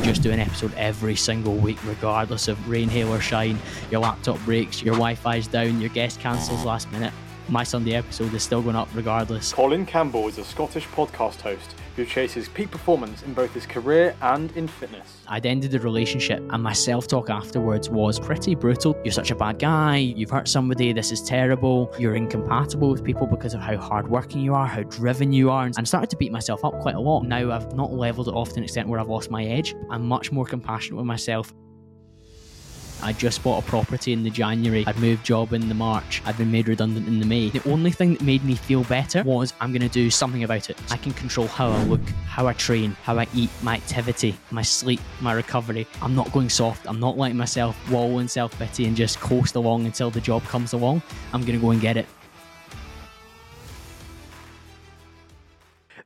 [0.00, 3.58] you just do an episode every single week, regardless of rain, hail, or shine.
[3.90, 7.12] Your laptop breaks, your Wi Fi's down, your guest cancels last minute.
[7.50, 9.52] My Sunday episode is still going up regardless.
[9.52, 14.14] Colin Campbell is a Scottish podcast host who chases peak performance in both his career
[14.22, 15.24] and in fitness.
[15.26, 18.96] I'd ended the relationship, and my self talk afterwards was pretty brutal.
[19.02, 23.26] You're such a bad guy, you've hurt somebody, this is terrible, you're incompatible with people
[23.26, 26.30] because of how hardworking you are, how driven you are, and I started to beat
[26.30, 27.24] myself up quite a lot.
[27.24, 29.74] Now I've not leveled it off to an extent where I've lost my edge.
[29.90, 31.52] I'm much more compassionate with myself.
[33.02, 34.84] I just bought a property in the January.
[34.86, 36.22] I'd moved job in the March.
[36.26, 37.48] I'd been made redundant in the May.
[37.48, 40.70] The only thing that made me feel better was I'm going to do something about
[40.70, 40.78] it.
[40.90, 44.62] I can control how I look, how I train, how I eat, my activity, my
[44.62, 45.86] sleep, my recovery.
[46.02, 46.86] I'm not going soft.
[46.86, 50.42] I'm not letting myself wallow in self pity and just coast along until the job
[50.44, 51.02] comes along.
[51.32, 52.06] I'm going to go and get it.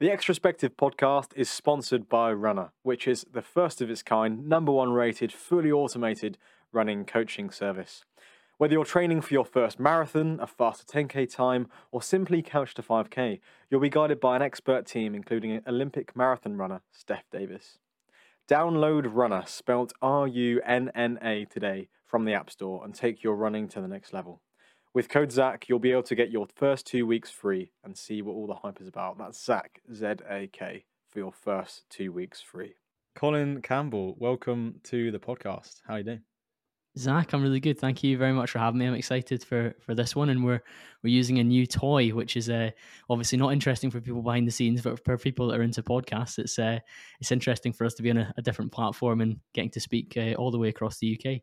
[0.01, 4.73] The Extrospective podcast is sponsored by Runna, which is the first of its kind, number
[4.73, 6.37] one rated, fully automated
[6.74, 8.04] running coaching service.
[8.57, 12.82] Whether you're training for your first marathon, a faster 10k time, or simply couch to
[12.82, 17.79] 5k, you'll be guided by an expert team including Olympic marathon runner Steph Davis.
[18.49, 23.24] Download Runna, spelled R U N N A, today from the App Store and take
[23.24, 24.40] your running to the next level.
[24.93, 28.23] With code ZAK, you'll be able to get your first two weeks free and see
[28.23, 29.18] what all the hype is about.
[29.18, 32.74] That's ZAK, Z A K, for your first two weeks free.
[33.16, 35.80] Colin Campbell, welcome to the podcast.
[35.88, 36.21] How are you doing?
[36.96, 37.78] Zach, I'm really good.
[37.78, 38.87] Thank you very much for having me.
[38.87, 40.62] I'm excited for for this one, and we're
[41.02, 42.70] we're using a new toy, which is uh,
[43.10, 46.38] obviously not interesting for people behind the scenes, but for people that are into podcasts,
[46.38, 46.78] it's uh,
[47.20, 50.16] it's interesting for us to be on a, a different platform and getting to speak
[50.16, 51.40] uh, all the way across the UK.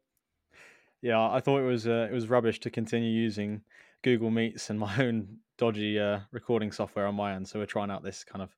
[1.01, 3.61] Yeah, I thought it was uh, it was rubbish to continue using
[4.03, 7.47] Google Meets and my own dodgy uh, recording software on my end.
[7.47, 8.55] So we're trying out this kind of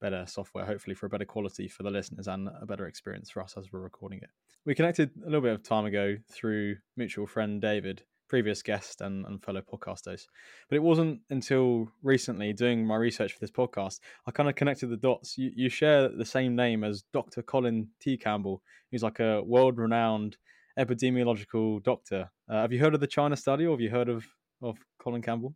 [0.00, 3.42] better software, hopefully for a better quality for the listeners and a better experience for
[3.42, 4.30] us as we're recording it.
[4.64, 9.24] We connected a little bit of time ago through mutual friend David, previous guest and,
[9.26, 10.26] and fellow podcasters.
[10.68, 14.88] But it wasn't until recently, doing my research for this podcast, I kind of connected
[14.88, 15.38] the dots.
[15.38, 17.42] You, you share the same name as Dr.
[17.42, 18.16] Colin T.
[18.16, 20.36] Campbell, who's like a world renowned
[20.78, 22.30] epidemiological doctor.
[22.48, 24.26] Uh, have you heard of the China study or have you heard of,
[24.62, 25.54] of Colin Campbell?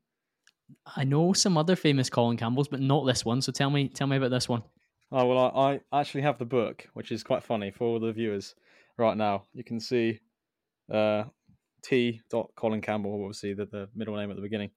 [0.97, 3.43] I know some other famous Colin Campbells, but not this one.
[3.43, 4.63] So tell me, tell me about this one.
[5.11, 8.13] Oh well, I, I actually have the book, which is quite funny for all the
[8.13, 8.55] viewers
[8.97, 9.45] right now.
[9.53, 10.21] You can see
[10.91, 11.25] uh,
[11.83, 12.21] T.
[12.57, 14.71] Colin Campbell, obviously the, the middle name at the beginning.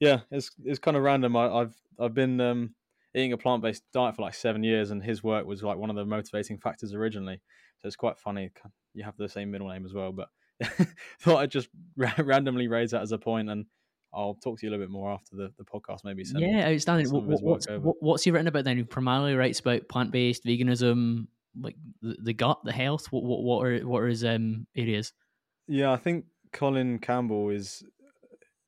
[0.00, 1.36] Yeah, it's it's kind of random.
[1.36, 2.74] I, have I've been um,
[3.14, 5.90] eating a plant based diet for like seven years, and his work was like one
[5.90, 7.40] of the motivating factors originally.
[7.78, 8.50] So it's quite funny.
[8.94, 10.28] You have the same middle name as well, but
[11.20, 13.66] thought I'd just randomly raise that as a point and
[14.14, 16.24] I'll talk to you a little bit more after the, the podcast, maybe.
[16.34, 17.10] yeah, outstanding.
[17.10, 18.76] What, what's, what's he written about then?
[18.76, 21.26] He primarily writes about plant based veganism,
[21.58, 23.06] like the, the, gut, the health.
[23.10, 25.12] What what what are what are his um, areas?
[25.66, 27.82] Yeah, I think Colin Campbell is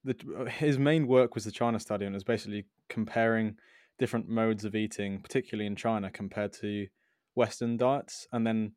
[0.05, 0.16] the
[0.50, 3.56] his main work was the China study, and it was basically comparing
[3.99, 6.87] different modes of eating, particularly in China, compared to
[7.34, 8.72] Western diets, and then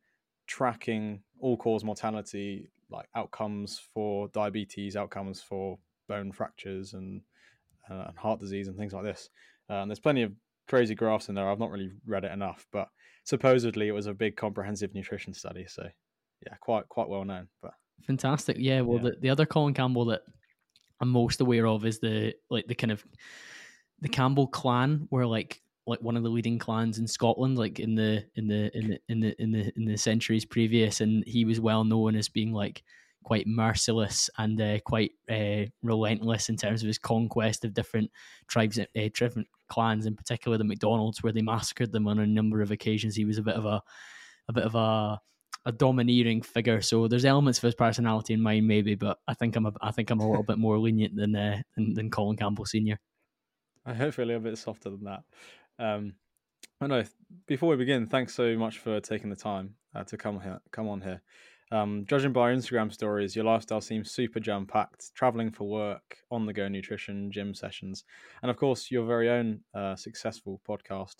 [0.47, 7.21] tracking all cause mortality, like outcomes for diabetes, outcomes for bone fractures and,
[7.89, 9.29] uh, and heart disease and things like this.
[9.69, 10.31] Uh, and there's plenty of
[10.67, 11.49] crazy graphs in there.
[11.49, 12.89] I've not really read it enough, but
[13.23, 15.65] supposedly it was a big comprehensive nutrition study.
[15.67, 15.87] So
[16.45, 17.47] yeah, quite quite well known.
[17.61, 17.71] But
[18.05, 18.57] fantastic.
[18.59, 18.81] Yeah.
[18.81, 19.11] Well, yeah.
[19.11, 20.21] The, the other Colin Campbell that
[20.99, 23.05] I'm most aware of is the like the kind of
[24.01, 27.95] the Campbell clan, where like like one of the leading clans in Scotland, like in
[27.95, 31.45] the in the in the in the in the in the centuries previous, and he
[31.45, 32.83] was well known as being like
[33.27, 38.09] quite merciless and uh, quite uh, relentless in terms of his conquest of different
[38.47, 42.61] tribes, uh, different clans, in particular the McDonald's, where they massacred them on a number
[42.61, 43.17] of occasions.
[43.17, 43.81] He was a bit of a,
[44.47, 45.19] a bit of a,
[45.65, 46.79] a domineering figure.
[46.81, 49.91] So there's elements of his personality in mind, maybe, but I think I'm a, I
[49.91, 52.97] think I'm a little bit more lenient than, uh, than than Colin Campbell Senior.
[53.85, 55.23] I hope a little bit softer than that.
[55.77, 56.13] Um,
[56.79, 57.03] I know.
[57.45, 60.87] Before we begin, thanks so much for taking the time uh, to come here, come
[60.87, 61.21] on here.
[61.71, 66.45] Um, judging by Instagram stories, your lifestyle seems super jam packed, traveling for work, on
[66.45, 68.05] the go nutrition, gym sessions,
[68.41, 71.15] and of course, your very own uh, successful podcast,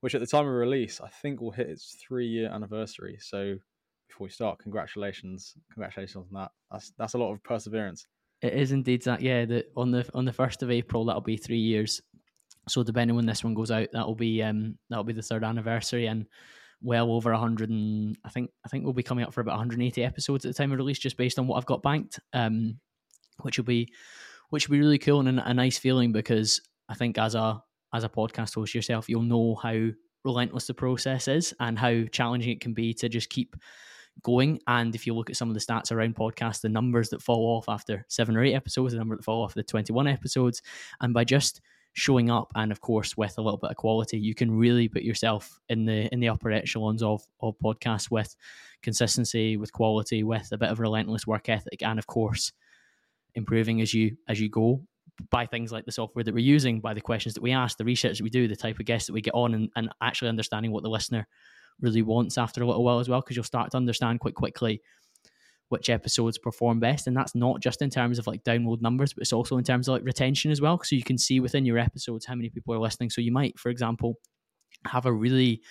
[0.00, 3.18] which at the time of release, I think will hit its three year anniversary.
[3.20, 3.56] So,
[4.06, 6.52] before we start, congratulations, congratulations on that.
[6.70, 8.06] That's that's a lot of perseverance.
[8.40, 9.20] It is indeed that.
[9.20, 12.00] Yeah, the, on the on the first of April, that'll be three years.
[12.68, 16.06] So, depending when this one goes out, that'll be um that'll be the third anniversary,
[16.06, 16.26] and
[16.82, 20.04] well over 100 and I think I think we'll be coming up for about 180
[20.04, 22.78] episodes at the time of release just based on what I've got banked um
[23.42, 23.92] which will be
[24.50, 28.04] which will be really cool and a, nice feeling because I think as a as
[28.04, 29.88] a podcast host yourself you'll know how
[30.24, 33.56] relentless the process is and how challenging it can be to just keep
[34.22, 34.60] going.
[34.66, 37.56] And if you look at some of the stats around podcasts, the numbers that fall
[37.56, 40.62] off after seven or eight episodes, the number that fall off the 21 episodes,
[41.00, 41.60] and by just
[41.92, 44.18] showing up and of course with a little bit of quality.
[44.18, 48.34] You can really put yourself in the in the upper echelons of of podcasts with
[48.82, 52.52] consistency with quality with a bit of relentless work ethic and of course
[53.34, 54.80] improving as you as you go
[55.30, 57.84] by things like the software that we're using by the questions that we ask the
[57.84, 60.28] research that we do the type of guests that we get on and, and actually
[60.28, 61.26] understanding what the listener
[61.80, 64.80] really wants after a little while as well because you'll start to understand quite quickly
[65.68, 69.22] which episodes perform best and that's not just in terms of like download numbers but
[69.22, 70.80] it's also in terms of like retention as well.
[70.82, 73.10] So you can see within your episodes how many people are listening.
[73.10, 74.18] So you might for example
[74.86, 75.62] have a really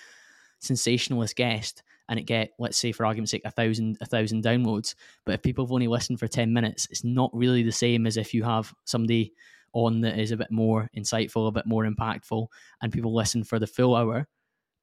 [0.60, 4.94] sensationalist guest and it get let's say for argument's sake a thousand a thousand downloads
[5.24, 8.16] but if people have only listened for 10 minutes it's not really the same as
[8.16, 9.32] if you have somebody
[9.72, 12.48] on that is a bit more insightful a bit more impactful
[12.82, 14.26] and people listen for the full hour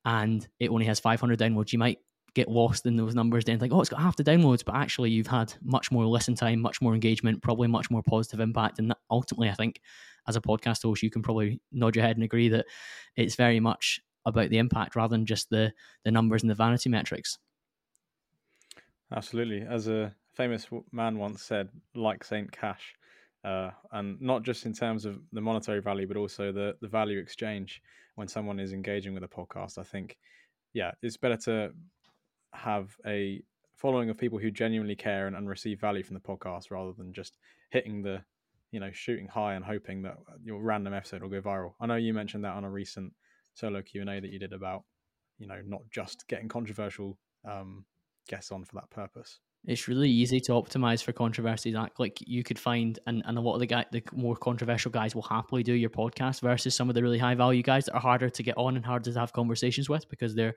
[0.05, 1.73] and it only has 500 downloads.
[1.73, 1.99] You might
[2.35, 5.09] get lost in those numbers then think, oh, it's got half the downloads, but actually
[5.09, 8.77] you've had much more listen time, much more engagement, probably much more positive impact.
[8.77, 9.81] And ultimately, I think
[10.27, 12.65] as a podcast host, you can probably nod your head and agree that
[13.15, 15.71] it's very much about the impact rather than just the
[16.03, 17.37] the numbers and the vanity metrics.
[19.15, 19.61] Absolutely.
[19.61, 22.95] As a famous man once said, like Saint Cash,
[23.43, 27.19] uh, and not just in terms of the monetary value, but also the the value
[27.19, 27.81] exchange
[28.15, 29.77] when someone is engaging with a podcast.
[29.77, 30.17] I think,
[30.73, 31.71] yeah, it's better to
[32.55, 33.41] have a
[33.75, 37.13] following of people who genuinely care and, and receive value from the podcast rather than
[37.13, 37.37] just
[37.69, 38.21] hitting the
[38.71, 41.73] you know shooting high and hoping that your random episode will go viral.
[41.79, 43.13] I know you mentioned that on a recent
[43.53, 44.83] solo q&a that you did about
[45.37, 47.17] you know not just getting controversial
[47.49, 47.85] um,
[48.27, 51.75] guests on for that purpose it's really easy to optimize for controversies.
[51.97, 55.15] Like you could find, and, and a lot of the guy, the more controversial guys
[55.15, 57.99] will happily do your podcast versus some of the really high value guys that are
[57.99, 60.53] harder to get on and harder to have conversations with because their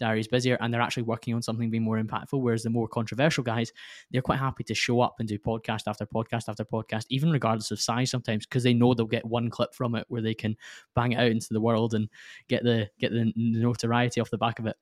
[0.00, 2.40] diary's busier and they're actually working on something being more impactful.
[2.40, 3.72] Whereas the more controversial guys,
[4.10, 7.70] they're quite happy to show up and do podcast after podcast after podcast, even regardless
[7.70, 10.56] of size sometimes, because they know they'll get one clip from it where they can
[10.94, 12.08] bang it out into the world and
[12.48, 14.76] get the get the notoriety off the back of it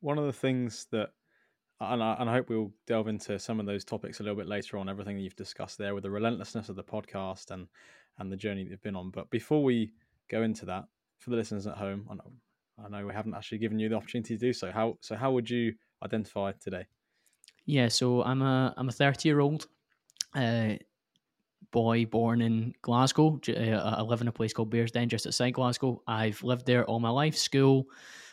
[0.00, 1.10] one of the things that
[1.80, 4.48] and I, and I hope we'll delve into some of those topics a little bit
[4.48, 7.66] later on everything that you've discussed there with the relentlessness of the podcast and
[8.18, 9.10] and the journey that you've been on.
[9.10, 9.92] But before we
[10.30, 10.84] go into that
[11.18, 12.32] for the listeners at home I know,
[12.84, 15.32] I know we haven't actually given you the opportunity to do so how so how
[15.32, 16.86] would you identify today?
[17.66, 19.66] Yeah so i'm a i'm a 30 year old
[20.34, 20.74] uh,
[21.72, 23.40] boy born in Glasgow.
[23.48, 26.02] Uh, I live in a place called Bearsden, just outside Glasgow.
[26.06, 27.36] I've lived there all my life.
[27.36, 27.86] School,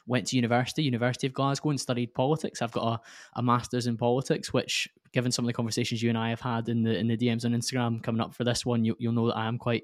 [0.05, 2.61] went to university, University of Glasgow, and studied politics.
[2.61, 3.01] I've got
[3.35, 6.41] a, a master's in politics, which, given some of the conversations you and I have
[6.41, 9.11] had in the in the DMs on Instagram coming up for this one, you, will
[9.11, 9.83] know that I am quite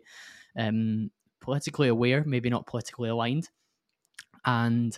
[0.57, 1.11] um,
[1.41, 3.49] politically aware, maybe not politically aligned.
[4.45, 4.97] And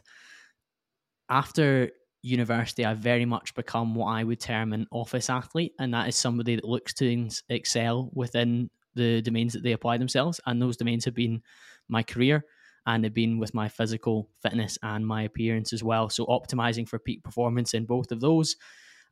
[1.29, 1.91] after
[2.21, 6.15] university, I've very much become what I would term an office athlete, and that is
[6.15, 10.39] somebody that looks to excel within the domains that they apply themselves.
[10.45, 11.41] And those domains have been
[11.87, 12.45] my career,
[12.85, 16.09] and have been with my physical fitness and my appearance as well.
[16.09, 18.55] So optimizing for peak performance in both of those.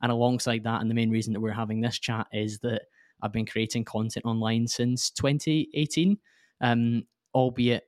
[0.02, 2.82] And alongside that, and the main reason that we're having this chat is that
[3.22, 6.18] I've been creating content online since 2018,
[6.62, 7.04] um,
[7.34, 7.84] albeit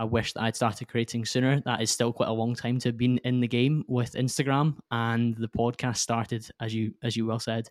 [0.00, 1.60] I wish that I'd started creating sooner.
[1.60, 4.78] That is still quite a long time to have been in the game with Instagram,
[4.90, 7.68] and the podcast started, as you as you well said,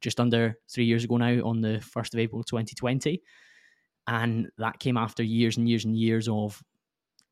[0.00, 3.20] just under three years ago now, on the first of April 2020,
[4.06, 6.62] and that came after years and years and years of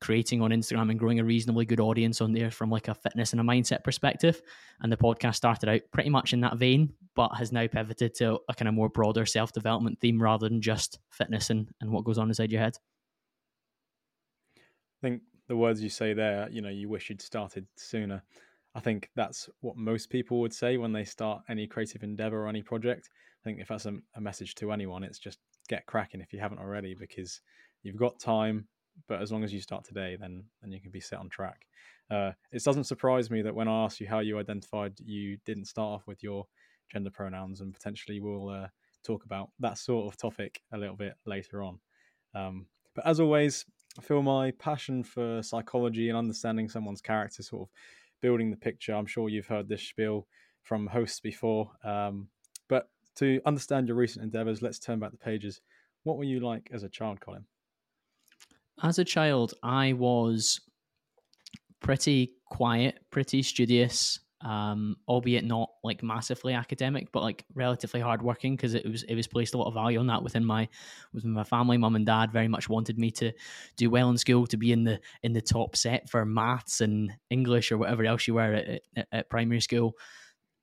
[0.00, 3.32] creating on Instagram and growing a reasonably good audience on there from like a fitness
[3.32, 4.42] and a mindset perspective.
[4.80, 8.40] And the podcast started out pretty much in that vein, but has now pivoted to
[8.48, 12.04] a kind of more broader self development theme rather than just fitness and, and what
[12.04, 12.76] goes on inside your head.
[15.00, 18.22] I think the words you say there, you know, you wish you'd started sooner.
[18.74, 22.48] I think that's what most people would say when they start any creative endeavor or
[22.48, 23.08] any project.
[23.42, 25.38] I think if that's a, a message to anyone, it's just
[25.68, 27.40] get cracking if you haven't already because
[27.82, 28.68] you've got time,
[29.08, 31.66] but as long as you start today, then then you can be set on track.
[32.10, 35.66] Uh, it doesn't surprise me that when I asked you how you identified, you didn't
[35.66, 36.44] start off with your
[36.92, 38.68] gender pronouns, and potentially we'll uh,
[39.04, 41.78] talk about that sort of topic a little bit later on.
[42.34, 43.64] Um, but as always,
[43.98, 47.68] I feel my passion for psychology and understanding someone's character, sort of
[48.20, 48.94] building the picture.
[48.94, 50.26] I'm sure you've heard this spiel
[50.62, 52.28] from hosts before, um,
[52.68, 55.60] but to understand your recent endeavors, let's turn back the pages.
[56.04, 57.44] What were you like as a child, Colin?
[58.82, 60.60] as a child, I was
[61.80, 68.74] pretty quiet, pretty studious, um, albeit not like massively academic, but like relatively hardworking because
[68.74, 70.68] it was it was placed a lot of value on that within my
[71.12, 71.76] within my family.
[71.78, 73.32] Mum and dad very much wanted me to
[73.76, 77.12] do well in school, to be in the in the top set for maths and
[77.30, 79.96] English or whatever else you were at, at, at primary school.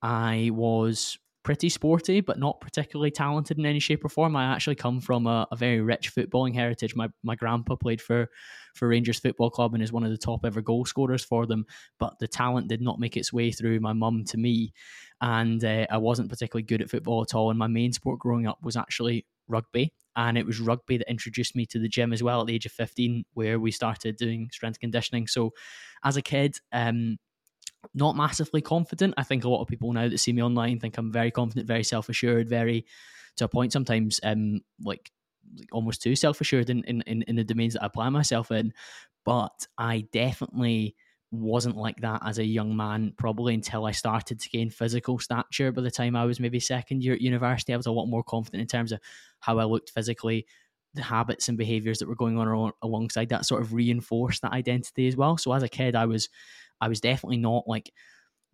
[0.02, 4.36] I was pretty sporty, but not particularly talented in any shape or form.
[4.36, 6.94] I actually come from a, a, very rich footballing heritage.
[6.94, 8.28] My my grandpa played for
[8.76, 11.66] for Rangers Football Club and is one of the top ever goal scorers for them.
[12.00, 14.74] But the talent did not make its way through my mum to me,
[15.22, 17.50] and uh, I wasn't particularly good at football at all.
[17.50, 19.94] And my main sport growing up was actually rugby.
[20.18, 22.66] And it was rugby that introduced me to the gym as well at the age
[22.66, 25.28] of 15, where we started doing strength conditioning.
[25.28, 25.54] So,
[26.04, 27.20] as a kid, um,
[27.94, 29.14] not massively confident.
[29.18, 31.68] I think a lot of people now that see me online think I'm very confident,
[31.68, 32.86] very self assured, very
[33.38, 35.12] to a point sometimes um like,
[35.58, 38.74] like almost too self assured in, in, in the domains that I apply myself in.
[39.26, 40.96] But I definitely
[41.32, 45.72] wasn't like that as a young man, probably until I started to gain physical stature.
[45.72, 48.24] By the time I was maybe second year at university, I was a lot more
[48.24, 49.02] confident in terms of
[49.40, 50.46] how I looked physically,
[50.94, 55.08] the habits and behaviors that were going on alongside that sort of reinforced that identity
[55.08, 55.38] as well.
[55.38, 56.30] So as a kid, I was
[56.82, 57.92] I was definitely not like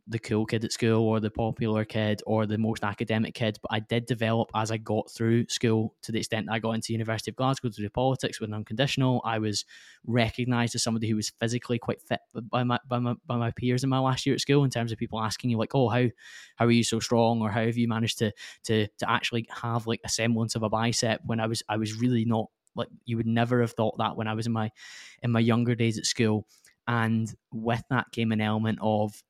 [0.07, 3.71] the cool kid at school or the popular kid or the most academic kid, but
[3.71, 7.31] I did develop as I got through school to the extent I got into University
[7.31, 9.21] of Glasgow to do politics with an unconditional.
[9.23, 9.63] I was
[10.05, 13.83] recognised as somebody who was physically quite fit by my, by my by my peers
[13.83, 16.07] in my last year at school in terms of people asking you like, oh how
[16.57, 17.41] how are you so strong?
[17.41, 18.31] or how have you managed to
[18.65, 21.21] to to actually have like a semblance of a bicep?
[21.25, 24.27] when I was I was really not like you would never have thought that when
[24.27, 24.71] I was in my
[25.21, 26.45] in my younger days at school
[26.87, 29.23] and with that came an element of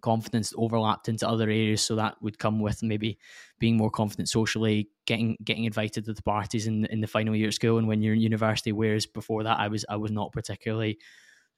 [0.00, 1.82] confidence overlapped into other areas.
[1.82, 3.18] So that would come with maybe
[3.58, 7.48] being more confident socially, getting getting invited to the parties in in the final year
[7.48, 8.72] of school and when you're in university.
[8.72, 10.98] Whereas before that, I was I was not particularly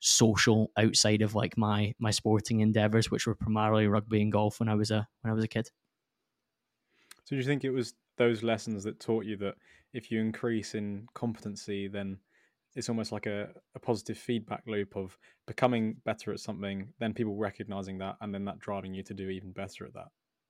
[0.01, 4.69] social outside of like my my sporting endeavors, which were primarily rugby and golf when
[4.69, 5.71] I was a when I was a kid.
[7.25, 9.55] So do you think it was those lessons that taught you that
[9.93, 12.19] if you increase in competency, then
[12.75, 17.37] it's almost like a, a positive feedback loop of becoming better at something, then people
[17.37, 20.07] recognizing that, and then that driving you to do even better at that.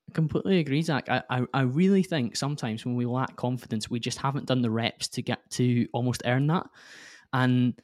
[0.08, 1.08] I completely agree, Zach.
[1.08, 4.70] I, I, I really think sometimes when we lack confidence, we just haven't done the
[4.70, 6.66] reps to get to almost earn that.
[7.32, 7.80] And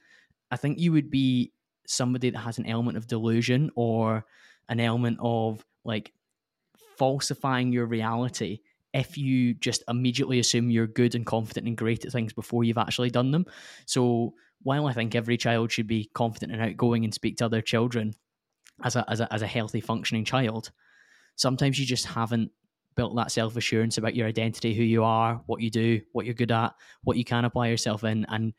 [0.51, 1.53] I think you would be
[1.87, 4.25] somebody that has an element of delusion or
[4.69, 6.13] an element of like
[6.99, 8.61] falsifying your reality
[8.95, 12.79] if you just immediately assume you're good and confident and great at things before you've
[12.79, 13.47] actually done them.
[13.87, 17.61] So while I think every child should be confident and outgoing and speak to other
[17.61, 18.15] children
[18.83, 20.71] as a as a as a healthy functioning child,
[21.37, 22.51] sometimes you just haven't
[22.97, 26.35] built that self assurance about your identity, who you are, what you do, what you're
[26.35, 28.55] good at, what you can apply yourself in, and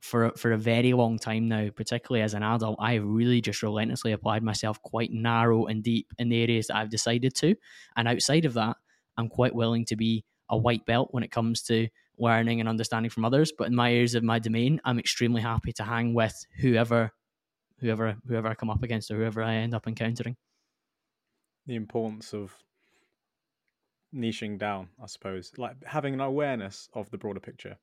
[0.00, 3.62] for for a very long time now, particularly as an adult, I have really just
[3.62, 7.54] relentlessly applied myself quite narrow and deep in the areas that I've decided to,
[7.96, 8.76] and outside of that,
[9.16, 11.88] I'm quite willing to be a white belt when it comes to
[12.18, 13.52] learning and understanding from others.
[13.56, 17.12] But in my areas of my domain, I'm extremely happy to hang with whoever,
[17.78, 20.36] whoever, whoever I come up against or whoever I end up encountering.
[21.66, 22.54] The importance of
[24.14, 27.78] niching down, I suppose, like having an awareness of the broader picture,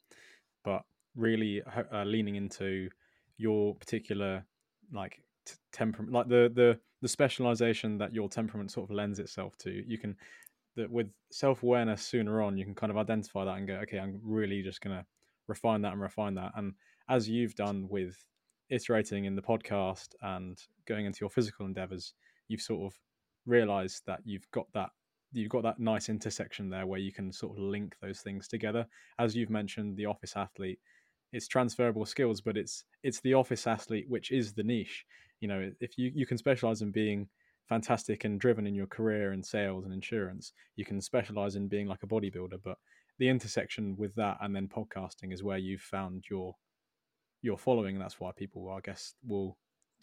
[0.64, 0.84] but
[1.16, 2.90] really uh, leaning into
[3.38, 4.46] your particular
[4.94, 9.58] like t- temperament, like the the the specialization that your temperament sort of lends itself
[9.60, 9.84] to.
[9.88, 10.18] You can
[10.80, 14.00] that with self awareness sooner on, you can kind of identify that and go, okay,
[14.00, 15.06] I'm really just going to
[15.48, 16.54] refine that and refine that.
[16.56, 16.74] And
[17.10, 18.16] as you've done with
[18.70, 20.58] iterating in the podcast and
[20.88, 22.14] going into your physical endeavors,
[22.48, 22.98] you've sort of
[23.46, 24.90] realized that you've got that
[25.32, 28.86] you've got that nice intersection there where you can sort of link those things together.
[29.20, 30.80] As you've mentioned, the office athlete,
[31.34, 35.06] it's transferable skills, but it's it's the office athlete which is the niche.
[35.42, 37.28] You know, if you you can specialize in being
[37.70, 41.88] fantastic and driven in your career in sales and insurance, you can specialize in being
[41.88, 42.60] like a bodybuilder.
[42.64, 42.78] But
[43.20, 46.56] the intersection with that and then podcasting is where you've found your
[47.42, 49.58] your following, and that's why people, I guess, will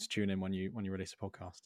[0.08, 1.62] tune in when you when you release a podcast.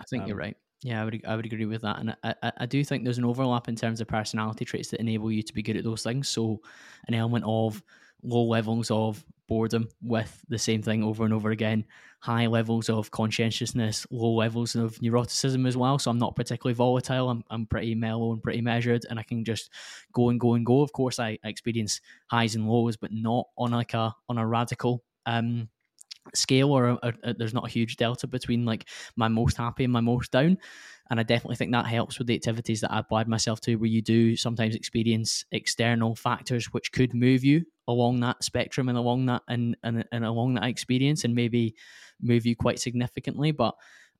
[0.00, 0.56] I think um, you're right.
[0.82, 3.18] Yeah, I would I would agree with that, and I, I, I do think there's
[3.18, 6.02] an overlap in terms of personality traits that enable you to be good at those
[6.02, 6.28] things.
[6.28, 6.60] So,
[7.08, 7.82] an element of
[8.22, 11.84] low levels of boredom with the same thing over and over again,
[12.20, 15.98] high levels of conscientiousness, low levels of neuroticism as well.
[15.98, 17.30] So I'm not particularly volatile.
[17.30, 19.70] I'm, I'm pretty mellow and pretty measured, and I can just
[20.12, 20.82] go and go and go.
[20.82, 22.00] Of course, I, experience
[22.30, 25.68] highs and lows, but not on like a on a radical um,
[26.34, 29.92] scale or a, a, there's not a huge delta between like my most happy and
[29.92, 30.58] my most down
[31.10, 33.88] and i definitely think that helps with the activities that i applied myself to where
[33.88, 39.26] you do sometimes experience external factors which could move you along that spectrum and along
[39.26, 41.74] that and, and, and along that experience and maybe
[42.20, 43.74] move you quite significantly but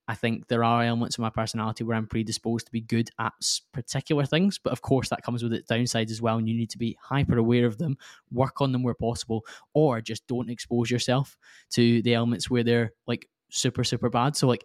[0.08, 3.32] I think there are elements of my personality where I'm predisposed to be good at
[3.72, 6.70] particular things, but of course that comes with its downsides as well, and you need
[6.70, 7.96] to be hyper aware of them,
[8.30, 9.44] work on them where possible,
[9.74, 11.36] or just don't expose yourself
[11.70, 14.36] to the elements where they're like super super bad.
[14.36, 14.64] So like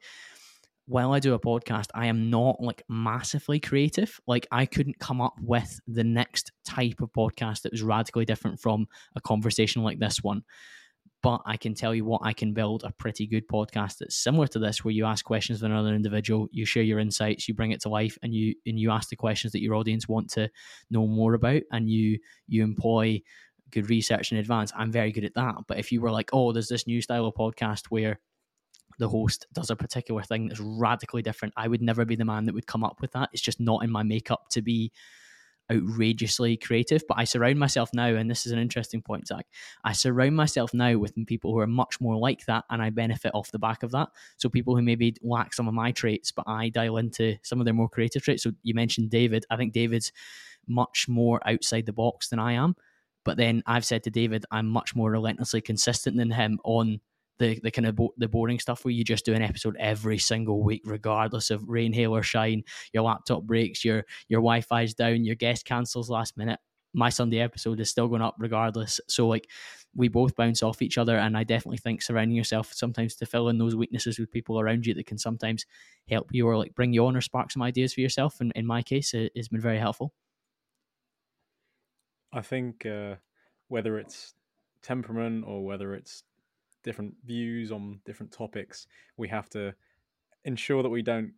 [0.91, 4.19] while I do a podcast, I am not like massively creative.
[4.27, 8.59] Like I couldn't come up with the next type of podcast that was radically different
[8.59, 10.43] from a conversation like this one
[11.23, 14.47] but I can tell you what I can build a pretty good podcast that's similar
[14.47, 17.71] to this, where you ask questions of another individual, you share your insights, you bring
[17.71, 20.49] it to life, and you and you ask the questions that your audience want to
[20.89, 22.17] know more about, and you
[22.47, 23.21] you employ
[23.69, 24.73] good research in advance.
[24.75, 25.55] I'm very good at that.
[25.67, 28.19] But if you were like, oh, there's this new style of podcast where
[29.01, 32.45] the host does a particular thing that's radically different, I would never be the man
[32.45, 33.29] that would come up with that.
[33.33, 34.91] It's just not in my makeup to be
[35.71, 39.47] outrageously creative, but I surround myself now, and this is an interesting point, Zach.
[39.83, 43.31] I surround myself now with people who are much more like that, and I benefit
[43.33, 44.09] off the back of that.
[44.37, 47.65] So people who maybe lack some of my traits, but I dial into some of
[47.65, 48.43] their more creative traits.
[48.43, 49.45] So you mentioned David.
[49.49, 50.11] I think David's
[50.67, 52.75] much more outside the box than I am.
[53.23, 56.99] But then I've said to David, I'm much more relentlessly consistent than him on
[57.39, 60.17] the the kind of bo- the boring stuff where you just do an episode every
[60.17, 62.63] single week, regardless of rain, hail, or shine.
[62.93, 66.59] Your laptop breaks, your your Wi-Fi's down, your guest cancels last minute.
[66.93, 68.99] My Sunday episode is still going up regardless.
[69.07, 69.49] So like
[69.95, 73.49] we both bounce off each other, and I definitely think surrounding yourself sometimes to fill
[73.49, 75.65] in those weaknesses with people around you that can sometimes
[76.09, 78.39] help you or like bring you on or spark some ideas for yourself.
[78.39, 80.13] And in my case, it has been very helpful.
[82.33, 83.15] I think uh,
[83.67, 84.33] whether it's
[84.81, 86.23] temperament or whether it's
[86.83, 89.73] different views on different topics, we have to
[90.45, 91.33] ensure that we don't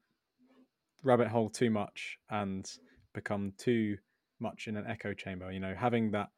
[1.03, 2.69] rabbit hole too much and
[3.13, 3.97] become too
[4.39, 5.51] much in an echo chamber.
[5.51, 6.29] You know, having that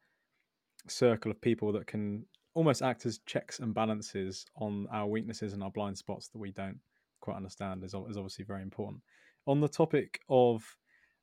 [0.88, 5.62] circle of people that can almost act as checks and balances on our weaknesses and
[5.62, 6.78] our blind spots that we don't
[7.20, 9.02] quite understand is, is obviously very important.
[9.46, 10.64] On the topic of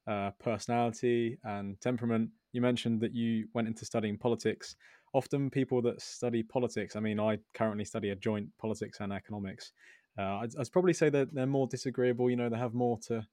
[0.07, 4.75] uh, personality and temperament, you mentioned that you went into studying politics
[5.13, 9.71] often people that study politics, I mean, I currently study a joint politics and economics.
[10.17, 12.29] Uh, I'd, I'd, probably say that they're more disagreeable.
[12.29, 13.25] You know, they have more to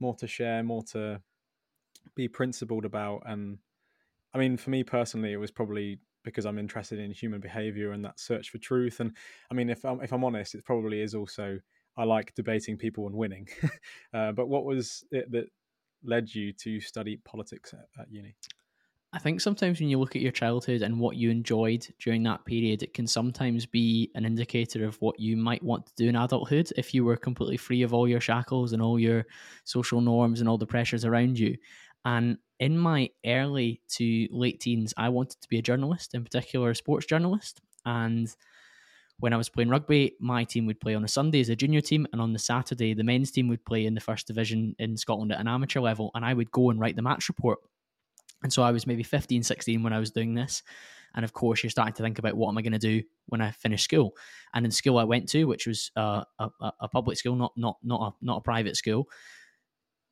[0.00, 1.20] more to share, more to
[2.16, 3.22] be principled about.
[3.26, 3.58] And
[4.34, 8.04] I mean, for me personally, it was probably because I'm interested in human behavior and
[8.04, 9.00] that search for truth.
[9.00, 9.12] And
[9.50, 11.58] I mean, if I'm, if I'm honest, it probably is also
[11.96, 13.48] I like debating people and winning.
[14.14, 15.46] uh, but what was it that
[16.02, 18.34] led you to study politics at, at uni?
[19.14, 22.44] I think sometimes when you look at your childhood and what you enjoyed during that
[22.44, 26.16] period, it can sometimes be an indicator of what you might want to do in
[26.16, 29.24] adulthood if you were completely free of all your shackles and all your
[29.62, 31.56] social norms and all the pressures around you.
[32.04, 36.70] And in my early to late teens, I wanted to be a journalist, in particular
[36.70, 37.60] a sports journalist.
[37.86, 38.34] And
[39.20, 41.80] when I was playing rugby, my team would play on a Sunday as a junior
[41.80, 44.96] team, and on the Saturday, the men's team would play in the first division in
[44.96, 47.60] Scotland at an amateur level, and I would go and write the match report.
[48.44, 50.62] And so I was maybe 15, 16 when I was doing this.
[51.14, 53.40] And of course, you're starting to think about what am I going to do when
[53.40, 54.14] I finish school.
[54.52, 57.78] And in school I went to, which was uh, a, a public school, not not
[57.82, 59.08] not a not a private school,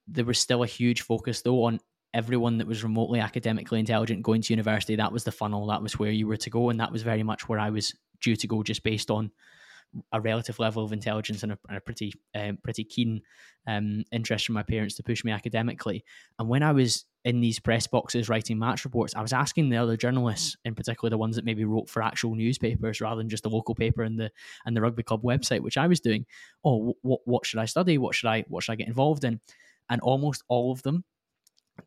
[0.09, 1.81] there was still a huge focus though on
[2.15, 4.97] everyone that was remotely academically intelligent going to university.
[4.97, 5.67] That was the funnel.
[5.67, 7.95] That was where you were to go, and that was very much where I was
[8.21, 9.31] due to go, just based on
[10.13, 13.23] a relative level of intelligence and a, and a pretty um, pretty keen
[13.67, 16.05] um, interest from my parents to push me academically.
[16.39, 19.77] And when I was in these press boxes writing match reports, I was asking the
[19.77, 23.45] other journalists, in particular the ones that maybe wrote for actual newspapers rather than just
[23.45, 24.31] the local paper and the
[24.65, 26.27] and the rugby club website, which I was doing.
[26.65, 27.99] Oh, what what should I study?
[27.99, 29.41] What should I what should I get involved in?
[29.91, 31.05] And almost all of them,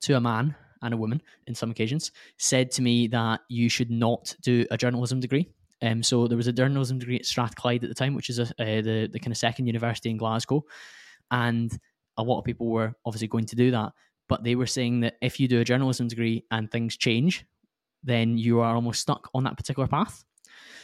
[0.02, 3.90] to a man and a woman, in some occasions, said to me that you should
[3.90, 5.50] not do a journalism degree
[5.82, 8.44] um, so there was a journalism degree at Strathclyde at the time, which is a,
[8.44, 10.64] uh, the the kind of second university in Glasgow,
[11.32, 11.78] and
[12.18, 13.92] a lot of people were obviously going to do that.
[14.28, 17.46] But they were saying that if you do a journalism degree and things change,
[18.04, 20.24] then you are almost stuck on that particular path.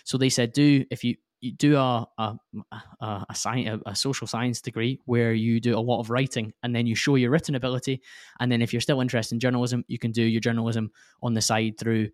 [0.04, 2.36] So they said, do if you, you do a a,
[2.72, 6.76] a, a, science, a social science degree where you do a lot of writing and
[6.76, 8.02] then you show your written ability,
[8.40, 10.92] and then if you're still interested in journalism, you can do your journalism
[11.24, 12.10] on the side through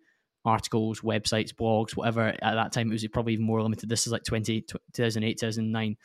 [0.48, 2.28] articles, websites, blogs, whatever.
[2.28, 3.88] At that time, it was probably even more limited.
[3.88, 5.96] This is like 20, 2008, 2009.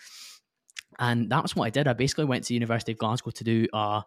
[1.00, 1.88] And that's what I did.
[1.88, 4.04] I basically went to the University of Glasgow to do a,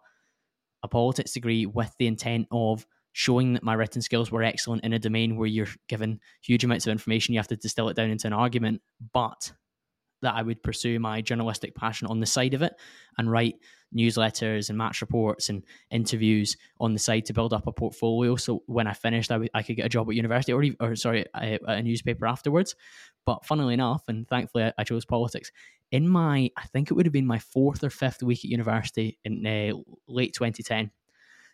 [0.83, 4.93] a politics degree with the intent of showing that my written skills were excellent in
[4.93, 7.33] a domain where you're given huge amounts of information.
[7.33, 8.81] You have to distill it down into an argument.
[9.11, 9.51] But
[10.21, 12.73] that I would pursue my journalistic passion on the side of it
[13.17, 13.55] and write
[13.95, 18.35] newsletters and match reports and interviews on the side to build up a portfolio.
[18.35, 20.95] So when I finished, I, w- I could get a job at university or, or
[20.95, 22.75] sorry, a, a, newspaper afterwards.
[23.25, 25.51] But funnily enough, and thankfully I, I, chose politics.
[25.91, 29.19] In my, I think it would have been my fourth or fifth week at university
[29.23, 29.77] in uh,
[30.07, 30.91] late 2010,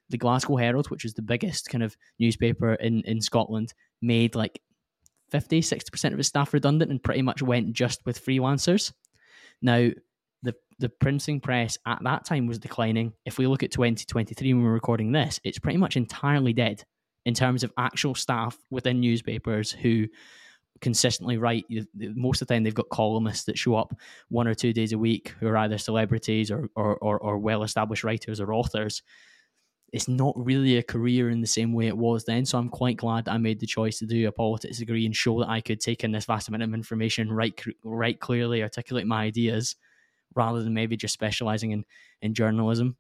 [0.10, 4.62] the Glasgow Herald, which is the biggest kind of newspaper in, in Scotland, made like
[5.34, 8.94] 50, 60% of its staff redundant and pretty much went just with freelancers.
[9.64, 9.90] Now,
[10.44, 13.14] the, the printing press at that time was declining.
[13.26, 16.84] If we look at 2023 when we're recording this, it's pretty much entirely dead
[17.26, 20.06] in terms of actual staff within newspapers who
[20.82, 21.66] consistently write.
[21.96, 23.92] Most of the time, they've got columnists that show up
[24.30, 27.64] one or two days a week who are either celebrities or, or, or, or well
[27.64, 29.02] established writers or authors
[29.94, 32.46] it's not really a career in the same way it was then.
[32.46, 35.40] So I'm quite glad I made the choice to do a politics degree and show
[35.40, 39.24] that I could take in this vast amount of information, write write clearly, articulate my
[39.24, 39.76] ideas,
[40.34, 41.86] rather than maybe just specializing in
[42.24, 42.98] in journalism.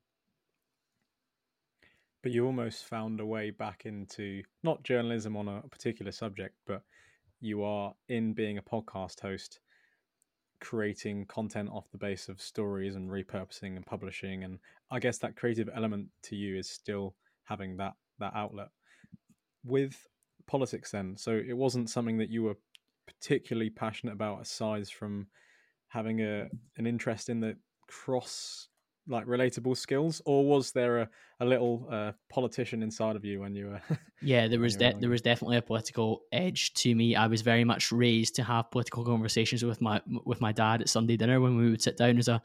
[2.21, 6.83] But you almost found a way back into not journalism on a particular subject, but
[7.41, 9.59] you are in being a podcast host
[10.63, 14.57] creating content off the base of stories and repurposing and publishing and
[14.91, 18.69] i guess that creative element to you is still having that that outlet.
[19.65, 20.07] With
[20.45, 22.57] politics then so it wasn't something that you were
[23.07, 25.27] particularly passionate about aside from
[25.87, 27.55] having a an interest in the
[27.87, 28.67] cross
[29.07, 33.55] like relatable skills, or was there a, a little uh, politician inside of you when
[33.55, 33.81] you were?
[34.21, 37.15] yeah, there was de- there was definitely a political edge to me.
[37.15, 40.89] I was very much raised to have political conversations with my with my dad at
[40.89, 42.41] Sunday dinner when we would sit down as a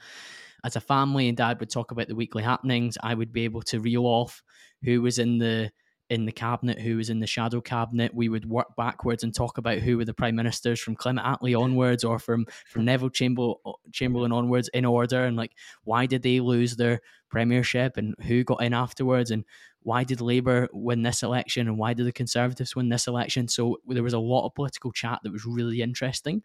[0.64, 2.98] as a family, and dad would talk about the weekly happenings.
[3.02, 4.42] I would be able to reel off
[4.82, 5.70] who was in the
[6.10, 8.14] in the cabinet, who was in the shadow cabinet.
[8.14, 11.58] We would work backwards and talk about who were the prime ministers from Clement Attlee
[11.58, 13.56] onwards, or from from Neville Chamberlain,
[13.92, 15.52] Chamberlain onwards in order, and like
[15.84, 19.44] why did they lose their premiership, and who got in afterwards, and
[19.82, 23.48] why did Labour win this election, and why did the Conservatives win this election?
[23.48, 26.42] So there was a lot of political chat that was really interesting,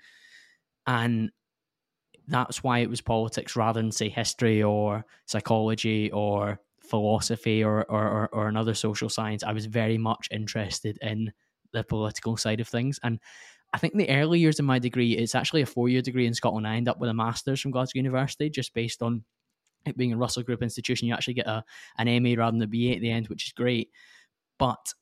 [0.86, 1.32] and
[2.28, 8.30] that's why it was politics rather than say history or psychology or philosophy or, or,
[8.32, 9.43] or another social science.
[9.43, 11.32] I was very much interested in
[11.72, 13.00] the political side of things.
[13.04, 13.19] And
[13.74, 16.34] I think the early years of my degree, it's actually a four year degree in
[16.34, 16.67] Scotland.
[16.67, 19.24] I end up with a master's from Glasgow University just based on
[19.86, 21.08] it being a Russell Group institution.
[21.08, 21.63] You actually get a,
[21.98, 23.89] an MA rather than a BA at the end, which is great.
[24.60, 24.93] But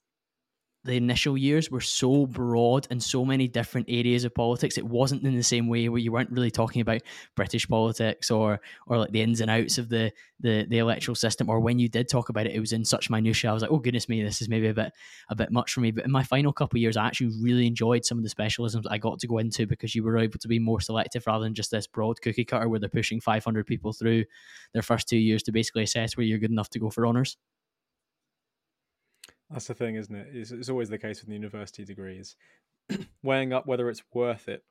[0.83, 4.79] the initial years were so broad and so many different areas of politics.
[4.79, 7.01] It wasn't in the same way where you weren't really talking about
[7.35, 11.49] British politics or or like the ins and outs of the the, the electoral system.
[11.49, 13.51] Or when you did talk about it, it was in such minutia.
[13.51, 14.91] I was like, oh goodness me, this is maybe a bit
[15.29, 15.91] a bit much for me.
[15.91, 18.85] But in my final couple of years, I actually really enjoyed some of the specialisms
[18.89, 21.53] I got to go into because you were able to be more selective rather than
[21.53, 24.25] just this broad cookie cutter where they're pushing 500 people through
[24.73, 27.37] their first two years to basically assess where you're good enough to go for honours.
[29.51, 30.27] That's the thing, isn't it?
[30.31, 32.35] It's, it's always the case with the university degrees,
[33.23, 34.63] weighing up whether it's worth it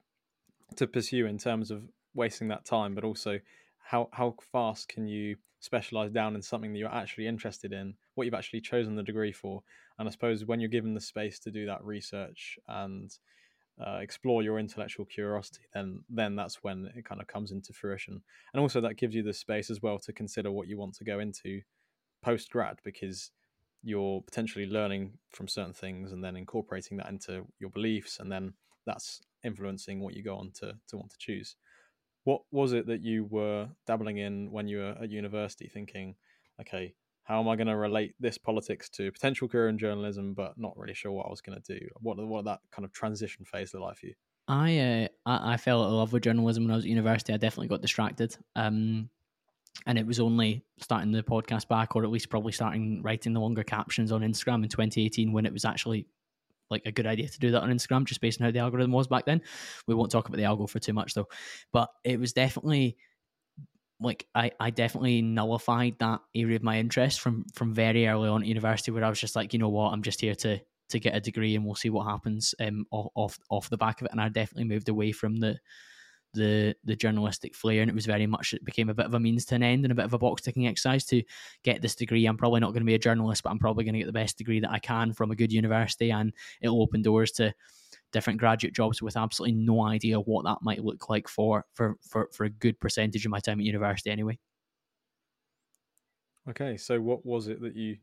[0.77, 1.83] to pursue in terms of
[2.15, 3.41] wasting that time, but also
[3.79, 8.25] how how fast can you specialize down in something that you're actually interested in, what
[8.25, 9.63] you've actually chosen the degree for,
[9.99, 13.15] and I suppose when you're given the space to do that research and
[13.85, 18.23] uh, explore your intellectual curiosity, then then that's when it kind of comes into fruition,
[18.55, 21.05] and also that gives you the space as well to consider what you want to
[21.05, 21.61] go into
[22.23, 23.31] post grad because
[23.83, 28.53] you're potentially learning from certain things and then incorporating that into your beliefs and then
[28.87, 31.57] that's influencing what you go on to, to want to choose
[32.25, 36.15] what was it that you were dabbling in when you were at university thinking
[36.61, 36.93] okay
[37.25, 40.77] how am i going to relate this politics to potential career in journalism but not
[40.77, 43.73] really sure what i was going to do what, what that kind of transition phase
[43.73, 44.15] look like for you
[44.49, 47.33] I, uh, I I fell in love with journalism when I was at university.
[47.33, 48.37] I definitely got distracted.
[48.57, 49.09] Um,
[49.87, 53.41] and it was only starting the podcast back, or at least probably starting writing the
[53.41, 56.07] longer captions on Instagram in 2018 when it was actually
[56.71, 58.93] like a good idea to do that on Instagram, just based on how the algorithm
[58.93, 59.43] was back then.
[59.87, 61.29] We won't talk about the algo for too much though,
[61.73, 62.97] but it was definitely
[64.01, 68.43] like I, I definitely nullified that area of my interest from from very early on
[68.43, 70.99] at university, where I was just like, you know what, I'm just here to to
[70.99, 74.13] get a degree and we'll see what happens um off off the back of it.
[74.13, 75.59] And I definitely moved away from the
[76.33, 79.21] the the journalistic flair, and it was very much it became a bit of a
[79.21, 81.23] means to an end and a bit of a box ticking exercise to
[81.65, 82.27] get this degree.
[82.27, 84.13] I'm probably not going to be a journalist, but I'm probably going to get the
[84.13, 87.53] best degree that I can from a good university, and it'll open doors to
[88.13, 92.29] different graduate jobs with absolutely no idea what that might look like for for for,
[92.33, 94.39] for a good percentage of my time at university anyway.
[96.49, 97.99] Okay, so what was it that you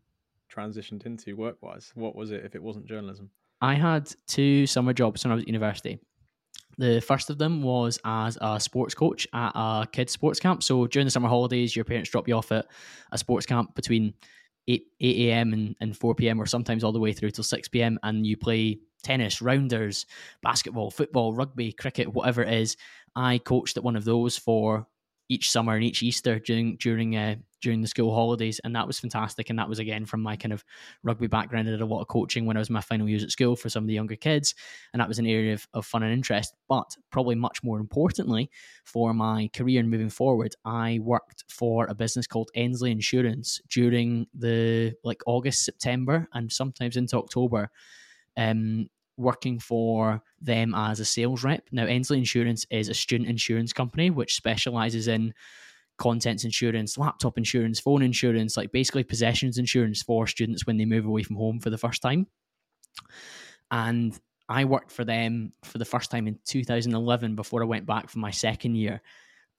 [0.53, 1.91] transitioned into work wise?
[1.95, 3.29] What was it if it wasn't journalism?
[3.59, 5.99] I had two summer jobs when I was at university
[6.77, 10.61] The first of them was as a sports coach at a kids' sports camp.
[10.61, 12.67] So during the summer holidays, your parents drop you off at
[13.11, 14.13] a sports camp between
[14.67, 15.53] 8, 8 a.m.
[15.53, 18.37] And, and 4 p.m., or sometimes all the way through till 6 p.m., and you
[18.37, 20.05] play tennis, rounders,
[20.43, 22.77] basketball, football, rugby, cricket, whatever it is.
[23.15, 24.87] I coached at one of those for
[25.29, 28.99] each summer and each Easter during during uh, during the school holidays, and that was
[28.99, 29.49] fantastic.
[29.49, 30.63] And that was again from my kind of
[31.03, 31.67] rugby background.
[31.67, 33.69] I did a lot of coaching when I was my final years at school for
[33.69, 34.55] some of the younger kids,
[34.93, 36.53] and that was an area of, of fun and interest.
[36.67, 38.49] But probably much more importantly,
[38.83, 44.27] for my career and moving forward, I worked for a business called Endsleigh Insurance during
[44.33, 47.69] the like August, September, and sometimes into October.
[48.37, 51.67] Um, working for them as a sales rep.
[51.71, 55.33] Now, Endsleigh Insurance is a student insurance company which specializes in
[55.97, 61.05] contents insurance, laptop insurance, phone insurance, like basically possessions insurance for students when they move
[61.05, 62.27] away from home for the first time.
[63.71, 68.09] And I worked for them for the first time in 2011 before I went back
[68.09, 69.01] for my second year.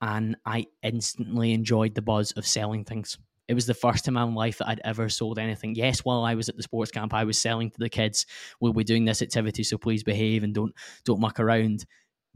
[0.00, 3.18] And I instantly enjoyed the buzz of selling things.
[3.48, 5.74] It was the first time in my life that I'd ever sold anything.
[5.74, 8.26] Yes, while I was at the sports camp, I was selling to the kids,
[8.60, 11.86] "We'll be doing this activity, so please behave and don't don't muck around."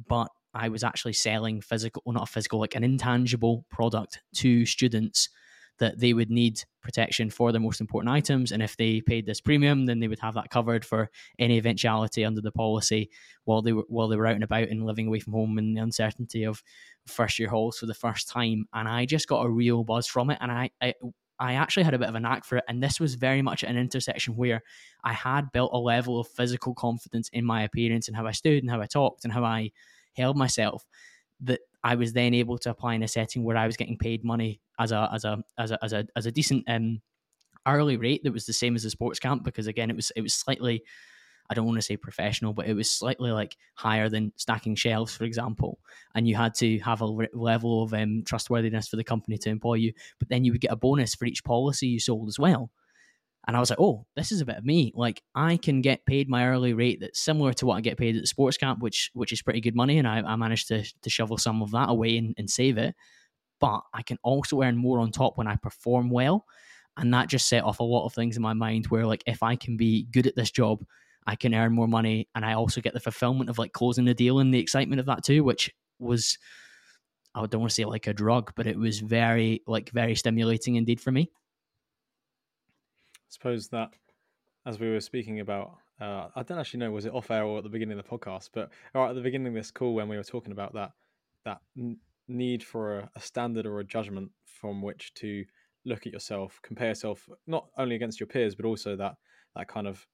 [0.08, 4.66] But I was actually selling physical, well, not a physical, like an intangible product to
[4.66, 5.28] students
[5.82, 8.52] that they would need protection for their most important items.
[8.52, 12.24] And if they paid this premium, then they would have that covered for any eventuality
[12.24, 13.10] under the policy
[13.46, 15.76] while they were while they were out and about and living away from home and
[15.76, 16.62] the uncertainty of
[17.08, 18.66] first year halls for the first time.
[18.72, 20.38] And I just got a real buzz from it.
[20.40, 20.94] And I, I
[21.40, 22.64] I actually had a bit of a knack for it.
[22.68, 24.62] And this was very much an intersection where
[25.02, 28.62] I had built a level of physical confidence in my appearance and how I stood
[28.62, 29.72] and how I talked and how I
[30.14, 30.86] held myself
[31.40, 34.24] that I was then able to apply in a setting where I was getting paid
[34.24, 37.00] money as a as a as a as a as a decent um
[37.64, 40.22] hourly rate that was the same as the sports camp because again it was it
[40.22, 40.82] was slightly
[41.50, 45.14] I don't want to say professional, but it was slightly like higher than stacking shelves,
[45.14, 45.80] for example.
[46.14, 49.74] And you had to have a level of um, trustworthiness for the company to employ
[49.74, 49.92] you.
[50.18, 52.70] But then you would get a bonus for each policy you sold as well.
[53.46, 54.92] And I was like, oh, this is a bit of me.
[54.94, 58.14] Like I can get paid my early rate that's similar to what I get paid
[58.14, 59.98] at the sports camp, which which is pretty good money.
[59.98, 62.94] And I, I managed to to shovel some of that away and, and save it.
[63.60, 66.46] But I can also earn more on top when I perform well.
[66.96, 69.42] And that just set off a lot of things in my mind where like if
[69.42, 70.84] I can be good at this job,
[71.26, 74.14] I can earn more money and I also get the fulfillment of like closing the
[74.14, 76.38] deal and the excitement of that too, which was
[77.34, 80.76] I don't want to say like a drug, but it was very like very stimulating
[80.76, 81.30] indeed for me
[83.32, 83.90] suppose that
[84.66, 87.58] as we were speaking about, uh, I don't actually know was it off air or
[87.58, 90.08] at the beginning of the podcast, but right at the beginning of this call when
[90.08, 90.92] we were talking about that
[91.44, 95.44] that n- need for a, a, standard or a judgment from which to
[95.84, 99.16] look at yourself, compare yourself not only against your peers but also that
[99.56, 100.06] that kind of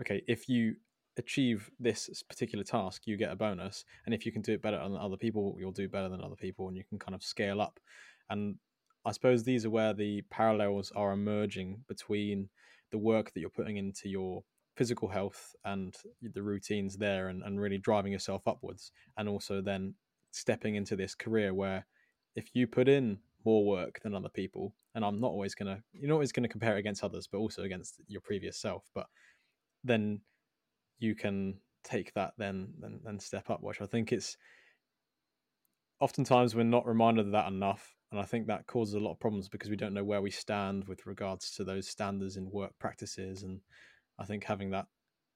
[0.00, 0.74] okay if you
[1.16, 4.78] achieve this particular task you get a bonus and if you can do it better
[4.78, 7.60] than other people you'll do better than other people and you can kind of scale
[7.60, 7.80] up.
[8.30, 8.56] And
[9.08, 12.50] I suppose these are where the parallels are emerging between
[12.90, 14.44] the work that you're putting into your
[14.76, 19.94] physical health and the routines there and, and really driving yourself upwards and also then
[20.30, 21.86] stepping into this career where
[22.36, 25.82] if you put in more work than other people and i'm not always going to
[25.94, 28.84] you're not always going to compare it against others but also against your previous self
[28.94, 29.06] but
[29.82, 30.20] then
[30.98, 34.36] you can take that then then, then step up which i think it's
[35.98, 39.20] oftentimes we're not reminded of that enough and I think that causes a lot of
[39.20, 42.72] problems because we don't know where we stand with regards to those standards in work
[42.78, 43.42] practices.
[43.42, 43.60] And
[44.18, 44.86] I think having that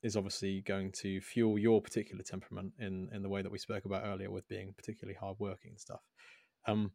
[0.02, 3.84] is obviously going to fuel your particular temperament in, in the way that we spoke
[3.84, 6.00] about earlier with being particularly hardworking and stuff.
[6.66, 6.92] Um,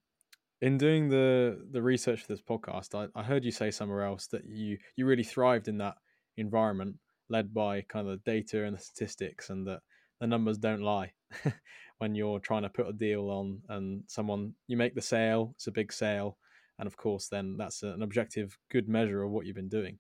[0.62, 4.26] in doing the the research for this podcast, I, I heard you say somewhere else
[4.28, 5.96] that you you really thrived in that
[6.36, 6.96] environment
[7.30, 9.82] led by kind of the data and the statistics and that
[10.20, 11.12] the numbers don't lie.
[11.99, 15.67] when you're trying to put a deal on and someone you make the sale it's
[15.67, 16.38] a big sale
[16.79, 19.97] and of course then that's an objective good measure of what you've been doing.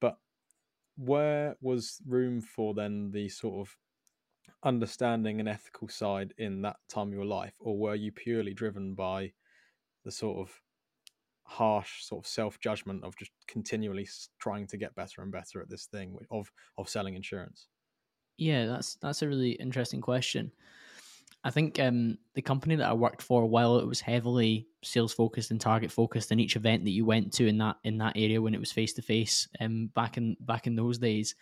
[0.00, 0.18] But
[0.96, 3.76] where was room for then the sort of
[4.62, 8.94] understanding and ethical side in that time of your life or were you purely driven
[8.94, 9.32] by
[10.04, 10.62] the sort of
[11.44, 14.08] harsh sort of self-judgment of just continually
[14.38, 17.68] trying to get better and better at this thing of of selling insurance?
[18.36, 20.52] Yeah that's that's a really interesting question
[21.46, 25.50] I think um, the company that I worked for, while it was heavily sales focused
[25.50, 28.40] and target focused, in each event that you went to in that in that area
[28.40, 29.46] when it was face to face,
[29.94, 31.34] back in back in those days,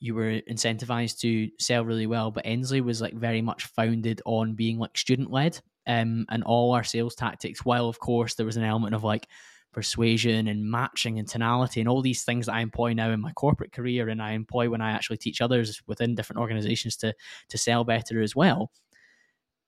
[0.00, 2.30] you were incentivized to sell really well.
[2.30, 6.72] But Endsleigh was like very much founded on being like student led, um, and all
[6.72, 7.66] our sales tactics.
[7.66, 9.28] While of course there was an element of like
[9.72, 13.32] persuasion and matching and tonality and all these things that I employ now in my
[13.32, 17.14] corporate career and I employ when I actually teach others within different organizations to
[17.48, 18.70] to sell better as well.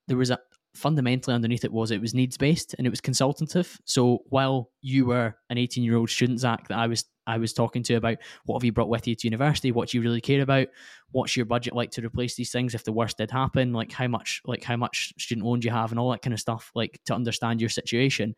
[0.09, 0.39] There was a
[0.75, 3.79] fundamentally underneath it was it was needs based and it was consultative.
[3.85, 7.53] So while you were an 18 year old student, Zach, that I was I was
[7.53, 10.21] talking to about what have you brought with you to university, what do you really
[10.21, 10.69] care about,
[11.11, 14.09] what's your budget like to replace these things if the worst did happen, like how
[14.09, 16.71] much like how much student loan do you have and all that kind of stuff,
[16.75, 18.35] like to understand your situation.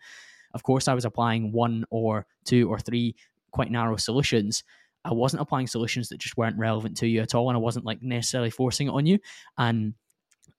[0.55, 3.17] Of course, I was applying one or two or three
[3.51, 4.65] quite narrow solutions.
[5.05, 7.85] I wasn't applying solutions that just weren't relevant to you at all, and I wasn't
[7.85, 9.19] like necessarily forcing it on you.
[9.59, 9.95] And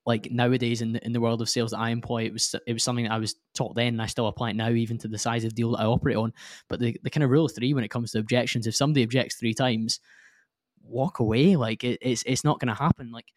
[0.06, 2.74] like nowadays in the in the world of sales that I employ, it was it
[2.74, 5.08] was something that I was taught then, and I still apply it now, even to
[5.08, 6.34] the size of deal that I operate on.
[6.68, 9.04] But the, the kind of rule of three when it comes to objections, if somebody
[9.04, 10.00] objects three times,
[10.82, 11.56] walk away.
[11.56, 13.12] Like it, it's it's not going to happen.
[13.12, 13.28] Like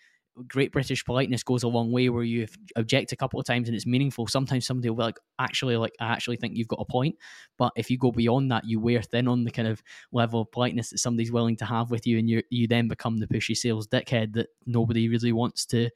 [0.49, 2.47] great British politeness goes a long way where you
[2.77, 4.27] object a couple of times and it's meaningful.
[4.27, 7.17] Sometimes somebody will be like, actually, like I actually think you've got a point.
[7.59, 10.53] But if you go beyond that, you wear thin on the kind of level of
[10.53, 13.57] politeness that somebody's willing to have with you, and you you then become the pushy
[13.57, 15.91] sales dickhead that nobody really wants to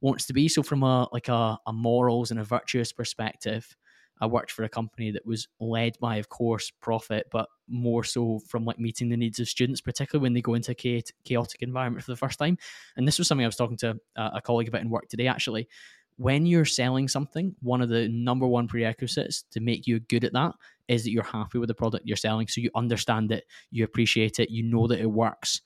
[0.00, 0.48] wants to be.
[0.48, 3.76] So from a like a, a morals and a virtuous perspective,
[4.20, 8.40] I worked for a company that was led by, of course, profit, but more so
[8.48, 12.04] from like meeting the needs of students, particularly when they go into a chaotic environment
[12.04, 12.58] for the first time.
[12.96, 15.68] And this was something I was talking to a colleague about in work today, actually.
[16.16, 20.34] When you're selling something, one of the number one prerequisites to make you good at
[20.34, 20.52] that
[20.86, 22.46] is that you're happy with the product you're selling.
[22.46, 25.62] So you understand it, you appreciate it, you know that it works.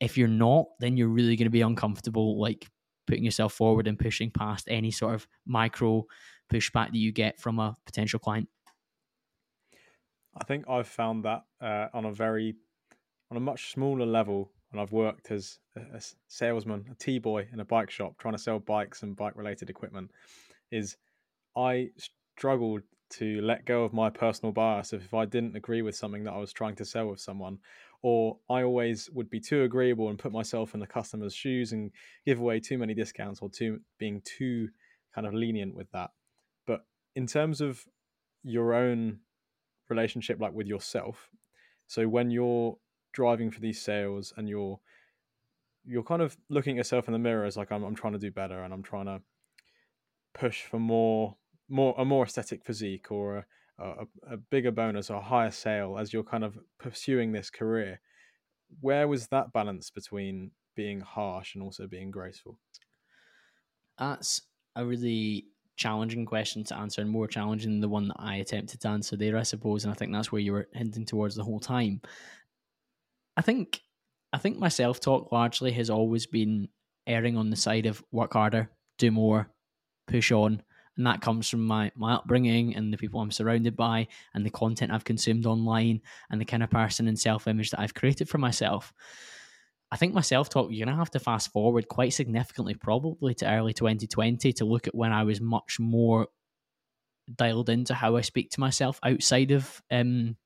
[0.00, 2.70] If you're not, then you're really going to be uncomfortable, like
[3.06, 6.06] putting yourself forward and pushing past any sort of micro
[6.52, 8.48] pushback that you get from a potential client?
[10.34, 12.54] I think I've found that uh, on a very,
[13.30, 17.60] on a much smaller level when I've worked as a, salesman, a T boy in
[17.60, 20.10] a bike shop, trying to sell bikes and bike related equipment,
[20.70, 20.96] is
[21.56, 21.90] I
[22.36, 26.32] struggled to let go of my personal bias if I didn't agree with something that
[26.32, 27.58] I was trying to sell with someone,
[28.00, 31.90] or I always would be too agreeable and put myself in the customer's shoes and
[32.24, 34.68] give away too many discounts or too being too
[35.14, 36.10] kind of lenient with that.
[37.14, 37.84] In terms of
[38.42, 39.20] your own
[39.88, 41.28] relationship, like with yourself,
[41.86, 42.78] so when you're
[43.12, 44.80] driving for these sales and you're
[45.84, 48.18] you're kind of looking at yourself in the mirror as like I'm, I'm trying to
[48.18, 49.20] do better and I'm trying to
[50.32, 51.36] push for more
[51.68, 53.46] more a more aesthetic physique or
[53.78, 57.50] a, a, a bigger bonus or a higher sale as you're kind of pursuing this
[57.50, 58.00] career.
[58.80, 62.58] Where was that balance between being harsh and also being graceful?
[63.98, 64.42] That's
[64.74, 65.46] a really
[65.82, 69.16] challenging question to answer and more challenging than the one that I attempted to answer
[69.16, 69.84] there, I suppose.
[69.84, 72.00] And I think that's where you were hinting towards the whole time.
[73.36, 73.80] I think
[74.32, 76.68] I think my self talk largely has always been
[77.06, 79.50] erring on the side of work harder, do more,
[80.06, 80.62] push on,
[80.96, 84.50] and that comes from my my upbringing and the people I'm surrounded by and the
[84.50, 88.28] content I've consumed online and the kind of person and self image that I've created
[88.28, 88.92] for myself.
[89.92, 93.34] I think my self talk, you're going to have to fast forward quite significantly, probably
[93.34, 96.28] to early 2020, to look at when I was much more
[97.36, 100.36] dialed into how I speak to myself outside of um,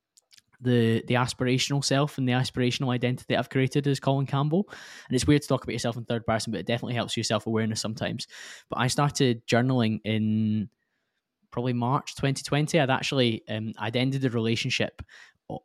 [0.60, 4.68] the the aspirational self and the aspirational identity I've created as Colin Campbell.
[5.08, 7.24] And it's weird to talk about yourself in third person, but it definitely helps your
[7.24, 8.26] self awareness sometimes.
[8.68, 10.70] But I started journaling in
[11.52, 12.80] probably March 2020.
[12.80, 15.02] I'd actually um, I'd ended a relationship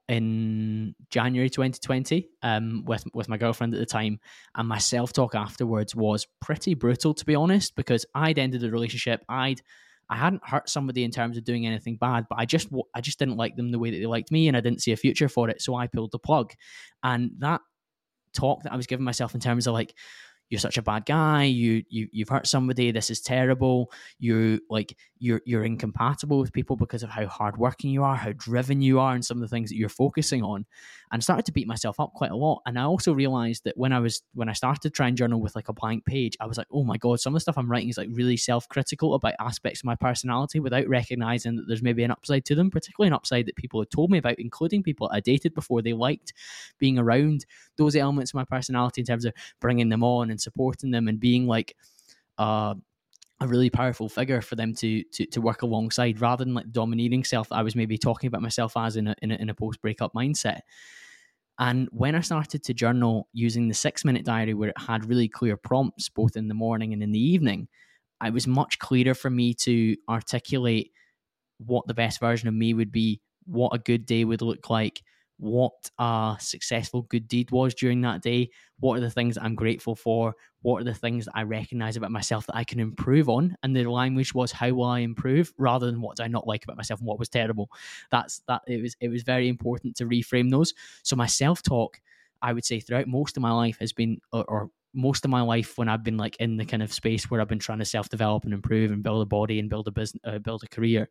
[0.07, 4.19] in January 2020 um, with with my girlfriend at the time,
[4.55, 8.71] and my self talk afterwards was pretty brutal to be honest because I'd ended the
[8.71, 9.23] relationship.
[9.29, 9.61] I'd
[10.09, 13.17] I hadn't hurt somebody in terms of doing anything bad, but I just I just
[13.17, 15.29] didn't like them the way that they liked me, and I didn't see a future
[15.29, 16.53] for it, so I pulled the plug.
[17.03, 17.61] And that
[18.33, 19.93] talk that I was giving myself in terms of like,
[20.51, 24.95] you're such a bad guy you you you've hurt somebody this is terrible you like
[25.17, 29.15] you're you're incompatible with people because of how hardworking you are how driven you are
[29.15, 30.65] and some of the things that you're focusing on
[31.11, 33.91] and started to beat myself up quite a lot and i also realized that when
[33.91, 36.57] i was when i started trying try journal with like a blank page i was
[36.57, 39.33] like oh my god some of the stuff i'm writing is like really self-critical about
[39.39, 43.13] aspects of my personality without recognizing that there's maybe an upside to them particularly an
[43.13, 46.33] upside that people had told me about including people i dated before they liked
[46.77, 47.45] being around
[47.77, 51.19] those elements of my personality in terms of bringing them on and supporting them and
[51.19, 51.75] being like
[52.37, 52.73] uh,
[53.41, 57.23] a really powerful figure for them to, to to work alongside rather than like domineering
[57.23, 59.53] self that I was maybe talking about myself as in a, in a, in a
[59.53, 60.61] post breakup mindset.
[61.61, 65.29] And when I started to journal using the six minute diary where it had really
[65.29, 67.67] clear prompts both in the morning and in the evening,
[68.23, 70.91] it was much clearer for me to articulate
[71.59, 75.03] what the best version of me would be, what a good day would look like,
[75.41, 78.51] what a successful good deed was during that day.
[78.79, 80.35] What are the things I'm grateful for?
[80.61, 83.55] What are the things that I recognize about myself that I can improve on?
[83.63, 86.63] And the language was how will I improve rather than what do I not like
[86.63, 87.71] about myself and what was terrible.
[88.11, 90.75] That's that it was it was very important to reframe those.
[91.01, 91.99] So my self-talk,
[92.43, 95.41] I would say throughout most of my life has been or, or most of my
[95.41, 97.85] life when I've been like in the kind of space where I've been trying to
[97.85, 101.09] self-develop and improve and build a body and build a business, uh, build a career,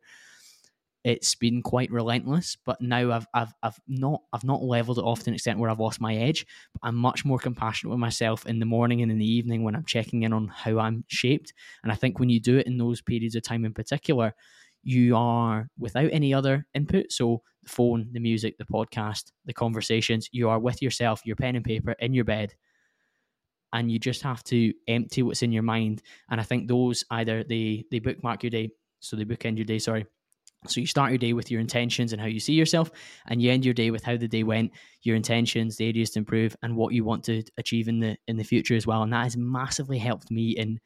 [1.03, 2.57] it's been quite relentless.
[2.65, 5.69] But now I've I've I've not I've not leveled it off to an extent where
[5.69, 6.45] I've lost my edge.
[6.73, 9.75] But I'm much more compassionate with myself in the morning and in the evening when
[9.75, 11.53] I'm checking in on how I'm shaped.
[11.83, 14.33] And I think when you do it in those periods of time in particular,
[14.83, 17.11] you are without any other input.
[17.11, 21.55] So the phone, the music, the podcast, the conversations, you are with yourself, your pen
[21.55, 22.53] and paper in your bed.
[23.73, 26.01] And you just have to empty what's in your mind.
[26.29, 29.79] And I think those either they they bookmark your day, so they bookend your day,
[29.79, 30.05] sorry,
[30.67, 32.91] so you start your day with your intentions and how you see yourself,
[33.27, 36.19] and you end your day with how the day went, your intentions, the areas to
[36.19, 39.01] improve, and what you want to achieve in the in the future as well.
[39.03, 40.79] And that has massively helped me in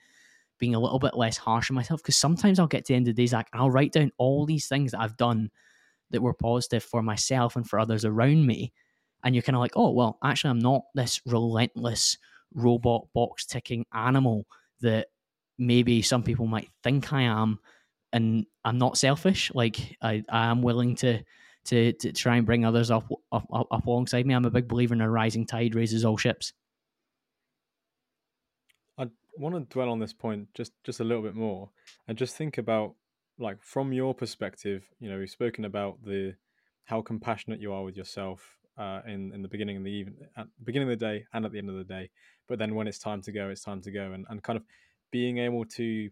[0.58, 3.08] being a little bit less harsh on myself because sometimes I'll get to the end
[3.10, 5.52] of the day, like I'll write down all these things that I've done
[6.12, 8.72] that were positive for myself and for others around me,
[9.24, 12.18] and you're kind of like, oh well, actually, I'm not this relentless
[12.54, 14.46] robot box ticking animal
[14.80, 15.08] that
[15.58, 17.60] maybe some people might think I am
[18.16, 19.52] and I'm not selfish.
[19.54, 21.22] Like I, I am willing to
[21.66, 24.34] to to try and bring others up, up up alongside me.
[24.34, 26.54] I'm a big believer in a rising tide raises all ships.
[28.98, 29.08] I
[29.38, 31.70] want to dwell on this point just just a little bit more
[32.08, 32.96] and just think about
[33.38, 34.90] like from your perspective.
[35.00, 36.36] You know, we've spoken about the
[36.86, 40.48] how compassionate you are with yourself uh, in in the beginning of the even at
[40.58, 42.10] the beginning of the day and at the end of the day.
[42.48, 44.64] But then when it's time to go, it's time to go, and and kind of
[45.12, 46.10] being able to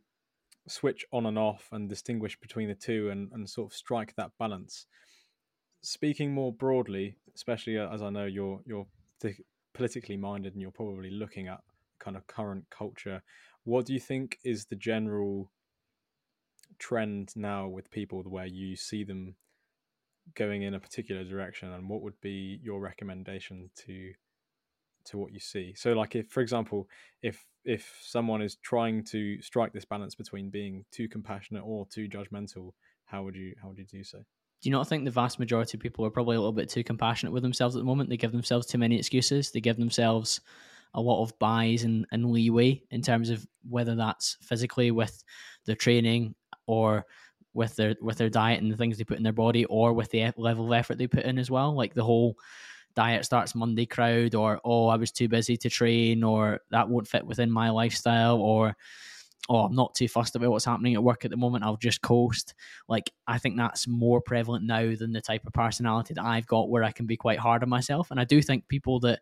[0.68, 4.32] switch on and off and distinguish between the two and, and sort of strike that
[4.40, 4.86] balance.
[5.82, 8.88] Speaking more broadly, especially uh, as I know you're you're
[9.74, 11.60] politically minded and you're probably looking at
[12.00, 13.22] kind of current culture,
[13.64, 15.52] what do you think is the general
[16.80, 19.36] trend now with people where you see them
[20.36, 24.14] going in a particular direction and what would be your recommendation to
[25.06, 26.88] to what you see so like if for example
[27.22, 32.08] if if someone is trying to strike this balance between being too compassionate or too
[32.08, 32.72] judgmental
[33.06, 34.18] how would you how would you do so?
[34.18, 36.84] Do you not think the vast majority of people are probably a little bit too
[36.84, 38.10] compassionate with themselves at the moment?
[38.10, 39.52] They give themselves too many excuses.
[39.52, 40.42] They give themselves
[40.94, 45.24] a lot of buys and, and leeway in terms of whether that's physically with
[45.66, 46.36] their training
[46.66, 47.06] or
[47.54, 50.10] with their with their diet and the things they put in their body or with
[50.12, 51.76] the level of effort they put in as well.
[51.76, 52.38] Like the whole
[52.96, 57.08] diet starts Monday crowd, or oh, I was too busy to train, or that won't
[57.08, 58.76] fit within my lifestyle, or
[59.50, 61.64] oh, I'm not too fussed about what's happening at work at the moment.
[61.64, 62.54] I'll just coast.
[62.88, 66.70] Like, I think that's more prevalent now than the type of personality that I've got
[66.70, 68.10] where I can be quite hard on myself.
[68.10, 69.20] And I do think people that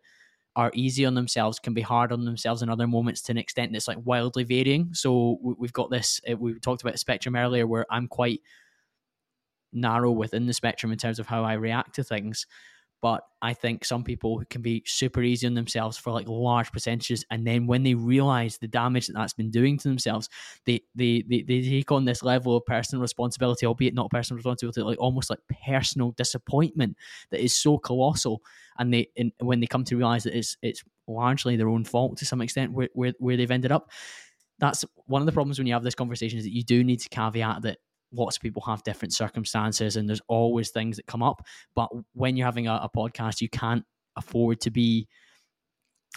[0.54, 3.72] are easy on themselves can be hard on themselves in other moments to an extent
[3.72, 4.90] that's like wildly varying.
[4.92, 8.40] So we've got this, uh, we talked about spectrum earlier where I'm quite
[9.72, 12.46] narrow within the spectrum in terms of how I react to things
[13.02, 17.24] but I think some people can be super easy on themselves for like large percentages,
[17.30, 20.28] and then when they realize the damage that that's been doing to themselves,
[20.64, 24.80] they they they, they take on this level of personal responsibility, albeit not personal responsibility,
[24.82, 26.96] like almost like personal disappointment
[27.30, 28.40] that is so colossal,
[28.78, 32.16] and they and when they come to realize that it's it's largely their own fault
[32.18, 33.90] to some extent where where, where they've ended up.
[34.60, 37.00] That's one of the problems when you have this conversation is that you do need
[37.00, 37.78] to caveat that
[38.12, 41.44] lots of people have different circumstances and there's always things that come up.
[41.74, 43.84] But when you're having a, a podcast, you can't
[44.16, 45.08] afford to be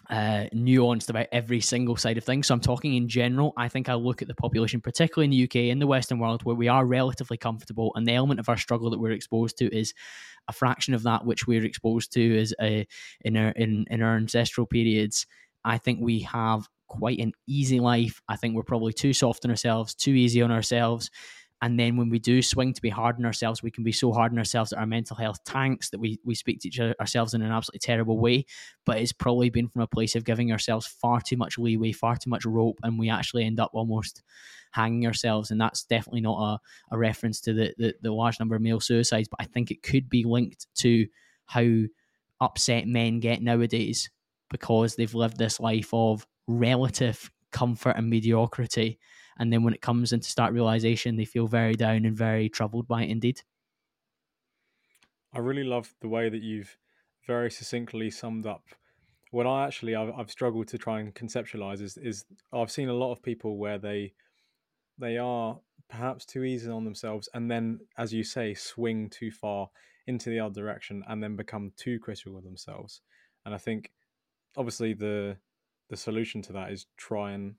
[0.09, 2.47] uh, nuanced about every single side of things.
[2.47, 3.53] So I'm talking in general.
[3.57, 6.43] I think I look at the population, particularly in the UK, in the Western world,
[6.43, 9.75] where we are relatively comfortable, and the element of our struggle that we're exposed to
[9.75, 9.93] is
[10.47, 12.83] a fraction of that which we're exposed to is uh,
[13.21, 15.25] in our in in our ancestral periods.
[15.63, 18.21] I think we have quite an easy life.
[18.29, 21.09] I think we're probably too soft on ourselves, too easy on ourselves.
[21.61, 24.11] And then when we do swing to be hard on ourselves, we can be so
[24.11, 26.95] hard on ourselves that our mental health tanks, that we, we speak to each other
[26.99, 28.45] ourselves in an absolutely terrible way.
[28.85, 32.17] But it's probably been from a place of giving ourselves far too much leeway, far
[32.17, 34.21] too much rope, and we actually end up almost
[34.71, 35.49] hanging ourselves.
[35.49, 38.81] And that's definitely not a, a reference to the, the, the large number of male
[38.81, 41.07] suicides, but I think it could be linked to
[41.45, 41.65] how
[42.41, 44.09] upset men get nowadays
[44.49, 48.99] because they've lived this life of relative comfort and mediocrity
[49.37, 52.87] and then when it comes into start realization, they feel very down and very troubled
[52.87, 53.41] by it indeed.
[55.33, 56.77] I really love the way that you've
[57.27, 58.63] very succinctly summed up
[59.35, 62.23] what I actually I've, I've struggled to try and conceptualize is is
[62.53, 64.13] I've seen a lot of people where they
[64.97, 65.59] they are
[65.89, 69.69] perhaps too easy on themselves and then as you say swing too far
[70.07, 73.01] into the other direction and then become too critical of themselves
[73.45, 73.91] and i think
[74.55, 75.35] obviously the
[75.89, 77.55] the solution to that is try and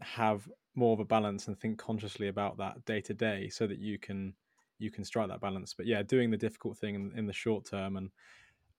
[0.00, 0.48] have
[0.80, 3.98] more of a balance and think consciously about that day to day so that you
[3.98, 4.34] can
[4.78, 5.74] you can strike that balance.
[5.74, 8.10] But yeah doing the difficult thing in, in the short term and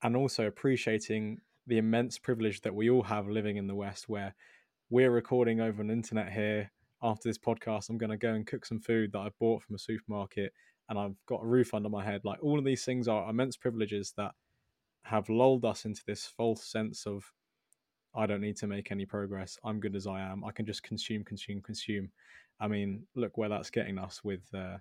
[0.02, 1.38] and also appreciating
[1.68, 4.34] the immense privilege that we all have living in the west where
[4.90, 6.70] we're recording over an internet here.
[7.04, 9.74] After this podcast i'm going to go and cook some food that i bought from
[9.76, 10.52] a supermarket
[10.88, 12.22] and i've got a roof under my head.
[12.24, 14.32] Like all of these things are immense privileges that
[15.04, 17.32] have lulled us into this false sense of
[18.14, 19.58] I don't need to make any progress.
[19.64, 20.44] I'm good as I am.
[20.44, 22.10] I can just consume, consume, consume.
[22.60, 24.78] I mean, look where that's getting us with uh,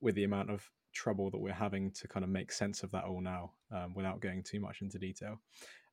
[0.00, 3.04] with the amount of trouble that we're having to kind of make sense of that
[3.04, 5.40] all now, um, without going too much into detail.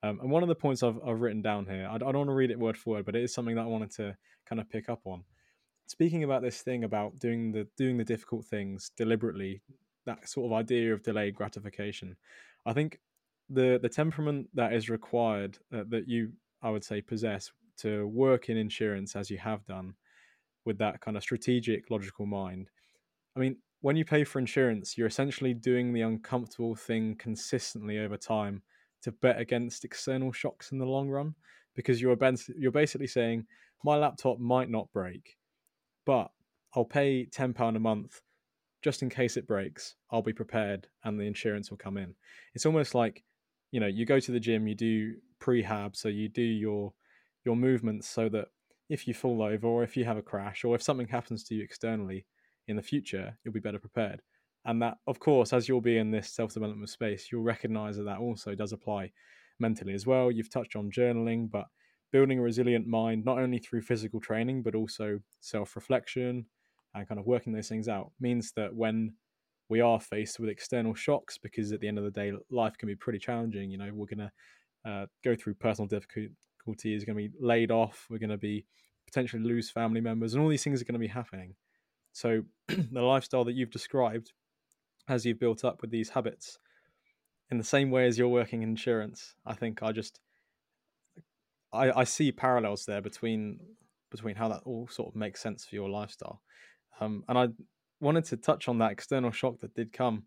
[0.04, 2.30] Um, and one of the points I've, I've written down here, I, I don't want
[2.30, 4.16] to read it word for word, but it is something that I wanted to
[4.46, 5.24] kind of pick up on.
[5.88, 9.62] Speaking about this thing about doing the doing the difficult things deliberately,
[10.06, 12.16] that sort of idea of delayed gratification,
[12.66, 13.00] I think
[13.50, 16.34] the the temperament that is required uh, that you
[16.68, 19.94] I would say, possess to work in insurance as you have done
[20.66, 22.70] with that kind of strategic, logical mind.
[23.38, 28.18] I mean, when you pay for insurance, you're essentially doing the uncomfortable thing consistently over
[28.18, 28.64] time
[29.04, 31.36] to bet against external shocks in the long run
[31.74, 32.18] because you're
[32.58, 33.46] you're basically saying
[33.86, 35.38] my laptop might not break,
[36.06, 36.32] but
[36.76, 38.20] I'll pay ten pound a month
[38.82, 39.96] just in case it breaks.
[40.12, 42.14] I'll be prepared, and the insurance will come in.
[42.56, 43.24] It's almost like
[43.72, 46.94] you know you go to the gym, you do prehab, so you do your
[47.46, 48.48] your movements so that
[48.90, 51.56] if you fall over or if you have a crash or if something happens to
[51.56, 52.26] you externally
[52.68, 54.22] in the future, you'll be better prepared.
[54.66, 58.04] And that, of course, as you'll be in this self development space, you'll recognize that
[58.04, 59.12] that also does apply
[59.60, 60.30] mentally as well.
[60.30, 61.66] You've touched on journaling, but
[62.12, 66.46] building a resilient mind, not only through physical training, but also self reflection
[66.94, 69.14] and kind of working those things out, means that when
[69.70, 72.88] we are faced with external shocks, because at the end of the day, life can
[72.88, 74.32] be pretty challenging, you know, we're going to
[74.88, 78.66] uh, go through personal difficulties, going to be laid off, we're going to be
[79.06, 81.56] potentially lose family members, and all these things are going to be happening.
[82.14, 84.32] So, the lifestyle that you've described,
[85.08, 86.58] as you've built up with these habits,
[87.52, 90.20] in the same way as you're working in insurance, I think I just
[91.74, 93.60] I, I see parallels there between
[94.10, 96.42] between how that all sort of makes sense for your lifestyle.
[97.00, 97.48] Um, and I
[98.00, 100.24] wanted to touch on that external shock that did come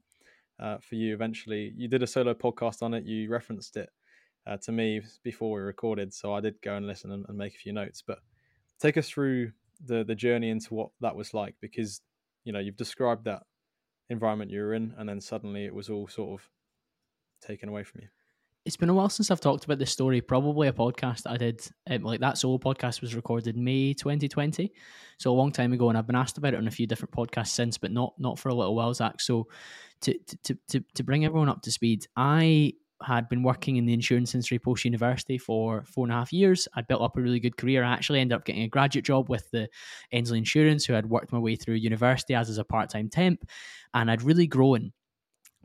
[0.59, 1.73] uh, for you eventually.
[1.77, 3.05] You did a solo podcast on it.
[3.05, 3.89] You referenced it
[4.51, 7.55] uh, to me before we recorded, so I did go and listen and, and, make
[7.55, 8.03] a few notes.
[8.05, 8.19] But
[8.81, 9.53] take us through
[9.87, 12.01] the the journey into what that was like, because
[12.45, 13.45] you know you've described that
[14.09, 16.51] environment you were in, and then suddenly it was all sort of
[17.41, 18.09] taken away from you.
[18.67, 20.21] It's been a while since I've talked about this story.
[20.21, 24.73] Probably a podcast I did, um, like that solo podcast was recorded May 2020,
[25.17, 27.15] so a long time ago, and I've been asked about it on a few different
[27.15, 29.21] podcasts since, but not not for a little while, Zach.
[29.21, 29.47] So
[30.01, 33.93] to to to to bring everyone up to speed, I had been working in the
[33.93, 36.69] insurance industry post university for four and a half years.
[36.75, 37.83] I'd built up a really good career.
[37.83, 39.69] I actually ended up getting a graduate job with the
[40.13, 43.49] Endsleigh Insurance, who had worked my way through university as, as a part time temp.
[43.95, 44.93] And I'd really grown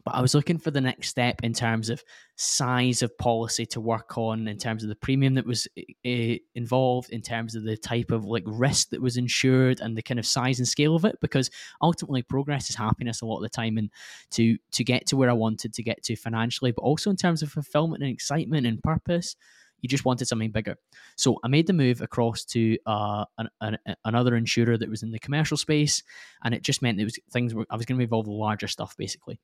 [0.05, 2.03] but I was looking for the next step in terms of
[2.35, 7.09] size of policy to work on, in terms of the premium that was uh, involved,
[7.09, 10.25] in terms of the type of like risk that was insured, and the kind of
[10.25, 11.17] size and scale of it.
[11.21, 11.49] Because
[11.81, 13.89] ultimately, progress is happiness a lot of the time, and
[14.31, 17.41] to to get to where I wanted to get to financially, but also in terms
[17.41, 19.35] of fulfillment and excitement and purpose
[19.81, 20.77] you just wanted something bigger.
[21.15, 25.11] So I made the move across to uh, an, an, another insurer that was in
[25.11, 26.01] the commercial space,
[26.43, 28.67] and it just meant it was things were I was going to be involved larger
[28.67, 29.39] stuff basically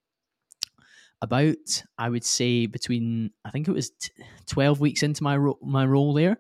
[1.22, 4.12] about I would say between I think it was t-
[4.48, 6.38] twelve weeks into my ro- my role there,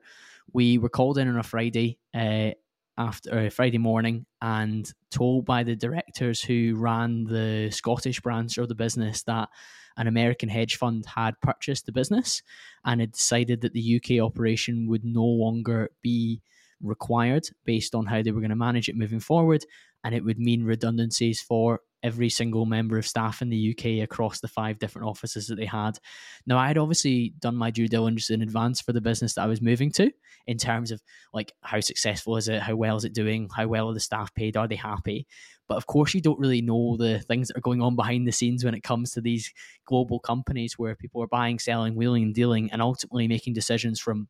[0.53, 2.51] we were called in on a Friday uh,
[2.97, 8.67] after uh, Friday morning and told by the directors who ran the Scottish branch of
[8.67, 9.49] the business that
[9.97, 12.41] an American hedge fund had purchased the business
[12.85, 16.41] and had decided that the UK operation would no longer be
[16.81, 19.63] required based on how they were going to manage it moving forward
[20.03, 24.39] and it would mean redundancies for every single member of staff in the UK across
[24.39, 25.99] the five different offices that they had.
[26.45, 29.47] Now, I had obviously done my due diligence in advance for the business that I
[29.47, 30.11] was moving to
[30.47, 31.01] in terms of
[31.33, 34.33] like how successful is it, how well is it doing, how well are the staff
[34.33, 35.27] paid, are they happy?
[35.67, 38.31] But of course, you don't really know the things that are going on behind the
[38.31, 39.53] scenes when it comes to these
[39.85, 44.27] global companies where people are buying, selling, wheeling, and dealing, and ultimately making decisions from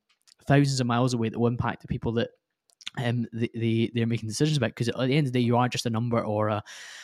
[0.47, 2.29] thousands of miles away that will impact the people that
[2.97, 5.57] um, the, the, they're making decisions about because at the end of the day you
[5.57, 6.63] are just a number or a,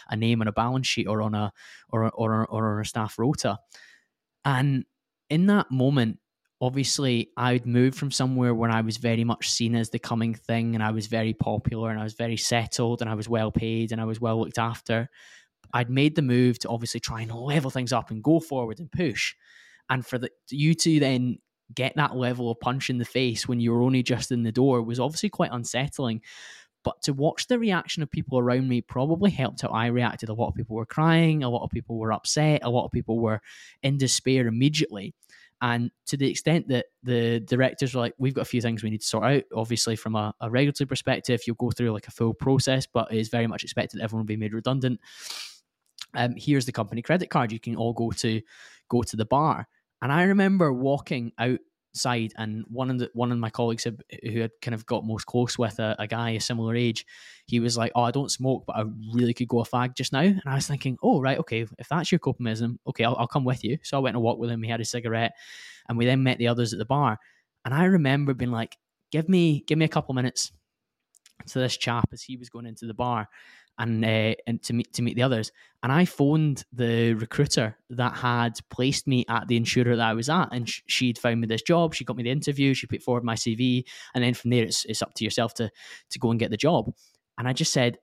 [0.10, 1.52] a name on a balance sheet or on a
[1.90, 3.58] or or or on a staff rota
[4.44, 4.86] and
[5.30, 6.20] in that moment
[6.60, 10.74] obviously I'd moved from somewhere where I was very much seen as the coming thing
[10.74, 13.92] and I was very popular and I was very settled and I was well paid
[13.92, 15.10] and I was well looked after.
[15.74, 18.92] I'd made the move to obviously try and level things up and go forward and
[18.92, 19.36] push.
[19.90, 21.38] And for the, you to then
[21.74, 24.52] get that level of punch in the face when you were only just in the
[24.52, 26.22] door was obviously quite unsettling.
[26.84, 30.30] But to watch the reaction of people around me probably helped how I reacted.
[30.30, 32.92] A lot of people were crying, a lot of people were upset, a lot of
[32.92, 33.42] people were
[33.84, 35.14] in despair immediately.
[35.62, 38.92] And to the extent that the directors were like, we've got a few things we
[38.92, 39.44] need to sort out.
[39.56, 43.18] Obviously, from a, a regulatory perspective, you'll go through like a full process, but it
[43.18, 45.00] is very much expected that everyone will be made redundant.
[46.14, 47.52] Um, here's the company credit card.
[47.52, 48.42] You can all go to
[48.88, 49.68] go to the bar.
[50.02, 54.52] And I remember walking outside, and one of the one of my colleagues who had
[54.62, 57.06] kind of got most close with a, a, guy a similar age
[57.48, 58.84] he was like oh i don't smoke but i
[59.14, 60.20] really could go a fag just now.
[60.20, 62.48] And i was thinking oh right okay if that's your coping
[62.88, 63.80] okay I'll, I'll come with you.
[63.82, 65.34] So i went and walked with him he had a cigarette
[65.90, 67.18] and we then met the others at the bar.
[67.66, 68.78] And i remember being like
[69.12, 70.52] give me give me a couple minutes
[71.48, 73.28] to this chap as he was going into the bar
[73.80, 75.52] and uh, and to meet to meet the others.
[75.84, 80.30] And I phoned the recruiter that had placed me at the insurer that I was
[80.30, 81.94] at, and sh- she'd found me this job.
[81.94, 82.74] She got me the interview.
[82.74, 83.84] She put forward my CV,
[84.16, 85.70] and then from there, it's it's up to yourself to
[86.10, 86.92] to go and get the job.
[87.38, 88.00] And I just said,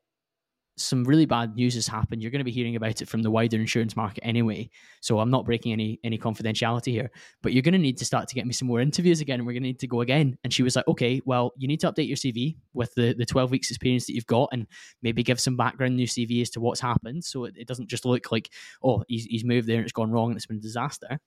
[0.77, 2.21] some really bad news has happened.
[2.21, 4.71] You're going to be hearing about it from the wider insurance market anyway.
[5.01, 7.11] So I'm not breaking any any confidentiality here.
[7.43, 9.47] But you're going to need to start to get me some more interviews again, and
[9.47, 10.37] we're going to need to go again.
[10.43, 13.27] And she was like, "Okay, well, you need to update your CV with the the
[13.27, 14.67] 12 weeks experience that you've got, and
[15.03, 18.05] maybe give some background new CV as to what's happened, so it, it doesn't just
[18.05, 18.51] look like
[18.83, 21.19] oh he's he's moved there and it's gone wrong and it's been a disaster."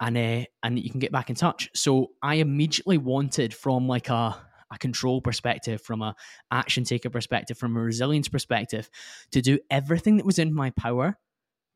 [0.00, 1.70] And uh, and you can get back in touch.
[1.74, 4.36] So I immediately wanted from like a
[4.72, 6.14] a control perspective, from a
[6.50, 8.88] action taker perspective, from a resilience perspective,
[9.30, 11.18] to do everything that was in my power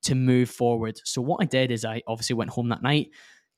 [0.02, 1.00] to move forward.
[1.04, 3.10] So what I did is I obviously went home that night,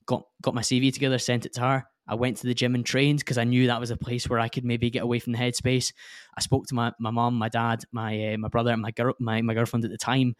[0.05, 1.85] got got my CV together, sent it to her.
[2.07, 4.39] I went to the gym and trained because I knew that was a place where
[4.39, 5.93] I could maybe get away from the headspace.
[6.35, 9.13] I spoke to my my mom, my dad, my uh, my brother, and my girl,
[9.19, 10.35] my my girlfriend at the time,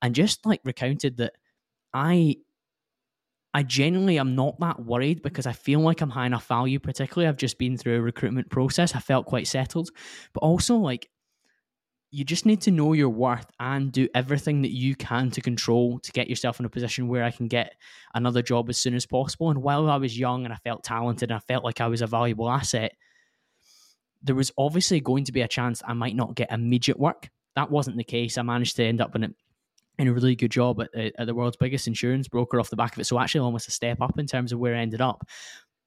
[0.00, 1.34] and just like recounted that
[1.92, 2.36] I
[3.58, 7.26] I genuinely am not that worried because I feel like I'm high enough value, particularly
[7.26, 8.94] I've just been through a recruitment process.
[8.94, 9.90] I felt quite settled.
[10.32, 11.10] But also like
[12.12, 15.98] you just need to know your worth and do everything that you can to control
[15.98, 17.74] to get yourself in a position where I can get
[18.14, 19.50] another job as soon as possible.
[19.50, 22.00] And while I was young and I felt talented and I felt like I was
[22.00, 22.92] a valuable asset,
[24.22, 27.28] there was obviously going to be a chance I might not get immediate work.
[27.56, 28.38] That wasn't the case.
[28.38, 29.34] I managed to end up in
[29.98, 32.92] and a really good job at, at the world's biggest insurance broker off the back
[32.92, 33.04] of it.
[33.04, 35.26] So actually almost a step up in terms of where I ended up.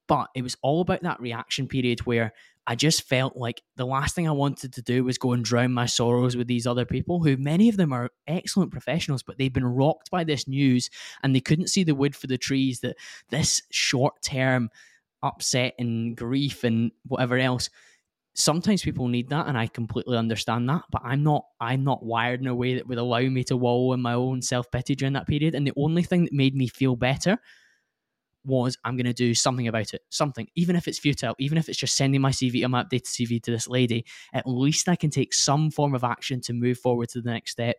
[0.07, 2.33] But it was all about that reaction period where
[2.67, 5.71] I just felt like the last thing I wanted to do was go and drown
[5.73, 9.53] my sorrows with these other people who many of them are excellent professionals, but they've
[9.53, 10.89] been rocked by this news
[11.23, 12.97] and they couldn't see the wood for the trees that
[13.29, 14.69] this short term
[15.23, 17.69] upset and grief and whatever else
[18.33, 22.39] sometimes people need that and i completely understand that but i'm not i'm not wired
[22.39, 25.27] in a way that would allow me to wallow in my own self-pity during that
[25.27, 27.37] period and the only thing that made me feel better
[28.43, 31.69] was I'm going to do something about it, something, even if it's futile, even if
[31.69, 35.09] it's just sending my CV, my updated CV to this lady, at least I can
[35.09, 37.77] take some form of action to move forward to the next step.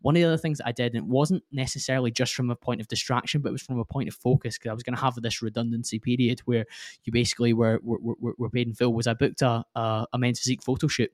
[0.00, 2.56] One of the other things that I did, and it wasn't necessarily just from a
[2.56, 4.96] point of distraction, but it was from a point of focus because I was going
[4.96, 6.66] to have this redundancy period where
[7.04, 10.18] you basically were, were, were, were paid in full, was I booked a, a, a
[10.18, 11.10] men's physique photo shoot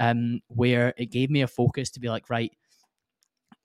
[0.00, 2.52] um, where it gave me a focus to be like, right,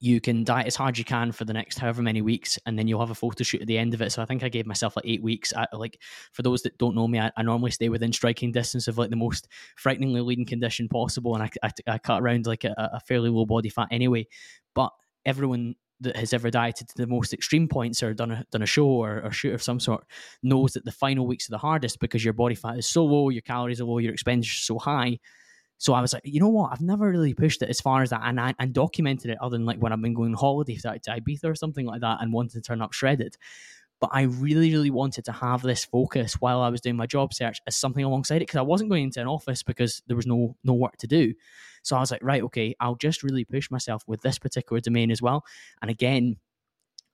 [0.02, 2.80] you can diet as hard as you can for the next however many weeks and
[2.80, 4.12] then you'll have a photo shoot at the end of it.
[4.12, 5.54] So i think i gave myself like eight weeks.
[5.56, 6.00] I, like
[6.32, 9.10] for those that don't know me I, I, normally stay within striking distance of like
[9.10, 13.00] the most frighteningly lean condition possible and i, I, I cut around like a, a,
[13.02, 14.28] fairly low body fat anyway.
[14.74, 14.92] But
[15.26, 18.66] everyone that has ever dieted to the most extreme points or done a, done a
[18.66, 20.06] show or, or shoot of some sort
[20.42, 23.30] knows that the final weeks are the hardest because your body fat is so low
[23.30, 25.20] your calories are low your expenditure is so high
[25.80, 26.74] so I was like, you know what?
[26.74, 29.58] I've never really pushed it as far as that, and I and documented it other
[29.58, 32.18] than like when I've been going on holiday to, to Ibiza or something like that,
[32.22, 33.38] and wanted to turn up shredded.
[34.02, 37.34] But I really, really wanted to have this focus while I was doing my job
[37.34, 40.28] search as something alongside it because I wasn't going into an office because there was
[40.28, 41.34] no no work to do.
[41.82, 45.12] So I was like, right, okay, I'll just really push myself with this particular domain
[45.12, 45.46] as well.
[45.82, 46.36] And again,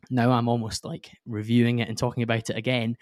[0.09, 2.97] now I'm almost like reviewing it and talking about it again.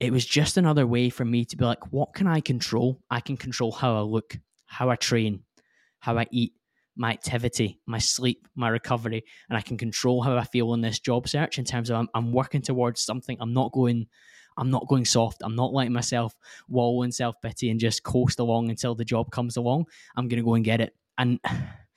[0.00, 3.00] It was just another way for me to be like, what can I control?
[3.08, 4.36] I can control how I look
[4.70, 5.42] how I train,
[5.98, 6.54] how I eat,
[6.96, 11.00] my activity, my sleep, my recovery, and I can control how I feel in this
[11.00, 13.36] job search in terms of I'm, I'm working towards something.
[13.40, 14.06] I'm not going,
[14.56, 15.42] I'm not going soft.
[15.42, 16.34] I'm not letting myself
[16.68, 19.86] wallow in self pity and just coast along until the job comes along.
[20.16, 20.94] I'm to go and get it.
[21.18, 21.40] And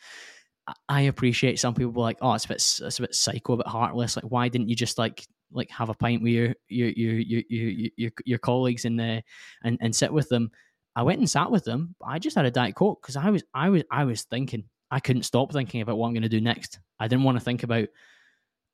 [0.89, 3.67] I appreciate some people like, oh, it's a bit, it's a bit psycho, a bit
[3.67, 4.15] heartless.
[4.15, 7.43] Like, why didn't you just like like have a pint with your your your your
[7.97, 9.21] your, your, colleagues and the
[9.63, 10.49] and, and sit with them.
[10.95, 11.95] I went and sat with them.
[12.05, 14.65] I just had a diet coke because I was I was I was thinking.
[14.91, 16.79] I couldn't stop thinking about what I'm going to do next.
[16.99, 17.87] I didn't want to think about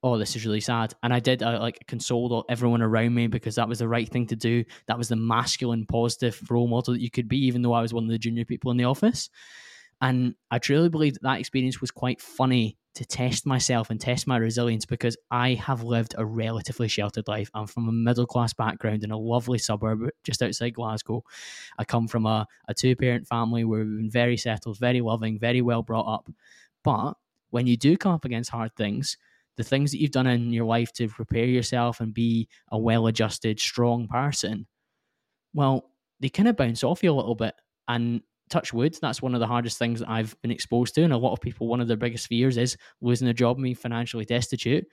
[0.01, 0.93] oh, this is really sad.
[1.03, 4.36] And I did, like consoled everyone around me because that was the right thing to
[4.36, 4.63] do.
[4.88, 7.93] That was the masculine, positive role model that you could be, even though I was
[7.93, 9.30] one of the junior people in the office.
[10.01, 14.28] And I truly believe that that experience was quite funny to test myself and test
[14.28, 17.50] my resilience because I have lived a relatively sheltered life.
[17.54, 21.24] I'm from a middle class background in a lovely suburb just outside Glasgow.
[21.78, 25.40] I come from a, a two parent family where we've been very settled, very loving,
[25.40, 26.30] very well brought up.
[26.84, 27.14] But
[27.52, 29.18] when you do come up against hard things,
[29.56, 33.08] the things that you've done in your life to prepare yourself and be a well
[33.08, 34.66] adjusted, strong person,
[35.54, 37.54] well, they kind of bounce off you a little bit.
[37.88, 41.04] And touch wood, that's one of the hardest things that I've been exposed to.
[41.04, 43.76] And a lot of people, one of their biggest fears is losing a job, being
[43.76, 44.86] financially destitute.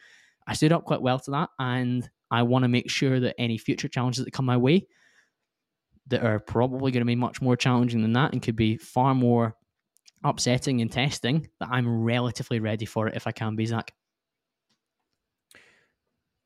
[0.46, 1.50] I stood up quite well to that.
[1.58, 4.86] And I want to make sure that any future challenges that come my way
[6.08, 9.14] that are probably going to be much more challenging than that and could be far
[9.14, 9.56] more
[10.24, 13.92] upsetting and testing, that I'm relatively ready for it if I can be, Zach.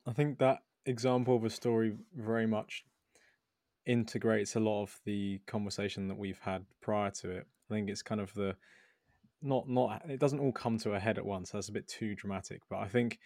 [0.06, 2.84] I think that example of a story very much
[3.86, 7.46] integrates a lot of the conversation that we've had prior to it.
[7.70, 8.56] I think it's kind of the
[9.42, 11.50] not not it doesn't all come to a head at once.
[11.50, 13.18] That's a bit too dramatic, but I think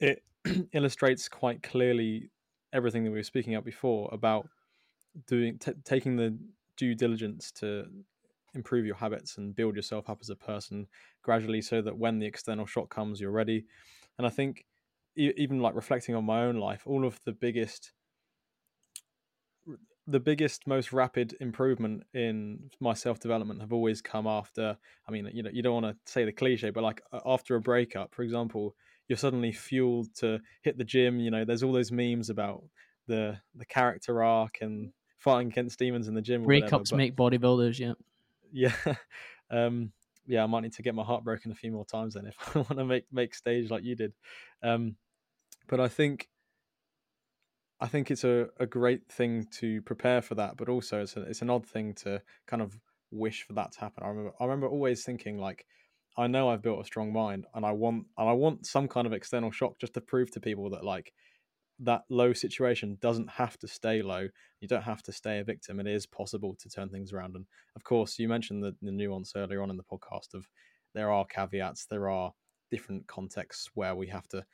[0.00, 0.22] it
[0.72, 2.30] illustrates quite clearly
[2.72, 4.48] everything that we were speaking about before about
[5.26, 6.38] doing t- taking the
[6.76, 7.86] due diligence to
[8.54, 10.86] improve your habits and build yourself up as a person
[11.22, 13.64] gradually so that when the external shock comes you're ready
[14.16, 14.64] and i think
[15.18, 17.92] even like reflecting on my own life, all of the biggest
[20.08, 25.28] the biggest most rapid improvement in my self development have always come after i mean
[25.32, 28.22] you know you don't want to say the cliche but like after a breakup for
[28.22, 28.74] example
[29.06, 32.64] you're suddenly fueled to hit the gym you know there's all those memes about
[33.06, 37.94] the the character arc and fighting against demons in the gym breakups make bodybuilders yeah.
[38.52, 38.74] Yeah.
[39.50, 39.92] Um
[40.26, 42.36] yeah i might need to get my heart broken a few more times then if
[42.54, 44.12] i want to make make stage like you did.
[44.62, 44.96] Um
[45.68, 46.28] but I think
[47.80, 51.22] I think it's a, a great thing to prepare for that, but also it's a,
[51.22, 52.78] it's an odd thing to kind of
[53.10, 54.02] wish for that to happen.
[54.02, 55.64] I remember I remember always thinking like
[56.16, 59.06] I know I've built a strong mind and I want and I want some kind
[59.06, 61.12] of external shock just to prove to people that like
[61.80, 64.28] that low situation doesn't have to stay low.
[64.60, 65.78] You don't have to stay a victim.
[65.78, 67.36] It is possible to turn things around.
[67.36, 70.48] And of course, you mentioned the, the nuance earlier on in the podcast of
[70.94, 72.32] there are caveats, there are
[72.70, 74.44] different contexts where we have to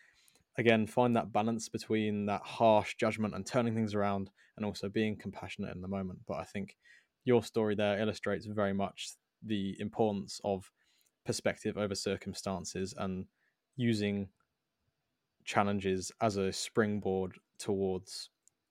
[0.58, 5.16] again find that balance between that harsh judgment and turning things around and also being
[5.16, 6.18] compassionate in the moment.
[6.26, 6.76] But i think
[7.24, 10.70] your story there illustrates very much the importance of
[11.24, 13.26] perspective over circumstances and
[13.76, 14.28] using
[15.44, 18.30] challenges as a springboard towards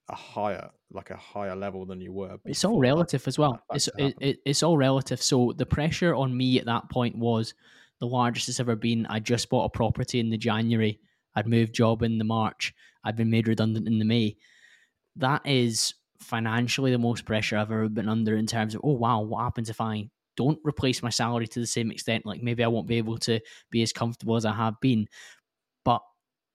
[0.10, 3.60] a higher like a higher level than you were it's all relative as well.
[3.74, 5.22] It's it, it, it's all relative.
[5.22, 7.54] So the pressure on me at that point was
[8.00, 9.06] the largest it's ever been.
[9.08, 11.00] I just bought a property in the january
[11.36, 12.74] I'd moved job in the March.
[13.04, 14.38] I'd been made redundant in the May.
[15.16, 19.22] That is financially the most pressure I've ever been under in terms of, oh, wow,
[19.22, 22.26] what happens if I don't replace my salary to the same extent?
[22.26, 25.08] Like maybe I won't be able to be as comfortable as I have been.
[25.84, 26.02] But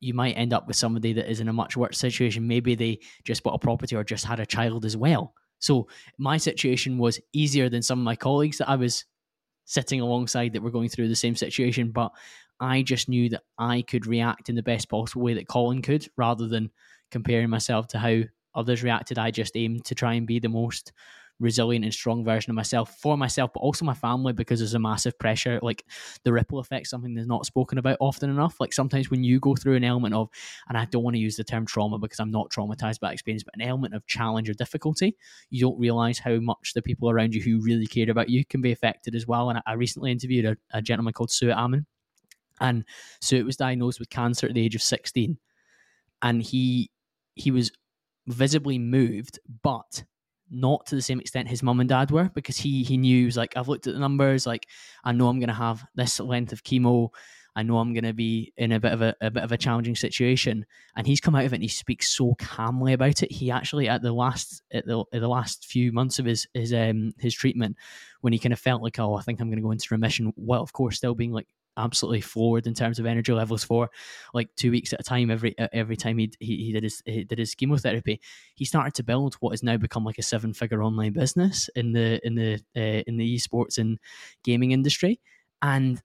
[0.01, 2.47] you might end up with somebody that is in a much worse situation.
[2.47, 5.35] Maybe they just bought a property or just had a child as well.
[5.61, 9.05] So my situation was easier than some of my colleagues that I was
[9.65, 11.91] sitting alongside that were going through the same situation.
[11.91, 12.13] But
[12.61, 16.09] I just knew that I could react in the best possible way that Colin could
[16.17, 16.71] rather than
[17.11, 18.23] comparing myself to how
[18.55, 19.19] others reacted.
[19.19, 20.93] I just aimed to try and be the most
[21.41, 24.79] resilient and strong version of myself for myself, but also my family because there's a
[24.79, 25.61] massive pressure.
[25.63, 25.85] Like
[26.25, 28.57] the ripple effect, something that's not spoken about often enough.
[28.59, 30.29] Like sometimes when you go through an element of,
[30.69, 33.45] and I don't want to use the term trauma because I'm not traumatized by experience,
[33.45, 35.17] but an element of challenge or difficulty,
[35.51, 38.61] you don't realize how much the people around you who really cared about you can
[38.61, 39.51] be affected as well.
[39.51, 41.87] And I recently interviewed a, a gentleman called Suhit Amin
[42.61, 42.85] and
[43.23, 45.39] Suhit was diagnosed with cancer at the age of 16
[46.23, 46.91] and he
[47.35, 47.71] he was
[48.27, 50.05] visibly moved but
[50.51, 53.25] not to the same extent his mum and dad were because he he knew he
[53.25, 54.67] was like I've looked at the numbers like
[55.05, 57.11] I know I'm going to have this length of chemo.
[57.57, 59.57] I know I'm going to be in a bit of a, a bit of a
[59.57, 60.65] challenging situation.
[60.95, 63.33] And he's come out of it and he speaks so calmly about it.
[63.33, 66.73] He actually at the last at the, at the last few months of his his
[66.73, 67.77] um his treatment
[68.21, 70.33] when he kind of felt like oh I think I'm going to go into remission
[70.37, 71.49] well of course still being like
[71.79, 73.89] absolutely floored in terms of energy levels for
[74.35, 77.25] like two weeks at a time every every time he he, he did his he
[77.25, 78.21] did his chemotherapy
[78.55, 81.93] he started to build what has now become like a seven figure online business in
[81.93, 83.99] the in the uh, in the esports and
[84.45, 85.21] gaming industry.
[85.63, 86.01] And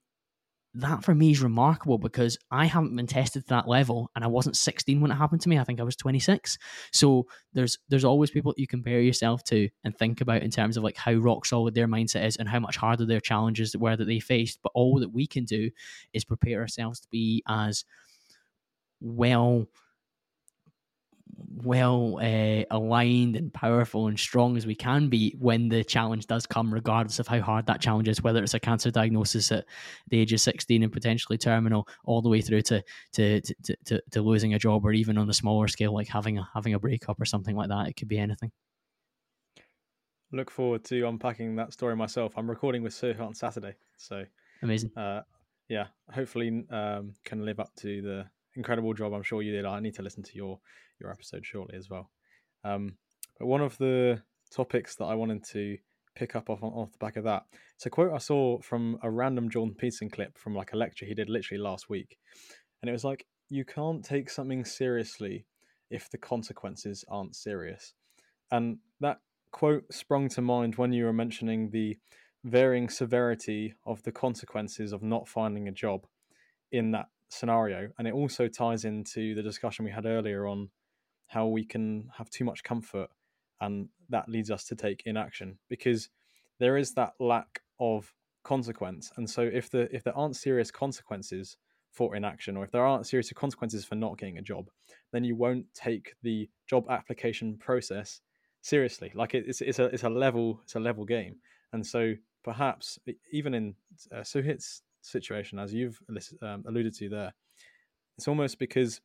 [0.75, 4.27] that for me is remarkable because I haven't been tested to that level and I
[4.27, 5.59] wasn't 16 when it happened to me.
[5.59, 6.57] I think I was 26.
[6.91, 10.83] So there's there's always people you compare yourself to and think about in terms of
[10.83, 14.05] like how rock solid their mindset is and how much harder their challenges were that
[14.05, 14.59] they faced.
[14.63, 15.69] But all that we can do
[16.11, 17.85] is prepare ourselves to be as
[18.99, 19.67] well
[21.63, 26.45] well uh, aligned and powerful and strong as we can be when the challenge does
[26.45, 29.65] come, regardless of how hard that challenge is, whether it's a cancer diagnosis at
[30.09, 32.83] the age of 16 and potentially terminal, all the way through to
[33.13, 36.37] to, to, to, to losing a job or even on a smaller scale, like having
[36.37, 37.87] a, having a breakup or something like that.
[37.87, 38.51] It could be anything.
[40.31, 42.33] Look forward to unpacking that story myself.
[42.35, 43.75] I'm recording with Sir on Saturday.
[43.97, 44.25] So
[44.63, 44.91] amazing.
[44.97, 45.21] Uh,
[45.69, 48.25] yeah, hopefully um, can live up to the
[48.55, 49.65] incredible job I'm sure you did.
[49.65, 50.59] I need to listen to your
[50.99, 52.09] your episode shortly as well.
[52.63, 52.97] Um,
[53.39, 54.21] but one of the
[54.51, 55.77] topics that I wanted to
[56.15, 57.43] pick up off off the back of that,
[57.75, 61.05] it's a quote I saw from a random Jordan Peterson clip from like a lecture
[61.05, 62.17] he did literally last week,
[62.81, 65.45] and it was like you can't take something seriously
[65.89, 67.93] if the consequences aren't serious,
[68.51, 69.17] and that
[69.51, 71.97] quote sprung to mind when you were mentioning the
[72.43, 76.05] varying severity of the consequences of not finding a job
[76.71, 77.89] in that scenario.
[77.97, 80.69] And it also ties into the discussion we had earlier on
[81.33, 83.09] how we can have too much comfort
[83.61, 86.09] and that leads us to take inaction because
[86.59, 88.13] there is that lack of
[88.43, 89.11] consequence.
[89.17, 91.57] And so if the if there aren't serious consequences
[91.91, 94.69] for inaction or if there aren't serious consequences for not getting a job
[95.11, 98.21] then you won't take the job application process
[98.61, 99.11] seriously.
[99.15, 101.35] Like it's it's a it's a level it's a level game.
[101.71, 102.13] And so
[102.43, 102.99] perhaps
[103.31, 103.75] even in
[104.11, 105.99] uh, Suhit's situation as you've
[106.41, 107.33] um, alluded to there
[108.17, 109.01] it's almost because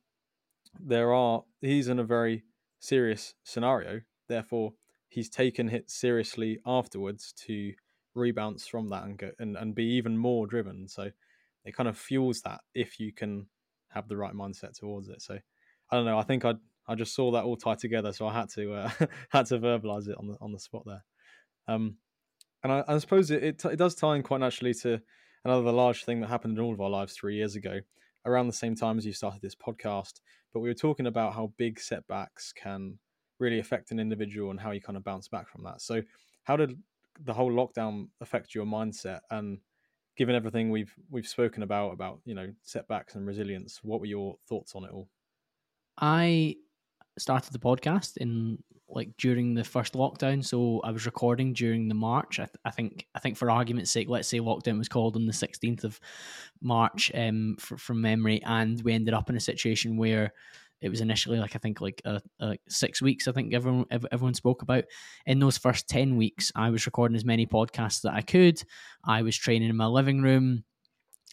[0.79, 2.43] there are he's in a very
[2.79, 4.01] serious scenario.
[4.27, 4.73] Therefore,
[5.07, 7.73] he's taken it seriously afterwards to
[8.15, 10.87] rebounce from that and go and, and be even more driven.
[10.87, 11.09] So
[11.65, 13.47] it kind of fuels that if you can
[13.89, 15.21] have the right mindset towards it.
[15.21, 15.39] So
[15.91, 16.19] I don't know.
[16.19, 16.55] I think I
[16.87, 18.89] I just saw that all tied together, so I had to uh,
[19.29, 21.03] had to verbalize it on the on the spot there.
[21.67, 21.97] Um,
[22.63, 24.99] and I, I suppose it, it, it does tie in quite naturally to
[25.45, 27.79] another large thing that happened in all of our lives three years ago,
[28.29, 30.21] around the same time as you started this podcast.
[30.53, 32.97] But we were talking about how big setbacks can
[33.39, 35.81] really affect an individual and how you kind of bounce back from that.
[35.81, 36.01] So,
[36.43, 36.77] how did
[37.23, 39.19] the whole lockdown affect your mindset?
[39.31, 39.59] And
[40.17, 44.37] given everything we've we've spoken about about you know setbacks and resilience, what were your
[44.47, 45.09] thoughts on it all?
[45.99, 46.55] I
[47.17, 50.43] started the podcast in like during the first lockdown.
[50.43, 52.39] So I was recording during the March.
[52.39, 55.25] I, th- I, think I think for argument's sake, let's say lockdown was called on
[55.25, 55.99] the sixteenth of
[56.61, 60.33] March, um, for, from memory, and we ended up in a situation where
[60.81, 63.27] it was initially like I think like a, a six weeks.
[63.27, 64.85] I think everyone everyone spoke about.
[65.25, 68.61] In those first ten weeks, I was recording as many podcasts that I could.
[69.03, 70.63] I was training in my living room.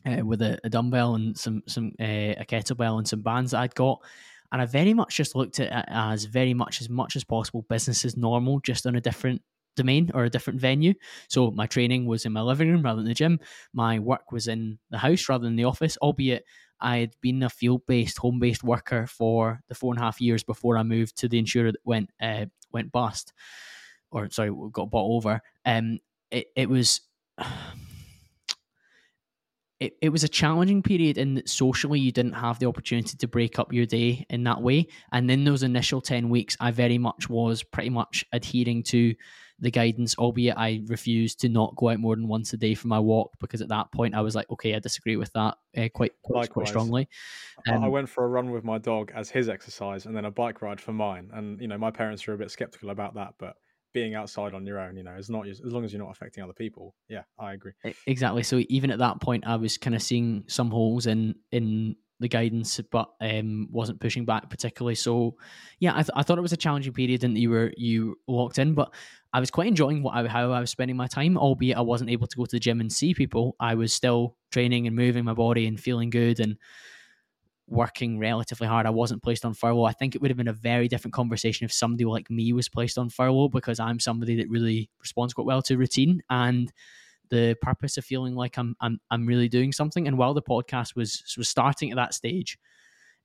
[0.05, 2.05] Uh, with a, a, dumbbell and some some uh,
[2.39, 4.01] a kettlebell and some bands that I'd got,
[4.53, 7.63] and I very much just looked at it as very much as much as possible
[7.69, 9.43] business as normal, just on a different
[9.77, 10.95] domain or a different venue.
[11.29, 13.39] So my training was in my living room rather than the gym.
[13.73, 16.45] My work was in the house rather than the office, albeit
[16.81, 20.21] I had been a field based, home based worker for the four and a half
[20.21, 23.33] years before I moved to the insurer that went uh, went bust,
[24.11, 25.41] or sorry, got bought over.
[25.65, 27.01] Um, it it was.
[29.87, 33.29] it, it was a challenging period in that socially you didn't have the opportunity to
[33.29, 34.89] break up your day in that way.
[35.13, 39.15] And in those initial 10 weeks, I very much was pretty much adhering to
[39.59, 42.89] the guidance, albeit I refused to not go out more than once a day for
[42.89, 45.89] my walk because at that point I was like, okay, I disagree with that uh,
[45.95, 47.09] quite, quite, quite strongly.
[47.69, 50.31] Um, I went for a run with my dog as his exercise and then a
[50.31, 51.31] bike ride for mine.
[51.33, 53.57] And, you know, my parents were a bit skeptical about that, but
[53.97, 56.45] being outside on your own, you know, as not as long as you're not affecting
[56.45, 56.95] other people.
[57.09, 57.73] Yeah, I agree.
[58.07, 58.43] Exactly.
[58.43, 62.29] So even at that point, I was kind of seeing some holes in in the
[62.29, 64.97] guidance, but um, wasn't pushing back particularly.
[64.97, 65.37] So,
[65.81, 68.59] yeah, I, th- I thought it was a challenging period, and you were you locked
[68.59, 68.93] in, but
[69.33, 71.39] I was quite enjoying what I, how I was spending my time.
[71.39, 74.37] Albeit I wasn't able to go to the gym and see people, I was still
[74.53, 76.59] training and moving my body and feeling good and
[77.69, 78.87] working relatively hard.
[78.87, 79.85] I wasn't placed on furlough.
[79.85, 82.69] I think it would have been a very different conversation if somebody like me was
[82.69, 86.73] placed on furlough because I'm somebody that really responds quite well to routine and
[87.29, 90.07] the purpose of feeling like I'm I'm I'm really doing something.
[90.07, 92.59] And while the podcast was was starting at that stage,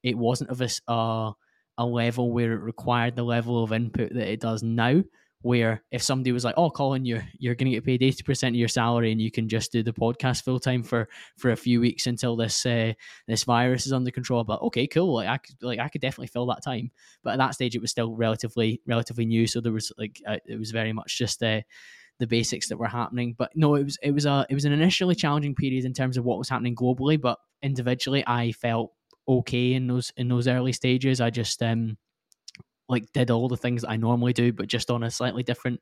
[0.02, 1.34] it wasn't of a
[1.78, 5.02] a level where it required the level of input that it does now
[5.42, 8.56] where if somebody was like, "Oh, Colin, you're you're going to get paid eighty percent
[8.56, 11.58] of your salary, and you can just do the podcast full time for for a
[11.58, 12.94] few weeks until this uh,
[13.28, 15.16] this virus is under control," but okay, cool.
[15.16, 16.92] Like I could like I could definitely fill that time.
[17.24, 20.38] But at that stage, it was still relatively relatively new, so there was like uh,
[20.46, 21.62] it was very much just uh,
[22.20, 23.36] the basics that were happening.
[23.38, 26.18] But no, it was it was a it was an initially challenging period in terms
[26.18, 28.92] of what was happening globally, but individually I felt
[29.28, 31.20] okay in those in those early stages.
[31.20, 31.98] I just um
[32.92, 35.80] like did all the things that I normally do, but just on a slightly different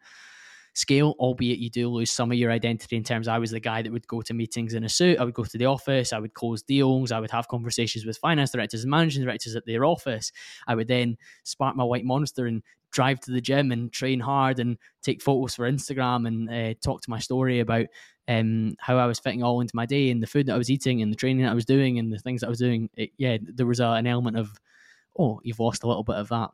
[0.74, 3.82] scale, albeit you do lose some of your identity in terms I was the guy
[3.82, 6.20] that would go to meetings in a suit, I would go to the office, I
[6.20, 9.84] would close deals, I would have conversations with finance directors and managing directors at their
[9.84, 10.32] office.
[10.68, 14.60] I would then spark my white monster and drive to the gym and train hard
[14.60, 17.86] and take photos for Instagram and uh, talk to my story about
[18.28, 20.70] um, how I was fitting all into my day and the food that I was
[20.70, 22.90] eating and the training that I was doing and the things that I was doing.
[22.96, 24.52] It, yeah, there was a, an element of,
[25.18, 26.50] oh, you've lost a little bit of that.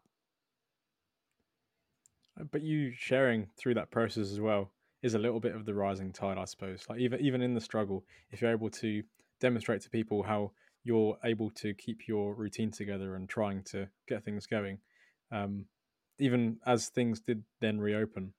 [2.51, 4.71] But you sharing through that process as well
[5.01, 6.83] is a little bit of the rising tide, I suppose.
[6.89, 9.03] Like even even in the struggle, if you're able to
[9.39, 10.51] demonstrate to people how
[10.83, 14.79] you're able to keep your routine together and trying to get things going,
[15.31, 15.65] um,
[16.19, 18.33] even as things did then reopen,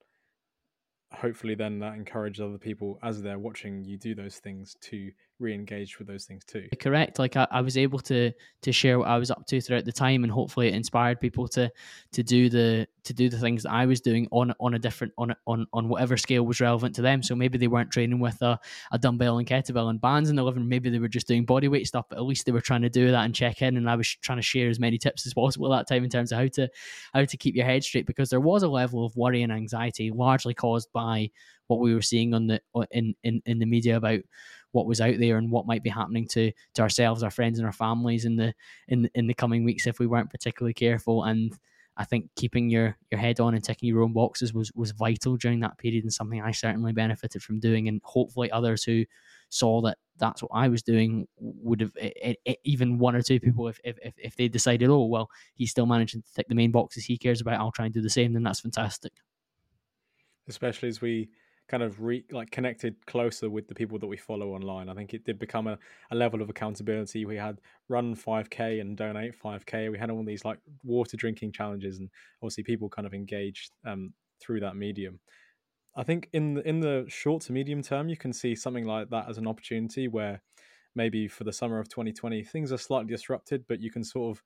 [1.11, 5.99] hopefully then that encouraged other people as they're watching you do those things to re-engage
[5.99, 6.67] with those things too.
[6.79, 7.19] Correct.
[7.19, 8.31] Like I, I, was able to
[8.61, 11.47] to share what i was up to throughout the time and hopefully it inspired people
[11.49, 11.71] to
[12.13, 15.13] to do the to do the things that i was doing on on a different
[15.17, 17.21] on on on whatever scale was relevant to them.
[17.21, 18.59] So maybe they weren't training with a,
[18.91, 21.67] a dumbbell and kettlebell and bands in the living maybe they were just doing body
[21.67, 23.89] weight stuff but at least they were trying to do that and check in and
[23.89, 26.31] i was trying to share as many tips as possible at that time in terms
[26.31, 26.69] of how to
[27.13, 30.11] how to keep your head straight because there was a level of worry and anxiety
[30.11, 31.29] largely caused by
[31.67, 32.61] what we were seeing on the
[32.91, 34.19] in in, in the media about
[34.77, 37.65] what was out there and what might be happening to to ourselves, our friends, and
[37.65, 38.53] our families in the
[38.87, 41.23] in in the coming weeks if we weren't particularly careful.
[41.23, 41.57] And
[41.97, 45.35] I think keeping your your head on and ticking your own boxes was was vital
[45.35, 47.87] during that period and something I certainly benefited from doing.
[47.87, 49.03] And hopefully others who
[49.49, 53.39] saw that that's what I was doing would have it, it, even one or two
[53.39, 56.71] people if, if if they decided oh well he's still managing to tick the main
[56.71, 59.13] boxes he cares about I'll try and do the same then that's fantastic.
[60.47, 61.29] Especially as we
[61.67, 64.89] kind of re like connected closer with the people that we follow online.
[64.89, 65.77] I think it did become a,
[66.11, 67.25] a level of accountability.
[67.25, 67.59] We had
[67.89, 69.91] run 5k and donate 5k.
[69.91, 72.09] We had all these like water drinking challenges, and
[72.41, 75.19] obviously people kind of engaged um, through that medium.
[75.95, 79.09] I think in the, in the short to medium term, you can see something like
[79.09, 80.41] that as an opportunity where
[80.95, 84.43] maybe for the summer of 2020 things are slightly disrupted, but you can sort of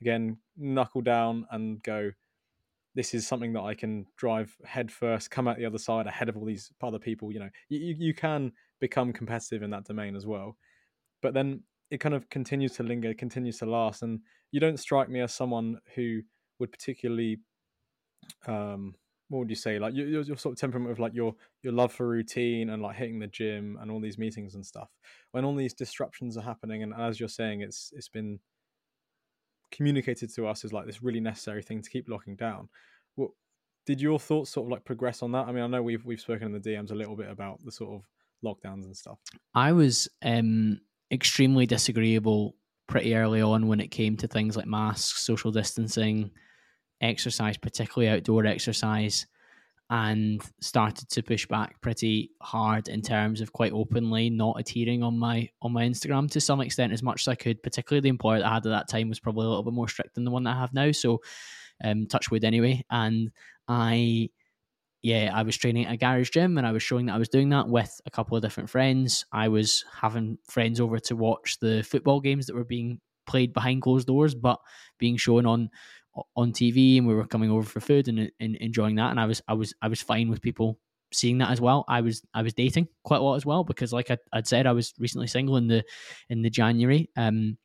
[0.00, 2.12] again knuckle down and go
[2.94, 6.28] this is something that I can drive head first, come out the other side ahead
[6.28, 7.32] of all these other people.
[7.32, 10.56] You know, you, you can become competitive in that domain as well.
[11.22, 14.02] But then it kind of continues to linger, continues to last.
[14.02, 14.20] And
[14.50, 16.20] you don't strike me as someone who
[16.58, 17.38] would particularly,
[18.46, 18.94] um,
[19.28, 19.78] what would you say?
[19.78, 22.82] Like your, your, your sort of temperament of like your, your love for routine and
[22.82, 24.90] like hitting the gym and all these meetings and stuff.
[25.30, 28.38] When all these disruptions are happening, and as you're saying, it's it's been
[29.72, 32.68] communicated to us as like this really necessary thing to keep locking down.
[33.16, 33.30] What
[33.86, 35.48] did your thoughts sort of like progress on that?
[35.48, 37.72] I mean, I know we've we've spoken in the DMs a little bit about the
[37.72, 38.08] sort of
[38.44, 39.18] lockdowns and stuff.
[39.54, 42.54] I was um, extremely disagreeable
[42.86, 46.30] pretty early on when it came to things like masks, social distancing,
[47.00, 49.26] exercise, particularly outdoor exercise
[49.92, 55.18] and started to push back pretty hard in terms of quite openly not adhering on
[55.18, 57.62] my on my Instagram to some extent as much as I could.
[57.62, 59.88] Particularly the employer that I had at that time was probably a little bit more
[59.88, 60.92] strict than the one that I have now.
[60.92, 61.20] So
[61.84, 62.82] um touch wood anyway.
[62.90, 63.32] And
[63.68, 64.30] I
[65.02, 67.28] yeah, I was training at a garage gym and I was showing that I was
[67.28, 69.26] doing that with a couple of different friends.
[69.30, 73.82] I was having friends over to watch the football games that were being played behind
[73.82, 74.58] closed doors, but
[74.98, 75.68] being shown on
[76.36, 79.10] on TV, and we were coming over for food and, and enjoying that.
[79.10, 80.78] And I was I was I was fine with people
[81.12, 81.84] seeing that as well.
[81.88, 84.66] I was I was dating quite a lot as well because, like I, would said,
[84.66, 85.84] I was recently single in the
[86.28, 87.10] in the January.
[87.16, 87.56] Um,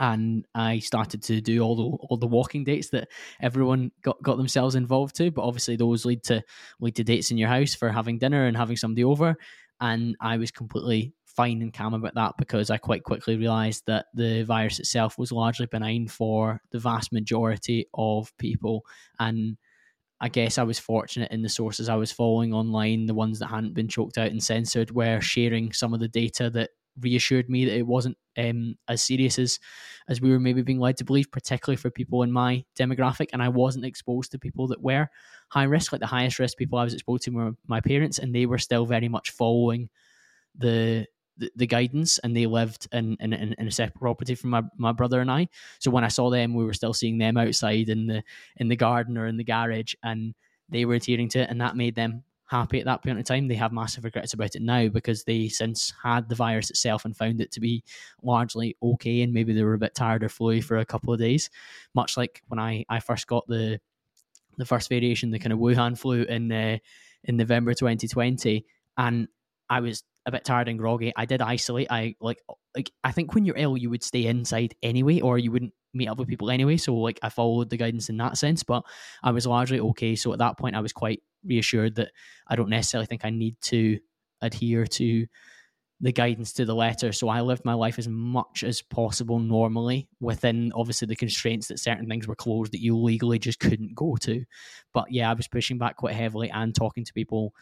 [0.00, 3.08] and I started to do all the all the walking dates that
[3.40, 5.30] everyone got, got themselves involved to.
[5.30, 6.42] But obviously, those lead to
[6.80, 9.36] lead to dates in your house for having dinner and having somebody over.
[9.80, 14.06] And I was completely fine and calm about that because I quite quickly realized that
[14.12, 18.84] the virus itself was largely benign for the vast majority of people.
[19.20, 19.56] And
[20.20, 23.46] I guess I was fortunate in the sources I was following online, the ones that
[23.46, 26.70] hadn't been choked out and censored, were sharing some of the data that
[27.00, 29.60] reassured me that it wasn't um, as serious as
[30.08, 33.28] as we were maybe being led to believe, particularly for people in my demographic.
[33.32, 35.06] And I wasn't exposed to people that were
[35.50, 35.92] high risk.
[35.92, 38.58] Like the highest risk people I was exposed to were my parents, and they were
[38.58, 39.88] still very much following
[40.56, 41.06] the
[41.56, 45.20] the, guidance and they lived in, in, in a separate property from my, my brother
[45.20, 45.48] and I.
[45.78, 48.22] So when I saw them, we were still seeing them outside in the
[48.56, 50.34] in the garden or in the garage and
[50.68, 53.46] they were adhering to it and that made them happy at that point in time.
[53.46, 57.16] They have massive regrets about it now because they since had the virus itself and
[57.16, 57.84] found it to be
[58.22, 61.20] largely okay and maybe they were a bit tired or flu for a couple of
[61.20, 61.50] days.
[61.94, 63.80] Much like when I, I first got the
[64.56, 66.78] the first variation, the kind of Wuhan flu in uh,
[67.24, 68.66] in November 2020,
[68.96, 69.28] and
[69.70, 71.12] I was a bit tired and groggy.
[71.16, 71.88] I did isolate.
[71.90, 72.38] I like
[72.76, 76.08] like I think when you're ill, you would stay inside anyway, or you wouldn't meet
[76.08, 76.76] up with people anyway.
[76.76, 78.84] So like I followed the guidance in that sense, but
[79.22, 80.14] I was largely okay.
[80.14, 82.12] So at that point, I was quite reassured that
[82.46, 83.98] I don't necessarily think I need to
[84.42, 85.26] adhere to
[86.00, 87.10] the guidance to the letter.
[87.12, 91.80] So I lived my life as much as possible normally within obviously the constraints that
[91.80, 94.44] certain things were closed that you legally just couldn't go to.
[94.94, 97.52] But yeah, I was pushing back quite heavily and talking to people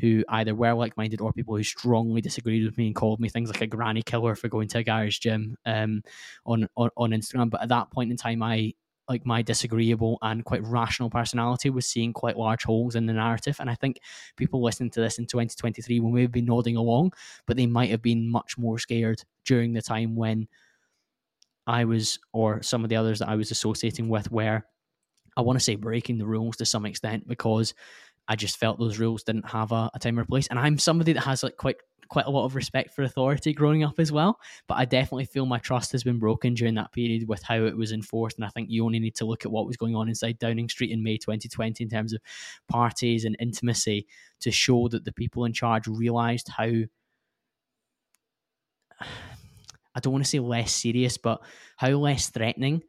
[0.00, 3.28] who either were like minded or people who strongly disagreed with me and called me
[3.28, 6.02] things like a granny killer for going to a garage gym um,
[6.44, 7.50] on, on, on Instagram.
[7.50, 8.74] But at that point in time, I
[9.08, 13.56] like my disagreeable and quite rational personality was seeing quite large holes in the narrative.
[13.60, 14.00] And I think
[14.36, 17.12] people listening to this in 2023 will maybe be nodding along,
[17.46, 20.48] but they might have been much more scared during the time when
[21.66, 24.66] I was, or some of the others that I was associating with, where
[25.36, 27.74] I want to say breaking the rules to some extent because
[28.28, 30.46] I just felt those rules didn't have a, a time or place.
[30.48, 31.76] And I'm somebody that has like quite
[32.08, 34.38] quite a lot of respect for authority growing up as well.
[34.68, 37.76] But I definitely feel my trust has been broken during that period with how it
[37.76, 38.36] was enforced.
[38.38, 40.68] And I think you only need to look at what was going on inside Downing
[40.68, 42.20] Street in May 2020 in terms of
[42.68, 44.06] parties and intimacy
[44.40, 46.64] to show that the people in charge realised how.
[49.94, 51.40] I don't want to say less serious, but
[51.78, 52.82] how less threatening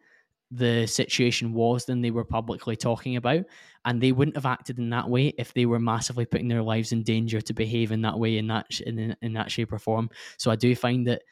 [0.51, 3.43] the situation was than they were publicly talking about.
[3.85, 6.91] And they wouldn't have acted in that way if they were massively putting their lives
[6.91, 10.09] in danger to behave in that way, in that in, in that shape or form.
[10.37, 11.23] So I do find it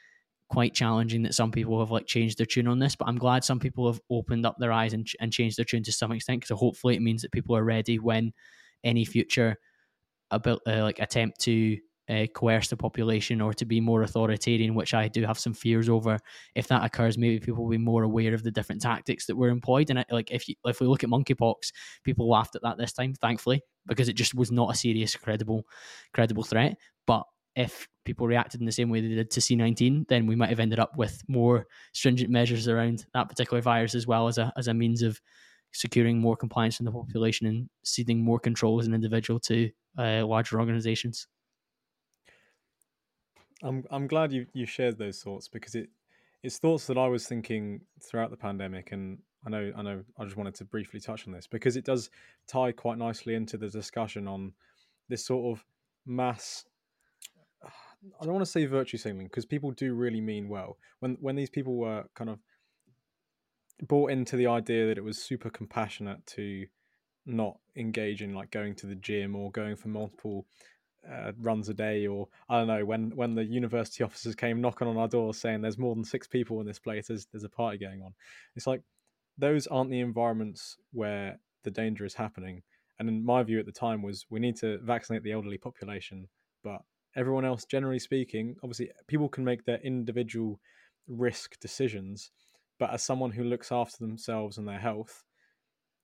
[0.49, 2.95] quite challenging that some people have like changed their tune on this.
[2.95, 5.83] But I'm glad some people have opened up their eyes and, and changed their tune
[5.83, 6.41] to some extent.
[6.41, 8.33] Because hopefully it means that people are ready when
[8.83, 9.57] any future
[10.31, 11.77] about uh, like attempt to
[12.09, 15.89] uh, coerce the population or to be more authoritarian, which I do have some fears
[15.89, 16.19] over.
[16.55, 19.49] If that occurs, maybe people will be more aware of the different tactics that were
[19.49, 19.89] employed.
[19.89, 21.71] And like if you, if we look at monkeypox,
[22.03, 25.63] people laughed at that this time, thankfully, because it just was not a serious, credible,
[26.13, 26.77] credible threat.
[27.07, 27.23] But
[27.55, 30.59] if people reacted in the same way they did to C19, then we might have
[30.59, 34.67] ended up with more stringent measures around that particular virus as well as a as
[34.67, 35.19] a means of
[35.73, 40.25] securing more compliance from the population and ceding more control as an individual to uh,
[40.25, 41.27] larger organizations.
[43.63, 45.89] I'm I'm glad you you shared those thoughts because it
[46.43, 50.23] it's thoughts that I was thinking throughout the pandemic, and I know I know I
[50.23, 52.09] just wanted to briefly touch on this because it does
[52.47, 54.53] tie quite nicely into the discussion on
[55.09, 55.65] this sort of
[56.05, 56.65] mass.
[58.21, 61.35] I don't want to say virtue signaling because people do really mean well when when
[61.35, 62.39] these people were kind of
[63.87, 66.65] bought into the idea that it was super compassionate to
[67.25, 70.45] not engage in like going to the gym or going for multiple
[71.11, 74.87] uh, runs a day, or I don't know when when the university officers came knocking
[74.87, 77.49] on our door saying there's more than six people in this place, there's there's a
[77.49, 78.13] party going on.
[78.55, 78.81] It's like
[79.37, 82.63] those aren't the environments where the danger is happening.
[82.99, 86.29] And in my view at the time was we need to vaccinate the elderly population,
[86.63, 86.81] but
[87.15, 90.59] everyone else, generally speaking, obviously people can make their individual
[91.07, 92.31] risk decisions,
[92.79, 95.25] but as someone who looks after themselves and their health,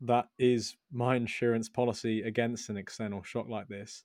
[0.01, 4.03] that is my insurance policy against an external shock like this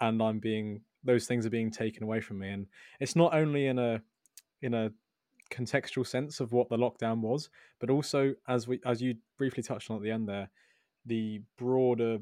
[0.00, 2.50] and I'm being those things are being taken away from me.
[2.50, 2.66] And
[3.00, 4.02] it's not only in a
[4.62, 4.90] in a
[5.50, 7.48] contextual sense of what the lockdown was,
[7.80, 10.50] but also as we as you briefly touched on at the end there,
[11.04, 12.18] the broader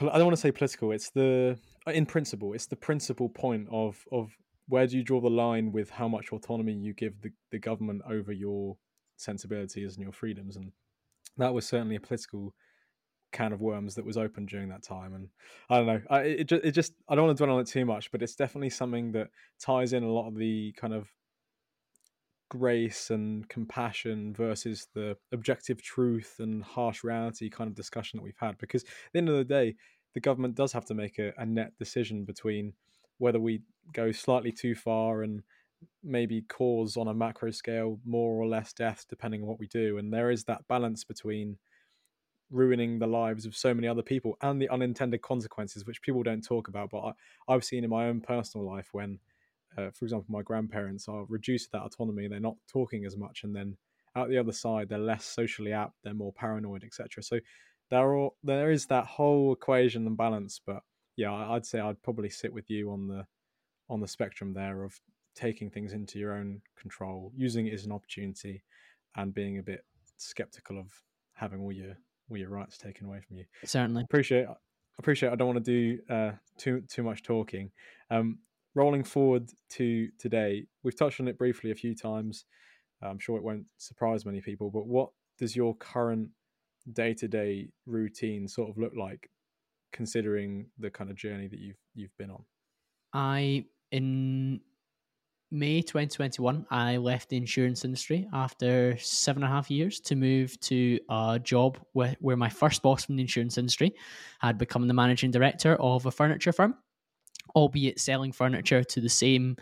[0.00, 4.04] I don't want to say political, it's the in principle, it's the principal point of
[4.12, 4.36] of
[4.68, 8.02] where do you draw the line with how much autonomy you give the, the government
[8.08, 8.76] over your
[9.16, 10.72] sensibilities and your freedoms and
[11.38, 12.52] that was certainly a political
[13.36, 15.14] can of worms that was open during that time.
[15.14, 15.28] And
[15.68, 17.66] I don't know, I, it, just, it just, I don't want to dwell on it
[17.66, 19.28] too much, but it's definitely something that
[19.60, 21.08] ties in a lot of the kind of
[22.48, 28.38] grace and compassion versus the objective truth and harsh reality kind of discussion that we've
[28.40, 28.56] had.
[28.58, 29.74] Because at the end of the day,
[30.14, 32.72] the government does have to make a, a net decision between
[33.18, 33.60] whether we
[33.92, 35.42] go slightly too far and
[36.02, 39.98] maybe cause on a macro scale more or less death depending on what we do.
[39.98, 41.58] And there is that balance between
[42.50, 46.44] ruining the lives of so many other people and the unintended consequences, which people don't
[46.44, 46.90] talk about.
[46.90, 47.14] But
[47.48, 49.18] I, have seen in my own personal life when,
[49.76, 53.44] uh, for example, my grandparents are reduced to that autonomy, they're not talking as much,
[53.44, 53.76] and then
[54.14, 57.22] out the other side, they're less socially apt, they're more paranoid, etc.
[57.22, 57.38] So
[57.90, 60.60] there are there is that whole equation and balance.
[60.64, 60.82] But
[61.16, 63.26] yeah, I'd say I'd probably sit with you on the
[63.88, 64.98] on the spectrum there of
[65.34, 68.62] taking things into your own control, using it as an opportunity,
[69.16, 69.84] and being a bit
[70.16, 70.90] skeptical of
[71.34, 71.96] having all your
[72.30, 73.44] all your rights taken away from you.
[73.64, 74.04] Certainly.
[74.04, 74.46] Appreciate
[74.98, 77.70] appreciate I don't want to do uh, too too much talking.
[78.10, 78.38] Um,
[78.74, 82.44] rolling forward to today, we've touched on it briefly a few times.
[83.02, 86.30] I'm sure it won't surprise many people, but what does your current
[86.92, 89.30] day to day routine sort of look like
[89.92, 92.44] considering the kind of journey that you've you've been on?
[93.12, 94.60] I in
[95.52, 100.58] May 2021, I left the insurance industry after seven and a half years to move
[100.60, 103.94] to a job where, where my first boss from the insurance industry
[104.40, 106.74] had become the managing director of a furniture firm,
[107.54, 109.56] albeit selling furniture to the same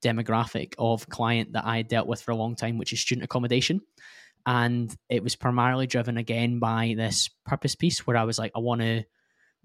[0.00, 3.82] demographic of client that I dealt with for a long time, which is student accommodation.
[4.46, 8.60] And it was primarily driven again by this purpose piece where I was like, I
[8.60, 9.04] want to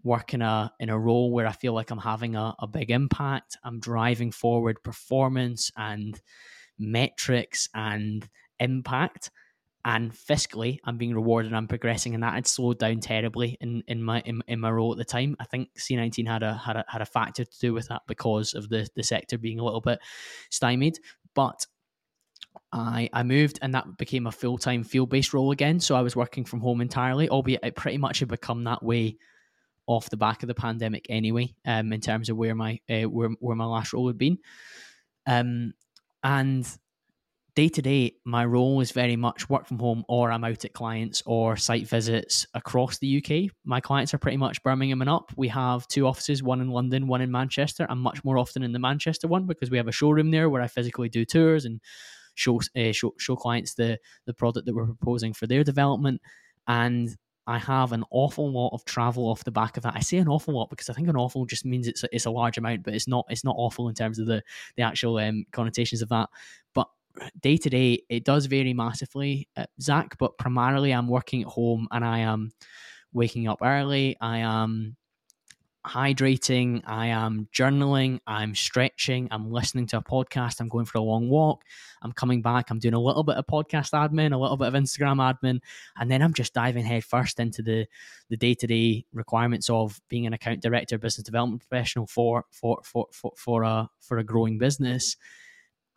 [0.03, 2.91] work in a in a role where I feel like I'm having a, a big
[2.91, 3.57] impact.
[3.63, 6.19] I'm driving forward performance and
[6.77, 8.27] metrics and
[8.59, 9.31] impact.
[9.83, 11.53] And fiscally, I'm being rewarded.
[11.53, 14.91] I'm progressing, and that had slowed down terribly in, in my in, in my role
[14.91, 15.35] at the time.
[15.39, 18.53] I think C19 had a had a had a factor to do with that because
[18.53, 19.97] of the the sector being a little bit
[20.51, 20.99] stymied.
[21.33, 21.65] But
[22.71, 25.79] I I moved and that became a full time field based role again.
[25.79, 29.17] So I was working from home entirely, albeit it pretty much had become that way
[29.91, 33.29] off the back of the pandemic anyway, um, in terms of where my uh, where
[33.39, 34.37] where my last role had been,
[35.27, 35.73] um,
[36.23, 36.67] and
[37.55, 40.73] day to day, my role is very much work from home, or I'm out at
[40.73, 43.51] clients or site visits across the UK.
[43.65, 45.31] My clients are pretty much Birmingham and up.
[45.35, 47.85] We have two offices, one in London, one in Manchester.
[47.89, 50.61] I'm much more often in the Manchester one because we have a showroom there where
[50.61, 51.81] I physically do tours and
[52.35, 56.21] show uh, show, show clients the the product that we're proposing for their development
[56.67, 59.95] and I have an awful lot of travel off the back of that.
[59.95, 62.25] I say an awful lot because I think an awful just means it's a, it's
[62.25, 64.43] a large amount, but it's not it's not awful in terms of the
[64.75, 66.29] the actual um, connotations of that.
[66.73, 66.87] But
[67.41, 70.17] day to day, it does vary massively, uh, Zach.
[70.17, 72.51] But primarily, I'm working at home and I am
[73.13, 74.15] waking up early.
[74.21, 74.95] I am
[75.85, 81.01] hydrating, I am journaling, I'm stretching, I'm listening to a podcast, I'm going for a
[81.01, 81.63] long walk,
[82.01, 84.73] I'm coming back, I'm doing a little bit of podcast admin, a little bit of
[84.73, 85.59] Instagram admin,
[85.97, 87.87] and then I'm just diving headfirst into the
[88.29, 93.33] the day-to-day requirements of being an account director, business development professional for for for for,
[93.35, 95.17] for a for a growing business.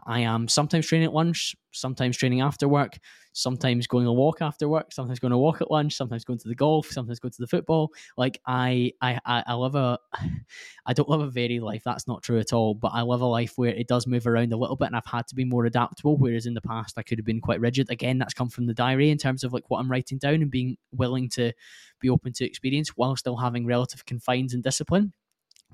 [0.06, 2.98] I am sometimes training at lunch, sometimes training after work,
[3.32, 6.48] sometimes going a walk after work, sometimes going to walk at lunch, sometimes going to
[6.48, 7.90] the golf, sometimes going to the football.
[8.16, 9.98] Like I, I, I love a,
[10.86, 11.82] I don't love a very life.
[11.84, 12.74] That's not true at all.
[12.74, 15.06] But I love a life where it does move around a little bit, and I've
[15.06, 16.16] had to be more adaptable.
[16.16, 17.90] Whereas in the past, I could have been quite rigid.
[17.90, 20.50] Again, that's come from the diary in terms of like what I'm writing down and
[20.50, 21.52] being willing to
[22.00, 25.12] be open to experience while still having relative confines and discipline.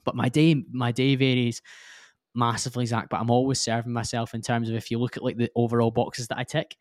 [0.05, 1.61] But my day, my day varies
[2.35, 5.37] massively, Zach, but I'm always serving myself in terms of if you look at like
[5.37, 6.77] the overall boxes that I tick,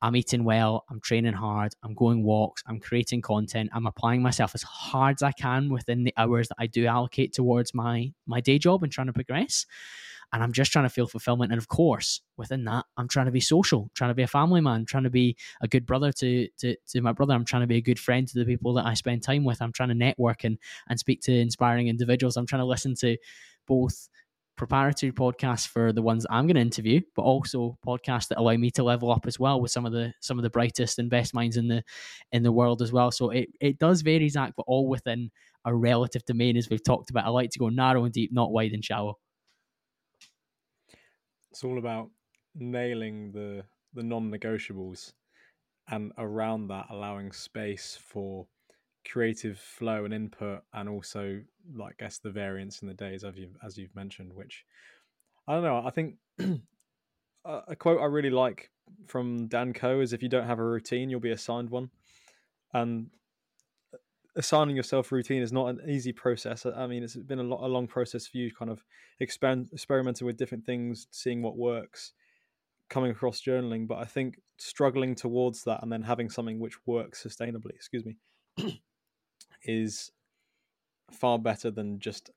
[0.00, 4.52] I'm eating well, I'm training hard, I'm going walks, I'm creating content, I'm applying myself
[4.54, 8.40] as hard as I can within the hours that I do allocate towards my my
[8.40, 9.66] day job and trying to progress.
[10.30, 11.52] And I'm just trying to feel fulfillment.
[11.52, 14.60] And of course, within that, I'm trying to be social, trying to be a family
[14.60, 17.32] man, trying to be a good brother to, to, to my brother.
[17.32, 19.62] I'm trying to be a good friend to the people that I spend time with.
[19.62, 22.36] I'm trying to network and, and speak to inspiring individuals.
[22.36, 23.16] I'm trying to listen to
[23.66, 24.10] both
[24.58, 28.70] preparatory podcasts for the ones I'm going to interview, but also podcasts that allow me
[28.72, 31.32] to level up as well with some of the some of the brightest and best
[31.32, 31.82] minds in the
[32.32, 33.10] in the world as well.
[33.10, 35.30] So it, it does vary, Zach, but all within
[35.64, 37.24] a relative domain as we've talked about.
[37.24, 39.18] I like to go narrow and deep, not wide and shallow.
[41.50, 42.10] It's all about
[42.54, 43.64] nailing the
[43.94, 45.12] the non-negotiables
[45.90, 48.46] and around that allowing space for
[49.10, 51.40] creative flow and input, and also,
[51.74, 54.32] like, I guess the variance in the days, as you've as you've mentioned.
[54.32, 54.64] Which
[55.46, 55.82] I don't know.
[55.84, 56.16] I think
[57.44, 58.70] a quote I really like
[59.06, 61.90] from Dan Koe is, "If you don't have a routine, you'll be assigned one."
[62.74, 63.10] And
[63.94, 63.98] uh,
[64.36, 66.66] assigning yourself a routine is not an easy process.
[66.66, 68.84] I mean, it's been a, lot, a long process for you, kind of
[69.20, 72.12] expand, experimenting with different things, seeing what works,
[72.90, 73.86] coming across journaling.
[73.88, 78.16] But I think struggling towards that and then having something which works sustainably, excuse me,
[79.62, 80.10] is
[81.12, 82.30] far better than just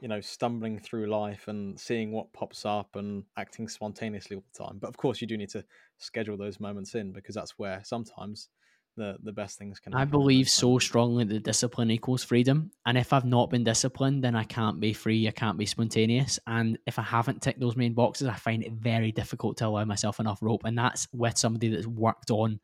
[0.00, 4.64] you know stumbling through life and seeing what pops up and acting spontaneously all the
[4.64, 4.78] time.
[4.78, 5.64] But of course you do need to
[5.98, 8.48] schedule those moments in because that's where sometimes
[8.96, 10.00] the the best things can happen.
[10.00, 12.70] i believe so strongly that discipline equals freedom.
[12.86, 15.28] And if i've not been disciplined then i can't be free.
[15.28, 16.38] I can't be spontaneous.
[16.46, 19.84] And if i haven't ticked those main boxes i find it very difficult to allow
[19.84, 20.62] myself enough rope.
[20.64, 22.60] And that's with somebody that's worked on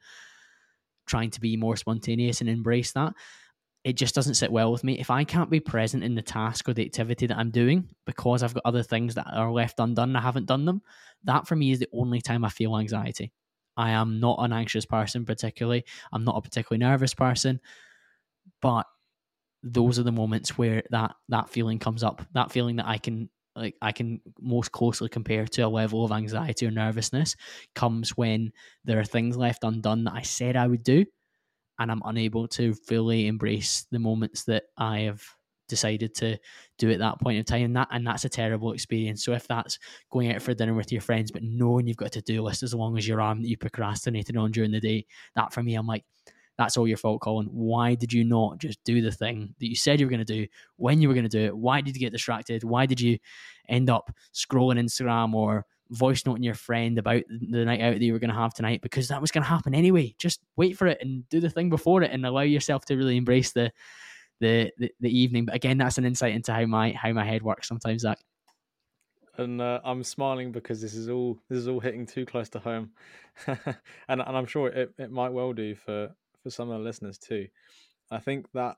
[1.06, 3.12] trying to be more spontaneous and embrace that
[3.82, 4.98] it just doesn't sit well with me.
[4.98, 8.42] If I can't be present in the task or the activity that I'm doing because
[8.42, 10.82] I've got other things that are left undone and I haven't done them,
[11.24, 13.32] that for me is the only time I feel anxiety.
[13.76, 15.84] I am not an anxious person, particularly.
[16.12, 17.60] I'm not a particularly nervous person,
[18.60, 18.86] but
[19.62, 22.22] those are the moments where that that feeling comes up.
[22.32, 26.12] That feeling that I can like I can most closely compare to a level of
[26.12, 27.36] anxiety or nervousness
[27.74, 28.52] comes when
[28.84, 31.06] there are things left undone that I said I would do
[31.80, 35.22] and I'm unable to fully embrace the moments that I have
[35.68, 36.36] decided to
[36.78, 39.24] do at that point in time and that and that's a terrible experience.
[39.24, 39.78] So if that's
[40.10, 42.74] going out for dinner with your friends but knowing you've got a to-do list as
[42.74, 45.86] long as your arm that you procrastinated on during the day that for me i'm
[45.86, 46.04] like
[46.60, 47.46] that's all your fault colin.
[47.46, 50.40] Why did you not just do the thing that you said you were going to
[50.40, 50.46] do
[50.76, 51.56] when you were going to do it?
[51.56, 52.64] Why did you get distracted?
[52.64, 53.18] Why did you
[53.66, 58.12] end up scrolling instagram or voice noting your friend about the night out that you
[58.12, 60.86] were going to have tonight because that was going to happen anyway just wait for
[60.86, 63.72] it and do the thing before it and allow yourself to really embrace the
[64.40, 65.44] the, the, the evening.
[65.44, 68.02] But again, that's an insight into how my how my head works sometimes.
[68.02, 68.18] Zach.
[69.38, 72.58] And uh, I'm smiling because this is all this is all hitting too close to
[72.58, 72.90] home,
[73.46, 73.56] and
[74.08, 76.10] and I'm sure it, it might well do for
[76.42, 77.46] for some of the listeners too.
[78.10, 78.76] I think that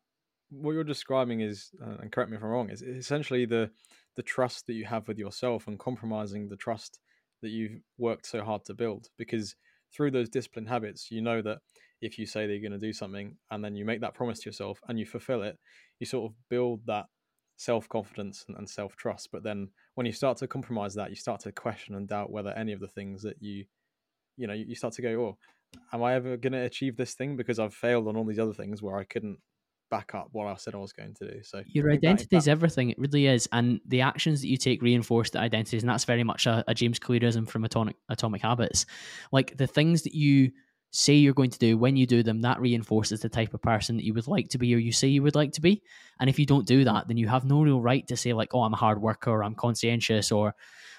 [0.51, 3.71] what you're describing is, uh, and correct me if I'm wrong, is essentially the
[4.17, 7.01] the trust that you have with yourself and compromising the trust
[7.43, 9.09] that you've worked so hard to build.
[9.19, 9.57] Because
[9.95, 11.59] through those disciplined habits, you know that
[12.01, 14.41] if you say that you're going to do something and then you make that promise
[14.41, 15.59] to yourself and you fulfill it,
[16.01, 17.07] you sort of build that
[17.57, 19.29] self confidence and, and self trust.
[19.33, 22.51] But then when you start to compromise that, you start to question and doubt whether
[22.51, 23.65] any of the things that you,
[24.37, 25.39] you know, you start to go, oh,
[25.93, 28.53] am I ever going to achieve this thing because I've failed on all these other
[28.53, 29.39] things where I couldn't
[29.93, 31.43] back up what I said I was going to do.
[31.43, 32.89] So your identity is everything.
[32.89, 36.25] It really is, and the actions that you take reinforce the identities, and that's very
[36.25, 38.87] much a, a James Clearism from Atomic Atomic Habits.
[39.31, 40.51] Like the things that you
[40.93, 43.97] say you're going to do, when you do them, that reinforces the type of person
[43.97, 45.83] that you would like to be or you say you would like to be.
[46.21, 48.55] And if you don't do that, then you have no real right to say, like,
[48.55, 50.55] oh, I'm a hard worker or I'm conscientious or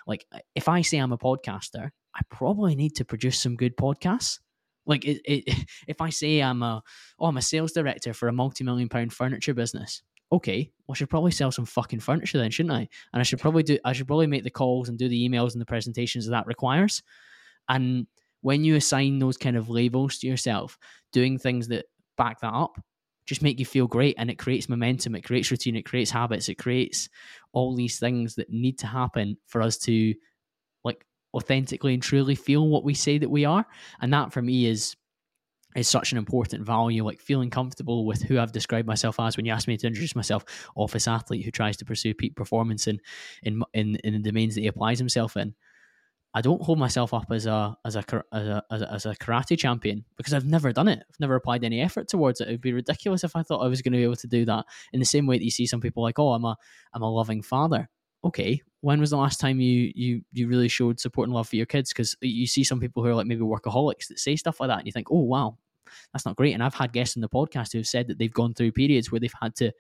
[0.07, 0.25] like
[0.55, 4.39] if I say I'm a podcaster, I probably need to produce some good podcasts.
[4.85, 6.84] Like it, it, if I say I'm a
[7.19, 10.01] oh I'm a sales director for a multi-million pound furniture business,
[10.31, 12.88] okay, well, I should probably sell some fucking furniture then, shouldn't I?
[13.14, 15.53] And I should probably do I should probably make the calls and do the emails
[15.53, 17.03] and the presentations that, that requires.
[17.69, 18.07] And
[18.41, 20.77] when you assign those kind of labels to yourself,
[21.11, 21.85] doing things that
[22.18, 22.77] back that up
[23.26, 26.49] just make you feel great and it creates momentum, it creates routine, it creates habits,
[26.49, 27.10] it creates
[27.53, 30.14] all these things that need to happen for us to
[31.34, 33.65] authentically and truly feel what we say that we are.
[34.01, 34.95] And that for me is
[35.76, 39.38] is such an important value, like feeling comfortable with who I've described myself as.
[39.38, 40.45] When you ask me to introduce myself,
[40.76, 42.99] office athlete who tries to pursue peak performance in
[43.43, 45.55] in in, in the domains that he applies himself in.
[46.35, 50.03] I don't hold myself up as a as a as a as a, karate champion
[50.18, 50.99] because I've never done it.
[50.99, 52.47] I've never applied any effort towards it.
[52.47, 54.45] It would be ridiculous if I thought I was going to be able to do
[54.45, 54.65] that.
[54.93, 56.57] In the same way that you see some people like, oh, I'm a
[56.93, 57.88] I'm a loving father.
[58.23, 61.55] Okay, when was the last time you you you really showed support and love for
[61.55, 61.93] your kids?
[61.93, 64.80] Because you see some people who are like maybe workaholics that say stuff like that,
[64.80, 65.57] and you think, oh wow,
[66.11, 66.53] that's not great.
[66.53, 69.10] And I've had guests on the podcast who have said that they've gone through periods
[69.10, 69.72] where they've had to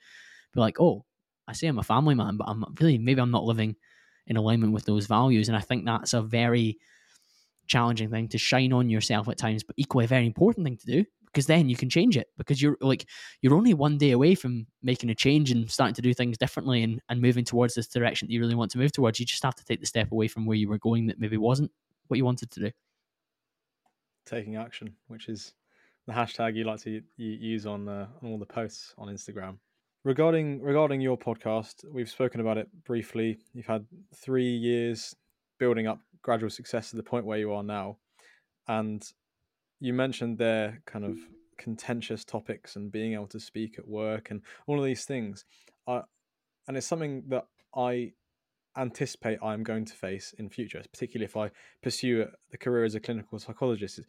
[0.53, 1.03] be like, oh,
[1.49, 3.75] I say I'm a family man, but I'm really maybe I'm not living
[4.25, 5.49] in alignment with those values.
[5.49, 6.77] And I think that's a very
[7.67, 10.85] challenging thing to shine on yourself at times, but equally a very important thing to
[10.85, 13.07] do because then you can change it because you're like
[13.41, 16.83] you're only one day away from making a change and starting to do things differently
[16.83, 19.19] and, and moving towards this direction that you really want to move towards.
[19.19, 21.37] You just have to take the step away from where you were going that maybe
[21.37, 21.71] wasn't
[22.07, 22.71] what you wanted to do.
[24.25, 25.53] Taking action, which is
[26.07, 29.57] the hashtag you like to use on uh, on all the posts on Instagram
[30.03, 33.39] regarding regarding your podcast, we've spoken about it briefly.
[33.53, 33.85] You've had
[34.15, 35.15] three years
[35.59, 37.97] building up gradual success to the point where you are now,
[38.67, 39.03] and
[39.83, 41.17] you mentioned their kind of
[41.57, 45.43] contentious topics and being able to speak at work and all of these things.
[45.85, 46.03] Uh,
[46.69, 48.13] and it's something that I
[48.77, 51.51] anticipate I'm going to face in future, particularly if I
[51.81, 53.99] pursue the career as a clinical psychologist.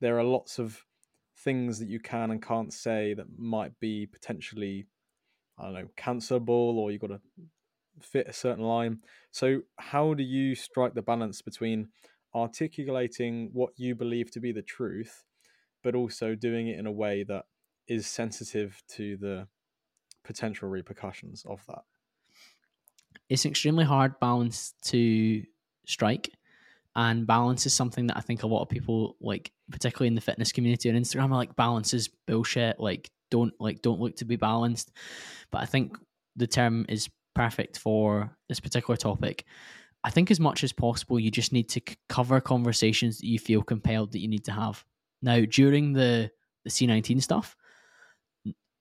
[0.00, 0.84] There are lots of
[1.38, 4.88] things that you can and can't say that might be potentially
[5.56, 7.20] I don't know, cancelable or you've got to
[8.00, 8.98] fit a certain line.
[9.30, 11.88] So, how do you strike the balance between
[12.34, 15.24] articulating what you believe to be the truth,
[15.82, 17.44] but also doing it in a way that
[17.88, 19.48] is sensitive to the
[20.24, 21.82] potential repercussions of that?
[23.28, 25.44] It's an extremely hard balance to
[25.86, 26.30] strike.
[26.96, 30.20] And balance is something that I think a lot of people like, particularly in the
[30.20, 32.80] fitness community on Instagram, are like balance is bullshit.
[32.80, 34.90] Like don't like don't look to be balanced.
[35.50, 35.96] But I think
[36.34, 39.44] the term is perfect for this particular topic.
[40.02, 43.38] I think as much as possible, you just need to c- cover conversations that you
[43.38, 44.84] feel compelled that you need to have.
[45.22, 46.30] Now, during the
[46.64, 47.56] the C19 stuff,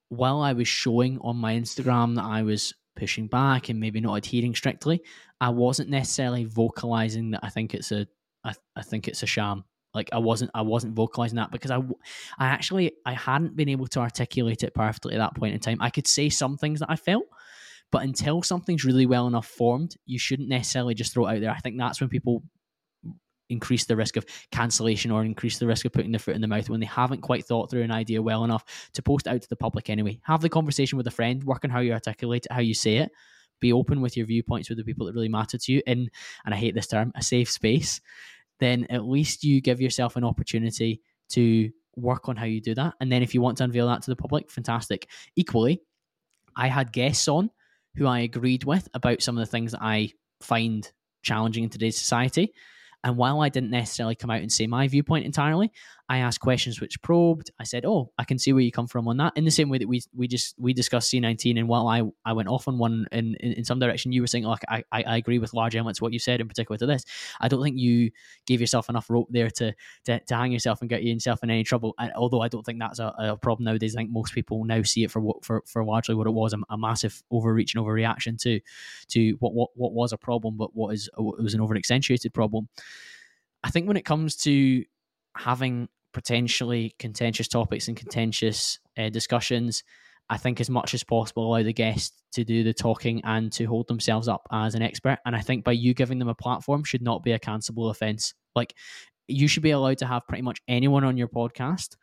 [0.10, 4.16] while I was showing on my Instagram that I was pushing back and maybe not
[4.16, 5.02] adhering strictly,
[5.40, 8.08] I wasn't necessarily vocalizing that I think it's a
[8.44, 11.78] I, I think it's a sham like I wasn't I wasn't vocalizing that because I
[12.38, 15.78] I actually I hadn't been able to articulate it perfectly at that point in time.
[15.82, 17.26] I could say some things that I felt,
[17.92, 21.52] but until something's really well enough formed, you shouldn't necessarily just throw it out there.
[21.52, 22.44] I think that's when people
[23.50, 26.48] increase the risk of cancellation or increase the risk of putting their foot in the
[26.48, 29.50] mouth when they haven't quite thought through an idea well enough to post out to
[29.50, 30.20] the public anyway.
[30.24, 32.98] Have the conversation with a friend, work on how you articulate it, how you say
[32.98, 33.12] it.
[33.60, 36.10] Be open with your viewpoints with the people that really matter to you in,
[36.46, 38.00] and I hate this term, a safe space.
[38.60, 42.94] Then at least you give yourself an opportunity to work on how you do that.
[43.02, 45.10] And then if you want to unveil that to the public, fantastic.
[45.36, 45.82] Equally,
[46.56, 47.50] I had guests on
[48.00, 50.90] who I agreed with about some of the things that I find
[51.22, 52.54] challenging in today's society.
[53.04, 55.72] And while I didn't necessarily come out and say my viewpoint entirely,
[56.10, 57.52] I asked questions which probed.
[57.60, 59.70] I said, "Oh, I can see where you come from on that." In the same
[59.70, 62.80] way that we we just we discussed C19, and while I I went off on
[62.80, 65.76] one in in, in some direction, you were saying, "Like I, I agree with large
[65.76, 67.06] elements what you said, in particular to this."
[67.40, 68.10] I don't think you
[68.48, 69.72] gave yourself enough rope there to
[70.06, 71.94] to, to hang yourself and get yourself in any trouble.
[72.16, 75.04] Although I don't think that's a, a, problem nowadays, I think most people now see
[75.04, 78.42] it for what for, for largely what it was a, a massive overreach and overreaction
[78.42, 78.60] to
[79.10, 82.34] to what what what was a problem, but what is what was an over accentuated
[82.34, 82.68] problem.
[83.64, 84.86] I think when it comes to
[85.36, 89.84] having potentially contentious topics and contentious uh, discussions.
[90.30, 93.66] I think as much as possible allow the guest to do the talking and to
[93.66, 95.18] hold themselves up as an expert.
[95.26, 98.34] And I think by you giving them a platform should not be a cancelable offense.
[98.56, 98.76] Like
[99.28, 101.96] you should be allowed to have pretty much anyone on your podcast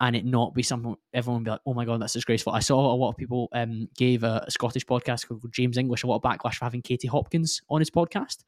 [0.00, 2.52] and it not be something everyone be like, oh my god, that's disgraceful.
[2.52, 6.04] I saw a lot of people um, gave a, a, Scottish podcast called James English
[6.04, 8.44] a lot of backlash for having Katie Hopkins on his podcast.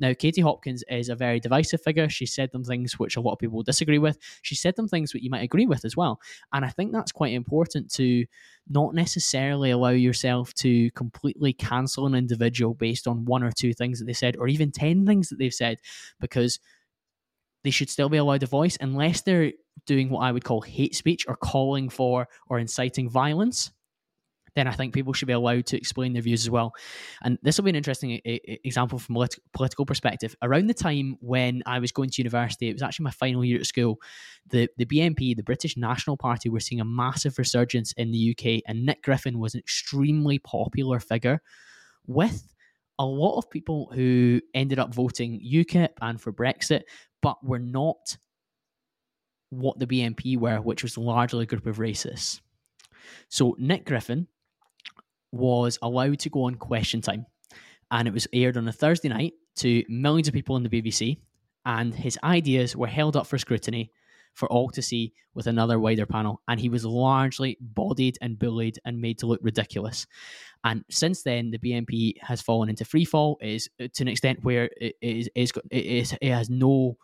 [0.00, 2.08] Now, Katie Hopkins is a very divisive figure.
[2.08, 4.18] She said them things which a lot of people disagree with.
[4.42, 6.20] She said them things that you might agree with as well.
[6.52, 8.24] And I think that's quite important to
[8.68, 13.98] not necessarily allow yourself to completely cancel an individual based on one or two things
[13.98, 15.78] that they said, or even 10 things that they've said,
[16.20, 16.60] because
[17.64, 19.52] they should still be allowed a voice unless they're
[19.86, 23.70] doing what I would call hate speech or calling for or inciting violence.
[24.54, 26.72] Then I think people should be allowed to explain their views as well.
[27.22, 30.34] And this will be an interesting example from a political perspective.
[30.42, 33.60] Around the time when I was going to university, it was actually my final year
[33.60, 34.00] at school,
[34.48, 38.62] the, the BNP, the British National Party, were seeing a massive resurgence in the UK,
[38.66, 41.40] and Nick Griffin was an extremely popular figure
[42.06, 42.52] with
[42.98, 46.82] a lot of people who ended up voting UKIP and for Brexit,
[47.22, 48.16] but were not
[49.50, 52.40] what the BNP were, which was largely a group of racists.
[53.28, 54.26] So Nick Griffin
[55.32, 57.26] was allowed to go on Question Time,
[57.90, 61.18] and it was aired on a Thursday night to millions of people on the BBC,
[61.64, 63.90] and his ideas were held up for scrutiny
[64.38, 68.78] for all to see with another wider panel, and he was largely bodied and bullied
[68.84, 70.06] and made to look ridiculous.
[70.64, 73.36] And since then, the BNP has fallen into freefall.
[73.42, 76.96] Is uh, to an extent where it is, it, is, it has no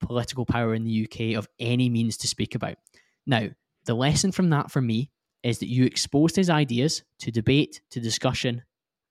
[0.00, 2.76] political power in the UK of any means to speak about.
[3.26, 3.48] Now,
[3.84, 5.10] the lesson from that for me
[5.42, 8.62] is that you exposed his ideas to debate, to discussion,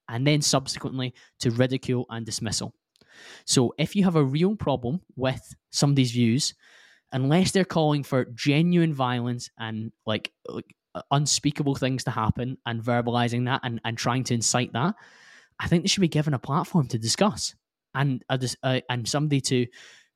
[0.10, 2.74] and then subsequently to ridicule and dismissal.
[3.46, 6.54] So if you have a real problem with somebody's views,
[7.12, 10.76] unless they're calling for genuine violence and like, like
[11.12, 14.96] unspeakable things to happen and verbalizing that and, and trying to incite that,
[15.60, 17.56] I think they should be given a platform to discuss
[17.94, 19.68] and a, uh, and somebody to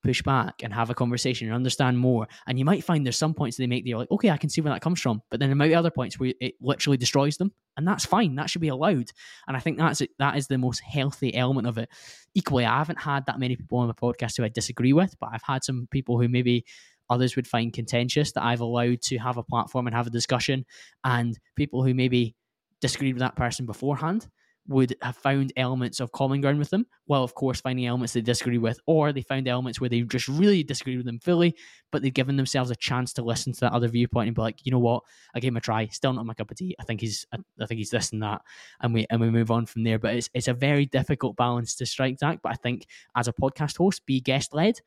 [0.04, 2.28] push back and have a conversation and understand more.
[2.48, 4.50] And you might find there's some points they make that you're like, okay, I can
[4.50, 5.22] see where that comes from.
[5.30, 7.52] But then there might be other points where it literally destroys them.
[7.78, 8.36] And that's fine.
[8.36, 9.10] That should be allowed.
[9.48, 10.12] And I think that's it.
[10.20, 11.90] that is the most healthy element of it.
[12.34, 15.30] Equally, I haven't had that many people on the podcast who I disagree with, but
[15.34, 16.66] I've had some people who maybe
[17.10, 20.66] others would find contentious that I've allowed to have a platform and have a discussion,
[21.04, 22.36] and people who maybe
[22.80, 24.28] disagreed with that person beforehand
[24.72, 28.22] would have found elements of common ground with them, while of course finding elements they
[28.22, 31.56] disagree with, or they found elements where they just really disagree with them fully,
[31.92, 34.66] but they've given themselves a chance to listen to that other viewpoint and be like,
[34.66, 35.04] you know what,
[35.36, 36.76] I gave him a try, still not my cup of tea.
[36.80, 38.42] I think he's, I think he's this and that,
[38.82, 40.00] and we and we move on from there.
[40.00, 42.40] But it's it's a very difficult balance to strike, Zach.
[42.42, 44.80] But I think as a podcast host, be guest led.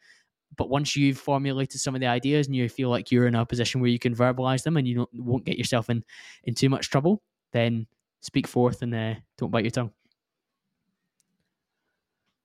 [0.56, 3.44] But once you've formulated some of the ideas and you feel like you're in a
[3.44, 6.05] position where you can verbalize them and you won't get yourself in
[6.44, 7.86] in too much trouble, then
[8.25, 9.93] speak forth and uh, don't bite your tongue.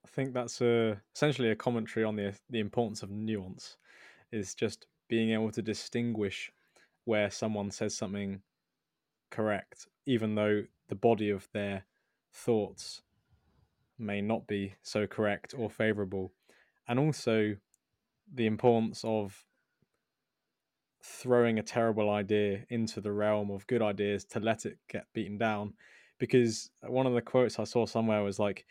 [0.04, 3.76] I think that's a, essentially a commentary on the the importance of nuance.
[4.32, 6.52] Is just being able to distinguish
[7.04, 8.42] where someone says something
[9.30, 11.84] correct, even though the body of their
[12.32, 13.02] thoughts
[13.98, 16.32] may not be so correct or favorable,
[16.86, 17.56] and also
[18.32, 19.44] the importance of
[21.02, 25.38] throwing a terrible idea into the realm of good ideas to let it get beaten
[25.38, 25.74] down.
[26.18, 28.66] Because uh, one of the quotes I saw somewhere was like,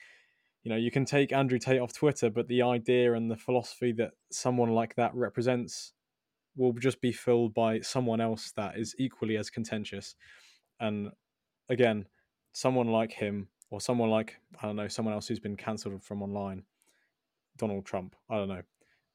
[0.64, 3.92] you know, you can take Andrew Tate off Twitter, but the idea and the philosophy
[3.94, 5.94] that someone like that represents
[6.56, 10.16] will just be filled by someone else that is equally as contentious.
[10.80, 11.10] And
[11.70, 12.06] again,
[12.52, 16.22] someone like him or someone like, I don't know, someone else who's been cancelled from
[16.22, 16.64] online,
[17.58, 18.64] Donald Trump, I don't know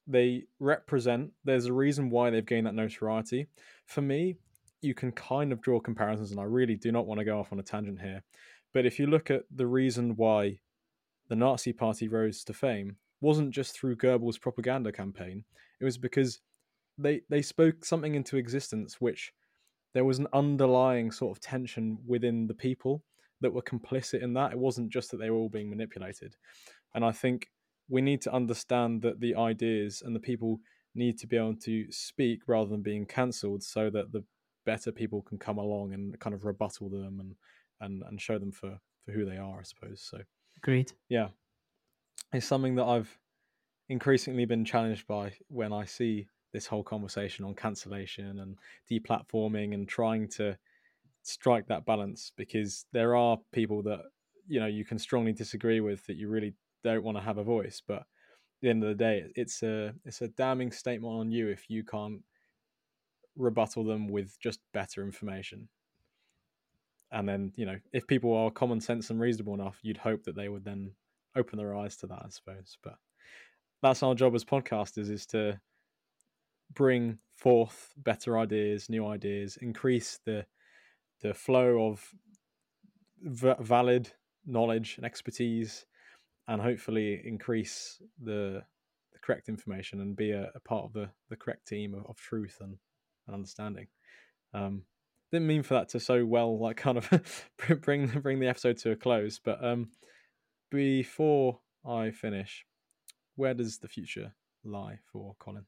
[0.07, 1.33] they represent.
[1.45, 3.47] There's a reason why they've gained that notoriety.
[3.87, 4.37] For me,
[4.83, 7.53] you can kind of draw comparisons, and I really do not want to go off
[7.53, 8.23] on a tangent here.
[8.73, 10.59] But if you look at the reason why
[11.29, 15.45] the Nazi Party rose to fame, wasn't just through Goebbels' propaganda campaign.
[15.81, 16.41] It was because
[16.99, 19.33] they they spoke something into existence which
[19.95, 23.03] there was an underlying sort of tension within the people
[23.41, 24.53] that were complicit in that.
[24.53, 26.37] It wasn't just that they were all being manipulated.
[26.95, 27.49] And I think
[27.89, 30.61] we need to understand that the ideas and the people
[30.95, 34.25] need to be able to speak rather than being cancelled so that the
[34.65, 37.35] better people can come along and kind of rebuttal them and
[37.81, 40.01] and, and show them for, for who they are, I suppose.
[40.01, 40.19] So
[40.57, 40.93] Agreed.
[41.09, 41.29] Yeah.
[42.33, 43.19] It's something that I've
[43.89, 48.57] increasingly been challenged by when I see this whole conversation on cancellation and
[48.91, 50.57] deplatforming and trying to
[51.23, 54.01] strike that balance because there are people that
[54.47, 56.55] you know you can strongly disagree with that you really
[56.85, 58.07] don't want to have a voice but at
[58.63, 61.83] the end of the day it's a it's a damning statement on you if you
[61.85, 62.23] can't
[63.37, 65.69] rebuttal them with just better information.
[67.11, 70.37] And then you know if people are common sense and reasonable enough you'd hope that
[70.37, 70.93] they would then
[71.37, 72.77] open their eyes to that i suppose.
[72.83, 72.97] But
[73.83, 75.61] that's our job as podcasters is to
[76.75, 80.47] bring forth better ideas, new ideas, increase the
[81.21, 82.05] the flow of
[83.23, 84.11] v- valid
[84.47, 85.87] knowledge and expertise,
[86.49, 88.63] and hopefully increase the,
[89.13, 92.17] the correct information and be a, a, part of the, the correct team of, of
[92.17, 92.77] truth and,
[93.27, 93.87] and understanding.
[94.53, 94.83] Um,
[95.33, 97.49] didn't mean for that to so well like kind of
[97.81, 99.89] bring bring the episode to a close, but um,
[100.71, 102.65] before I finish,
[103.35, 104.35] where does the future
[104.65, 105.67] lie for Colin?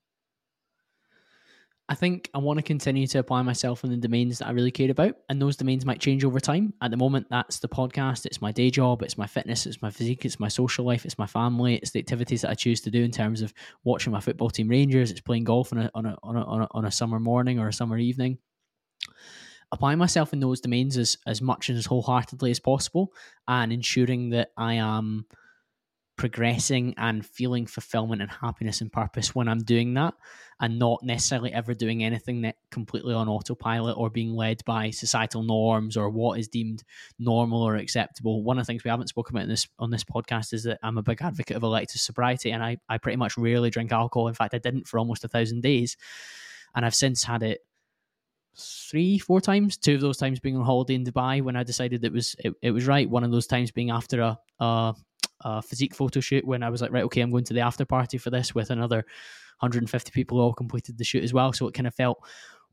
[1.88, 4.72] I think I want to continue to apply myself in the domains that I really
[4.72, 6.74] care about, and those domains might change over time.
[6.82, 9.90] At the moment, that's the podcast, it's my day job, it's my fitness, it's my
[9.90, 12.90] physique, it's my social life, it's my family, it's the activities that I choose to
[12.90, 13.54] do in terms of
[13.84, 16.62] watching my football team Rangers, it's playing golf on a on a on a, on
[16.62, 18.38] a, on a summer morning or a summer evening.
[19.70, 23.12] Apply myself in those domains as as much and as wholeheartedly as possible,
[23.46, 25.26] and ensuring that I am
[26.16, 30.14] progressing and feeling fulfillment and happiness and purpose when I'm doing that
[30.60, 35.42] and not necessarily ever doing anything that completely on autopilot or being led by societal
[35.42, 36.82] norms or what is deemed
[37.18, 38.42] normal or acceptable.
[38.42, 40.78] One of the things we haven't spoken about in this on this podcast is that
[40.82, 44.28] I'm a big advocate of elective sobriety and I, I pretty much rarely drink alcohol.
[44.28, 45.98] In fact, I didn't for almost a thousand days.
[46.74, 47.60] And I've since had it
[48.58, 49.76] three, four times.
[49.76, 52.54] Two of those times being on holiday in Dubai when I decided it was it,
[52.62, 53.08] it was right.
[53.08, 54.94] One of those times being after a, a
[55.42, 57.84] a physique photo shoot when I was like, right, okay, I'm going to the after
[57.84, 59.04] party for this with another
[59.60, 61.52] 150 people who all completed the shoot as well.
[61.52, 62.18] So it kind of felt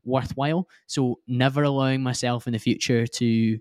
[0.04, 0.68] worthwhile.
[0.86, 3.58] So never allowing myself in the future to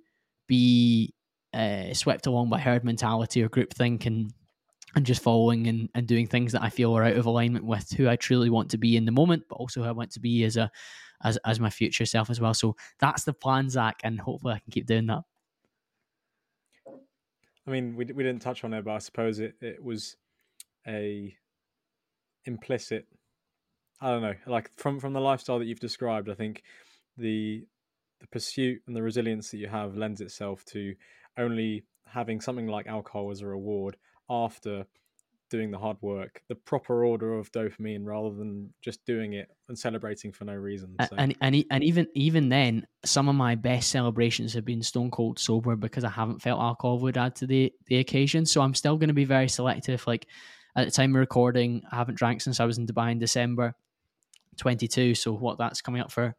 [0.47, 1.13] be
[1.53, 4.33] uh, swept along by herd mentality or groupthink and
[4.95, 7.89] and just following and, and doing things that I feel are out of alignment with
[7.91, 10.19] who I truly want to be in the moment, but also who I want to
[10.19, 10.69] be as a
[11.23, 12.53] as as my future self as well.
[12.53, 15.23] So that's the plan, Zach, and hopefully I can keep doing that.
[17.65, 20.17] I mean, we we didn't touch on it, but I suppose it, it was
[20.87, 21.35] a
[22.45, 23.07] implicit.
[24.01, 26.29] I don't know, like from from the lifestyle that you've described.
[26.29, 26.63] I think
[27.17, 27.65] the
[28.19, 30.95] the pursuit and the resilience that you have lends itself to
[31.37, 33.97] only having something like alcohol as a reward
[34.29, 34.85] after
[35.53, 39.77] doing the hard work, the proper order of dopamine rather than just doing it and
[39.77, 40.95] celebrating for no reason.
[40.99, 41.15] So.
[41.15, 45.37] And, and and even even then, some of my best celebrations have been stone cold
[45.37, 48.47] sober because I haven't felt alcohol would add to the the occasion.
[48.47, 50.07] So I'm still going to be very selective.
[50.07, 50.25] Like
[50.75, 53.75] at the time of recording, I haven't drank since I was in Dubai in December
[54.57, 55.13] 22.
[55.13, 56.35] So what that's coming up for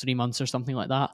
[0.00, 1.12] three months or something like that.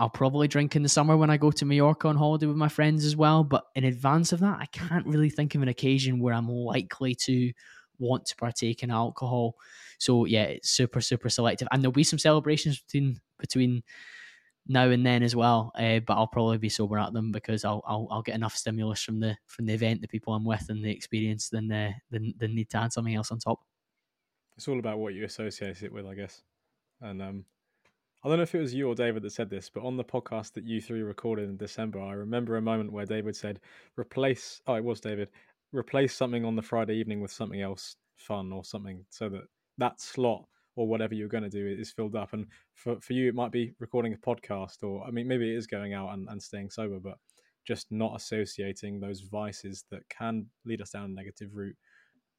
[0.00, 2.70] I'll probably drink in the summer when I go to Mallorca on holiday with my
[2.70, 3.44] friends as well.
[3.44, 7.14] But in advance of that, I can't really think of an occasion where I'm likely
[7.26, 7.52] to
[7.98, 9.56] want to partake in alcohol.
[9.98, 13.82] So yeah, it's super super selective, and there'll be some celebrations between between
[14.66, 15.70] now and then as well.
[15.78, 19.02] Uh, but I'll probably be sober at them because I'll, I'll I'll get enough stimulus
[19.02, 22.32] from the from the event, the people I'm with, and the experience than the than
[22.38, 23.60] than need to add something else on top.
[24.56, 26.40] It's all about what you associate it with, I guess.
[27.02, 27.44] And um,
[28.22, 30.04] I don't know if it was you or David that said this, but on the
[30.04, 33.60] podcast that you three recorded in December, I remember a moment where David said,
[33.96, 35.30] replace, oh, it was David,
[35.72, 39.44] replace something on the Friday evening with something else fun or something so that
[39.78, 40.44] that slot
[40.76, 42.34] or whatever you're going to do is filled up.
[42.34, 45.56] And for, for you, it might be recording a podcast or, I mean, maybe it
[45.56, 47.16] is going out and, and staying sober, but
[47.66, 51.76] just not associating those vices that can lead us down a negative route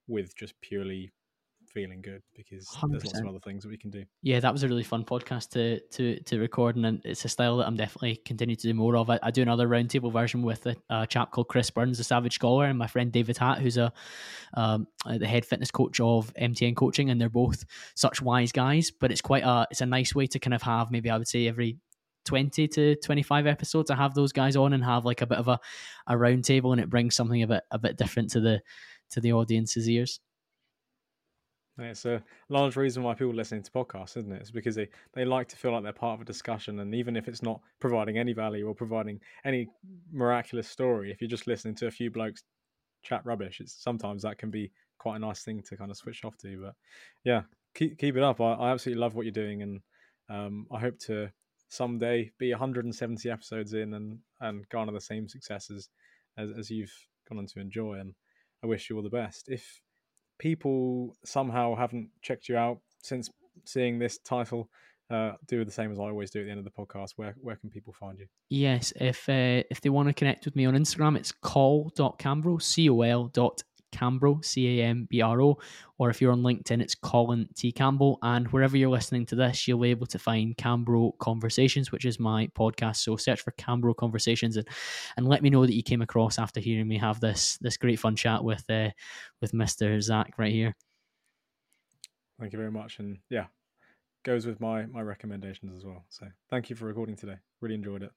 [0.07, 1.11] with just purely
[1.73, 4.03] feeling good because there's lots of other things that we can do.
[4.21, 7.57] Yeah, that was a really fun podcast to to to record, and it's a style
[7.57, 9.09] that I'm definitely continuing to do more of.
[9.09, 12.35] I, I do another roundtable version with a, a chap called Chris Burns, the Savage
[12.35, 13.91] Scholar, and my friend David Hatt, who's a
[14.53, 17.63] um, uh, the head fitness coach of MTN Coaching, and they're both
[17.95, 18.91] such wise guys.
[18.91, 21.27] But it's quite a it's a nice way to kind of have maybe I would
[21.27, 21.77] say every
[22.25, 25.47] 20 to 25 episodes to have those guys on and have like a bit of
[25.47, 25.59] a,
[26.05, 28.61] a round table and it brings something a bit a bit different to the
[29.09, 30.19] to the audience's ears
[31.83, 34.41] It's a large reason why people listening to podcasts, isn't it?
[34.41, 36.79] It's because they, they like to feel like they're part of a discussion.
[36.79, 39.67] And even if it's not providing any value or providing any
[40.11, 42.43] miraculous story, if you're just listening to a few blokes
[43.03, 46.23] chat rubbish, it's sometimes that can be quite a nice thing to kind of switch
[46.23, 46.61] off to.
[46.61, 46.75] But
[47.23, 47.41] yeah,
[47.73, 48.39] keep, keep it up.
[48.39, 49.61] I, I absolutely love what you're doing.
[49.61, 49.81] And
[50.29, 51.31] um, I hope to
[51.69, 55.89] someday be 170 episodes in and, and garner the same successes
[56.37, 56.93] as, as you've
[57.27, 57.95] gone on to enjoy.
[57.95, 58.13] And
[58.63, 59.49] I wish you all the best.
[59.49, 59.81] If
[60.41, 63.29] people somehow haven't checked you out since
[63.63, 64.67] seeing this title,
[65.11, 67.11] uh, do the same as I always do at the end of the podcast.
[67.15, 68.25] Where where can people find you?
[68.49, 73.27] Yes, if uh, if they want to connect with me on Instagram, it's col.cambro, C-O-L
[73.27, 73.61] dot
[73.91, 75.57] Cambro, C-A-M-B-R-O,
[75.97, 77.71] or if you're on LinkedIn, it's Colin T.
[77.71, 78.17] Campbell.
[78.21, 82.19] And wherever you're listening to this, you'll be able to find Cambro Conversations, which is
[82.19, 82.97] my podcast.
[82.97, 84.67] So search for Cambro Conversations and,
[85.17, 87.99] and let me know that you came across after hearing me have this this great
[87.99, 88.89] fun chat with uh,
[89.41, 90.01] with Mr.
[90.01, 90.75] Zach right here.
[92.39, 93.45] Thank you very much, and yeah,
[94.23, 96.05] goes with my my recommendations as well.
[96.09, 97.37] So thank you for recording today.
[97.61, 98.11] Really enjoyed it.